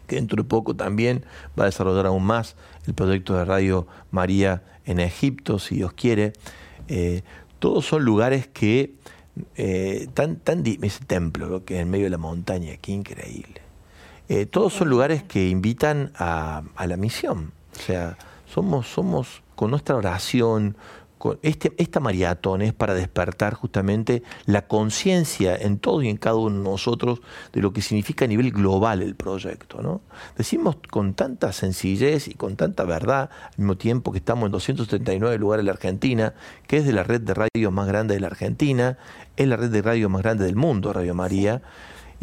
que 0.07 0.15
dentro 0.15 0.41
de 0.41 0.49
poco 0.49 0.75
también 0.75 1.23
va 1.59 1.63
a 1.63 1.65
desarrollar 1.67 2.07
aún 2.07 2.23
más 2.23 2.55
el 2.87 2.95
proyecto 2.95 3.35
de 3.35 3.45
Radio 3.45 3.85
María 4.09 4.63
en 4.85 4.99
Egipto, 4.99 5.59
si 5.59 5.75
Dios 5.75 5.93
quiere. 5.93 6.33
Eh, 6.87 7.21
todos 7.59 7.85
son 7.85 8.03
lugares 8.03 8.47
que, 8.47 8.95
eh, 9.57 10.07
tan, 10.15 10.37
tan, 10.37 10.63
ese 10.65 11.05
templo 11.05 11.49
lo 11.49 11.65
que 11.65 11.75
es 11.75 11.81
en 11.81 11.91
medio 11.91 12.05
de 12.05 12.09
la 12.09 12.17
montaña, 12.17 12.77
qué 12.77 12.93
increíble. 12.93 13.61
Todos 14.49 14.73
son 14.73 14.89
lugares 14.89 15.21
que 15.21 15.49
invitan 15.49 16.11
a, 16.15 16.63
a 16.75 16.87
la 16.87 16.97
misión. 16.97 17.51
O 17.75 17.79
sea, 17.79 18.17
somos, 18.47 18.87
somos 18.87 19.42
con 19.55 19.71
nuestra 19.71 19.95
oración, 19.95 20.77
con 21.23 21.39
este, 21.41 21.73
esta 21.77 22.01
maratón 22.01 22.61
es 22.61 22.73
para 22.73 22.93
despertar 22.93 23.53
justamente 23.53 24.23
la 24.45 24.67
conciencia 24.67 25.55
en 25.55 25.79
todos 25.79 26.03
y 26.03 26.09
en 26.09 26.17
cada 26.17 26.35
uno 26.35 26.57
de 26.57 26.69
nosotros 26.69 27.21
de 27.53 27.61
lo 27.61 27.71
que 27.71 27.81
significa 27.81 28.25
a 28.25 28.27
nivel 28.27 28.51
global 28.51 29.01
el 29.01 29.15
proyecto. 29.15 29.81
¿no? 29.81 30.01
Decimos 30.35 30.75
con 30.91 31.13
tanta 31.13 31.53
sencillez 31.53 32.27
y 32.27 32.33
con 32.33 32.57
tanta 32.57 32.83
verdad, 32.83 33.29
al 33.45 33.57
mismo 33.57 33.77
tiempo 33.77 34.11
que 34.11 34.17
estamos 34.17 34.47
en 34.47 34.51
239 34.51 35.37
lugares 35.37 35.61
en 35.61 35.67
la 35.67 35.71
Argentina, 35.71 36.33
que 36.67 36.75
es 36.75 36.85
de 36.85 36.91
la 36.91 37.03
red 37.03 37.21
de 37.21 37.33
radio 37.33 37.71
más 37.71 37.87
grande 37.87 38.15
de 38.15 38.19
la 38.19 38.27
Argentina, 38.27 38.97
es 39.37 39.47
la 39.47 39.55
red 39.55 39.69
de 39.69 39.81
radio 39.81 40.09
más 40.09 40.23
grande 40.23 40.43
del 40.43 40.57
mundo, 40.57 40.91
Radio 40.91 41.15
María. 41.15 41.61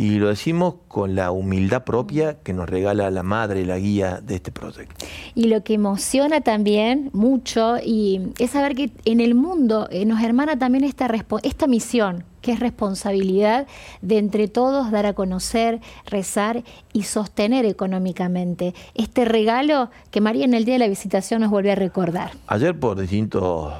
Y 0.00 0.18
lo 0.18 0.28
decimos 0.28 0.76
con 0.88 1.14
la 1.14 1.30
humildad 1.30 1.84
propia 1.84 2.38
que 2.38 2.54
nos 2.54 2.70
regala 2.70 3.10
la 3.10 3.22
madre, 3.22 3.66
la 3.66 3.78
guía 3.78 4.22
de 4.22 4.36
este 4.36 4.50
proyecto. 4.50 5.04
Y 5.34 5.48
lo 5.48 5.62
que 5.62 5.74
emociona 5.74 6.40
también 6.40 7.10
mucho 7.12 7.76
y 7.84 8.32
es 8.38 8.52
saber 8.52 8.74
que 8.74 8.90
en 9.04 9.20
el 9.20 9.34
mundo 9.34 9.88
eh, 9.90 10.06
nos 10.06 10.22
hermana 10.22 10.58
también 10.58 10.84
esta, 10.84 11.06
esta 11.42 11.66
misión, 11.66 12.24
que 12.40 12.52
es 12.52 12.60
responsabilidad 12.60 13.66
de 14.00 14.16
entre 14.16 14.48
todos 14.48 14.90
dar 14.90 15.04
a 15.04 15.12
conocer, 15.12 15.80
rezar 16.06 16.64
y 16.94 17.02
sostener 17.02 17.66
económicamente 17.66 18.72
este 18.94 19.26
regalo 19.26 19.90
que 20.10 20.22
María 20.22 20.46
en 20.46 20.54
el 20.54 20.64
día 20.64 20.76
de 20.76 20.78
la 20.78 20.88
visitación 20.88 21.42
nos 21.42 21.50
vuelve 21.50 21.72
a 21.72 21.74
recordar. 21.74 22.30
Ayer 22.46 22.74
por 22.80 22.98
distintos 22.98 23.70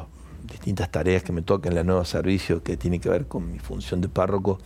distintas 0.52 0.90
tareas 0.90 1.22
que 1.22 1.32
me 1.32 1.40
tocan 1.40 1.72
en 1.72 1.78
el 1.78 1.86
nuevo 1.86 2.04
servicio 2.04 2.62
que 2.62 2.76
tiene 2.76 2.98
que 2.98 3.08
ver 3.08 3.26
con 3.26 3.50
mi 3.50 3.58
función 3.58 4.02
de 4.02 4.10
párroco 4.10 4.58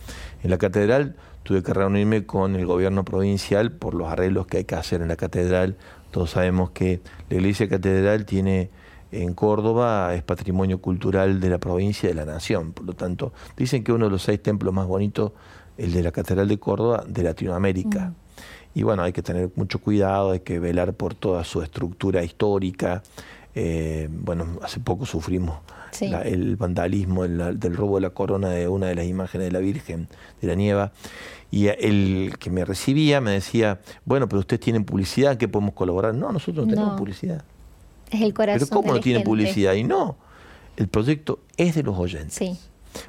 en 0.43 0.49
la 0.49 0.57
catedral, 0.57 1.15
tuve 1.45 1.61
que 1.61 1.73
reunirme 1.73 2.25
con 2.25 2.55
el 2.55 2.65
gobierno 2.65 3.05
provincial 3.05 3.71
por 3.71 3.93
los 3.93 4.09
arreglos 4.09 4.47
que 4.47 4.57
hay 4.57 4.63
que 4.63 4.73
hacer 4.73 5.03
en 5.03 5.07
la 5.07 5.15
catedral. 5.15 5.77
Todos 6.09 6.31
sabemos 6.31 6.71
que 6.71 7.01
la 7.29 7.35
iglesia 7.35 7.69
catedral 7.69 8.25
tiene 8.25 8.71
en 9.11 9.35
Córdoba 9.35 10.15
es 10.15 10.23
patrimonio 10.23 10.81
cultural 10.81 11.39
de 11.39 11.49
la 11.49 11.59
provincia 11.59 12.07
y 12.07 12.13
de 12.13 12.15
la 12.15 12.25
nación. 12.25 12.73
Por 12.73 12.87
lo 12.87 12.93
tanto, 12.93 13.31
dicen 13.55 13.83
que 13.83 13.91
uno 13.91 14.05
de 14.05 14.11
los 14.11 14.23
seis 14.23 14.41
templos 14.41 14.73
más 14.73 14.87
bonitos, 14.87 15.33
el 15.77 15.93
de 15.93 16.01
la 16.01 16.11
Catedral 16.11 16.47
de 16.47 16.57
Córdoba, 16.57 17.03
de 17.07 17.21
Latinoamérica. 17.21 18.07
Mm. 18.07 18.15
Y 18.73 18.83
bueno, 18.83 19.03
hay 19.03 19.13
que 19.13 19.21
tener 19.21 19.51
mucho 19.55 19.79
cuidado, 19.79 20.31
hay 20.31 20.39
que 20.39 20.59
velar 20.59 20.95
por 20.95 21.13
toda 21.13 21.43
su 21.43 21.61
estructura 21.61 22.23
histórica. 22.23 23.03
Eh, 23.53 24.09
bueno, 24.11 24.47
hace 24.63 24.79
poco 24.79 25.05
sufrimos 25.05 25.59
sí. 25.95 26.07
la, 26.09 26.21
el 26.21 26.55
vandalismo 26.55 27.25
el, 27.25 27.59
del 27.59 27.75
robo 27.75 27.95
de 27.95 28.01
la 28.01 28.09
corona 28.11 28.49
de 28.49 28.67
una 28.67 28.87
de 28.87 28.95
las 28.95 29.05
imágenes 29.05 29.47
de 29.47 29.51
la 29.51 29.59
Virgen 29.59 30.07
de 30.41 30.47
la 30.47 30.55
Nieva. 30.55 30.91
Y 31.51 31.67
el 31.67 32.33
que 32.39 32.49
me 32.49 32.65
recibía 32.65 33.21
me 33.21 33.31
decía, 33.31 33.79
bueno, 34.03 34.27
pero 34.27 34.39
ustedes 34.41 34.59
tienen 34.59 34.83
publicidad, 34.83 35.37
¿qué 35.37 35.47
podemos 35.47 35.73
colaborar? 35.73 36.13
No, 36.13 36.31
nosotros 36.31 36.65
no 36.65 36.71
tenemos 36.73 36.93
No. 36.93 36.97
publicidad. 36.97 37.43
Es 38.11 38.21
el 38.21 38.33
corazón 38.33 38.67
Pero 38.67 38.81
¿cómo 38.81 38.93
de 38.93 38.99
no 38.99 39.03
tienen 39.03 39.19
gente. 39.19 39.29
publicidad? 39.29 39.73
Y 39.73 39.83
no, 39.83 40.17
el 40.77 40.87
proyecto 40.87 41.39
es 41.57 41.75
de 41.75 41.83
los 41.83 41.97
oyentes. 41.97 42.33
Sí. 42.35 42.57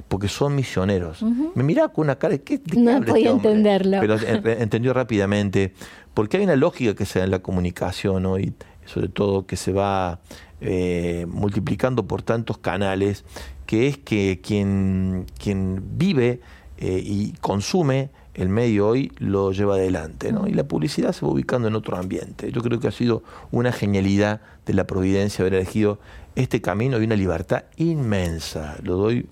Porque 0.07 0.27
son 0.27 0.53
misioneros. 0.55 1.23
Me 1.55 1.63
miraba 1.63 1.89
con 1.93 2.03
una 2.05 2.17
cara 2.17 2.37
¿qué, 2.39 2.57
de 2.57 2.77
No 2.79 2.91
habla 2.97 3.05
podía 3.07 3.31
este 3.31 3.47
entenderlo. 3.49 3.97
Pero 4.01 4.15
en- 4.27 4.61
entendió 4.61 4.93
rápidamente. 4.93 5.73
Porque 6.13 6.37
hay 6.37 6.43
una 6.43 6.55
lógica 6.57 6.93
que 6.93 7.05
se 7.05 7.19
da 7.19 7.25
en 7.25 7.31
la 7.31 7.39
comunicación 7.39 8.23
¿no? 8.23 8.37
y 8.39 8.53
sobre 8.85 9.07
todo 9.09 9.45
que 9.45 9.55
se 9.55 9.71
va 9.71 10.19
eh, 10.61 11.25
multiplicando 11.29 12.07
por 12.07 12.21
tantos 12.23 12.57
canales, 12.57 13.25
que 13.65 13.87
es 13.87 13.97
que 13.97 14.39
quien, 14.41 15.25
quien 15.41 15.83
vive 15.97 16.39
eh, 16.77 17.01
y 17.03 17.33
consume 17.41 18.09
el 18.33 18.49
medio 18.49 18.87
hoy 18.87 19.11
lo 19.17 19.51
lleva 19.51 19.75
adelante. 19.75 20.33
Y 20.47 20.53
la 20.53 20.63
publicidad 20.63 21.11
se 21.11 21.25
va 21.25 21.31
ubicando 21.31 21.67
en 21.67 21.75
otro 21.75 21.97
ambiente. 21.97 22.51
Yo 22.51 22.61
creo 22.61 22.79
que 22.79 22.87
ha 22.87 22.91
sido 22.91 23.23
una 23.51 23.71
genialidad 23.71 24.41
de 24.65 24.73
la 24.73 24.85
providencia 24.85 25.41
haber 25.41 25.55
elegido 25.55 25.99
este 26.35 26.61
camino 26.61 26.99
y 26.99 27.05
una 27.05 27.15
libertad 27.15 27.63
inmensa. 27.77 28.77
Lo 28.83 28.95
doy, 28.97 29.27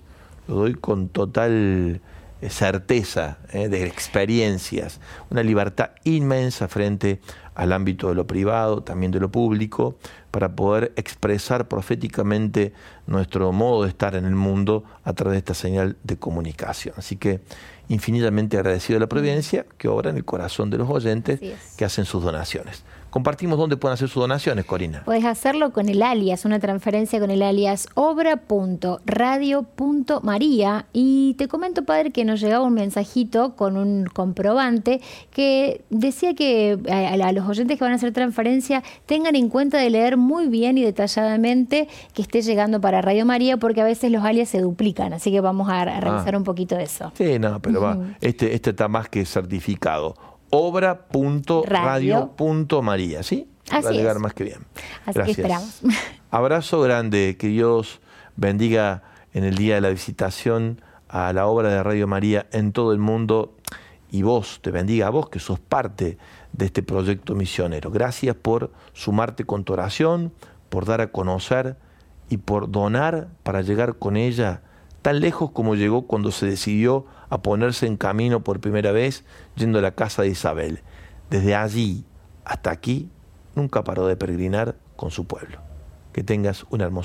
lo 0.48 0.56
doy 0.56 0.74
con 0.74 1.08
total 1.08 2.00
certeza 2.48 3.38
eh, 3.52 3.68
de 3.68 3.86
experiencias, 3.86 5.00
una 5.30 5.42
libertad 5.42 5.90
inmensa 6.04 6.68
frente 6.68 7.20
al 7.54 7.72
ámbito 7.72 8.08
de 8.08 8.14
lo 8.14 8.26
privado, 8.26 8.82
también 8.82 9.12
de 9.12 9.20
lo 9.20 9.30
público, 9.30 9.96
para 10.30 10.54
poder 10.54 10.92
expresar 10.96 11.68
proféticamente 11.68 12.74
nuestro 13.06 13.50
modo 13.52 13.84
de 13.84 13.88
estar 13.88 14.14
en 14.14 14.26
el 14.26 14.34
mundo 14.34 14.84
a 15.04 15.14
través 15.14 15.36
de 15.36 15.38
esta 15.38 15.54
señal 15.54 15.96
de 16.04 16.18
comunicación. 16.18 16.94
Así 16.98 17.16
que 17.16 17.40
infinitamente 17.88 18.58
agradecido 18.58 18.98
a 18.98 19.00
la 19.00 19.08
providencia 19.08 19.64
que 19.78 19.88
obra 19.88 20.10
en 20.10 20.16
el 20.16 20.24
corazón 20.24 20.68
de 20.68 20.78
los 20.78 20.90
oyentes 20.90 21.40
que 21.78 21.84
hacen 21.84 22.04
sus 22.04 22.22
donaciones. 22.22 22.84
Compartimos 23.16 23.56
dónde 23.56 23.78
pueden 23.78 23.94
hacer 23.94 24.10
sus 24.10 24.20
donaciones, 24.20 24.66
Corina. 24.66 25.00
Puedes 25.06 25.24
hacerlo 25.24 25.72
con 25.72 25.88
el 25.88 26.02
alias, 26.02 26.44
una 26.44 26.60
transferencia 26.60 27.18
con 27.18 27.30
el 27.30 27.40
alias 27.40 27.88
obra.radio.maría. 27.94 30.84
Y 30.92 31.32
te 31.38 31.48
comento, 31.48 31.86
padre, 31.86 32.10
que 32.10 32.26
nos 32.26 32.42
llegaba 32.42 32.66
un 32.66 32.74
mensajito 32.74 33.56
con 33.56 33.78
un 33.78 34.04
comprobante 34.04 35.00
que 35.30 35.80
decía 35.88 36.34
que 36.34 36.72
eh, 36.72 36.92
a, 36.92 37.32
los 37.32 37.48
oyentes 37.48 37.78
que 37.78 37.84
van 37.84 37.94
a 37.94 37.96
hacer 37.96 38.12
transferencia 38.12 38.82
tengan 39.06 39.34
en 39.34 39.48
cuenta 39.48 39.78
de 39.78 39.88
leer 39.88 40.18
muy 40.18 40.48
bien 40.48 40.76
y 40.76 40.82
detalladamente 40.82 41.88
que 42.12 42.20
esté 42.20 42.42
llegando 42.42 42.82
para 42.82 43.00
Radio 43.00 43.24
María, 43.24 43.56
porque 43.56 43.80
a 43.80 43.84
veces 43.84 44.12
los 44.12 44.24
alias 44.24 44.50
se 44.50 44.60
duplican. 44.60 45.14
Así 45.14 45.32
que 45.32 45.40
vamos 45.40 45.70
a, 45.70 45.86
revisar 45.86 46.34
ah. 46.34 46.38
un 46.38 46.44
poquito 46.44 46.76
eso. 46.76 47.12
Sí, 47.16 47.38
no, 47.38 47.62
pero 47.62 47.80
va. 47.80 47.96
Este, 48.20 48.54
este 48.54 48.68
está 48.68 48.88
más 48.88 49.08
que 49.08 49.24
certificado 49.24 50.35
obra.radio.maría, 50.56 53.22
¿sí? 53.22 53.48
Así 53.70 53.84
Va 53.84 53.90
a 53.90 53.92
llegar 53.92 54.18
más 54.18 54.34
que 54.34 54.44
bien. 54.44 54.58
Así 55.04 55.20
que 55.22 55.30
esperamos. 55.32 55.82
Abrazo 56.30 56.80
grande, 56.80 57.36
que 57.38 57.48
Dios 57.48 58.00
bendiga 58.36 59.02
en 59.32 59.44
el 59.44 59.56
día 59.56 59.76
de 59.76 59.80
la 59.80 59.90
visitación 59.90 60.80
a 61.08 61.32
la 61.32 61.46
obra 61.46 61.68
de 61.68 61.82
Radio 61.82 62.06
María 62.06 62.46
en 62.52 62.72
todo 62.72 62.92
el 62.92 62.98
mundo 62.98 63.54
y 64.10 64.22
vos, 64.22 64.60
te 64.62 64.70
bendiga 64.70 65.08
a 65.08 65.10
vos 65.10 65.28
que 65.28 65.40
sos 65.40 65.58
parte 65.58 66.16
de 66.52 66.66
este 66.66 66.82
proyecto 66.82 67.34
misionero. 67.34 67.90
Gracias 67.90 68.36
por 68.36 68.70
sumarte 68.92 69.44
con 69.44 69.64
tu 69.64 69.72
oración, 69.72 70.32
por 70.68 70.86
dar 70.86 71.00
a 71.00 71.08
conocer 71.08 71.76
y 72.30 72.38
por 72.38 72.70
donar 72.70 73.28
para 73.42 73.62
llegar 73.62 73.96
con 73.96 74.16
ella 74.16 74.62
tan 75.02 75.20
lejos 75.20 75.50
como 75.52 75.76
llegó 75.76 76.06
cuando 76.06 76.32
se 76.32 76.46
decidió 76.46 77.06
a 77.28 77.42
ponerse 77.42 77.86
en 77.86 77.96
camino 77.96 78.42
por 78.42 78.60
primera 78.60 78.92
vez 78.92 79.24
yendo 79.56 79.78
a 79.78 79.82
la 79.82 79.94
casa 79.94 80.22
de 80.22 80.28
Isabel. 80.28 80.82
Desde 81.30 81.54
allí 81.54 82.04
hasta 82.44 82.70
aquí 82.70 83.10
nunca 83.54 83.84
paró 83.84 84.06
de 84.06 84.16
peregrinar 84.16 84.76
con 84.96 85.10
su 85.10 85.26
pueblo. 85.26 85.58
Que 86.12 86.22
tengas 86.22 86.64
un 86.70 86.80
hermoso 86.80 86.94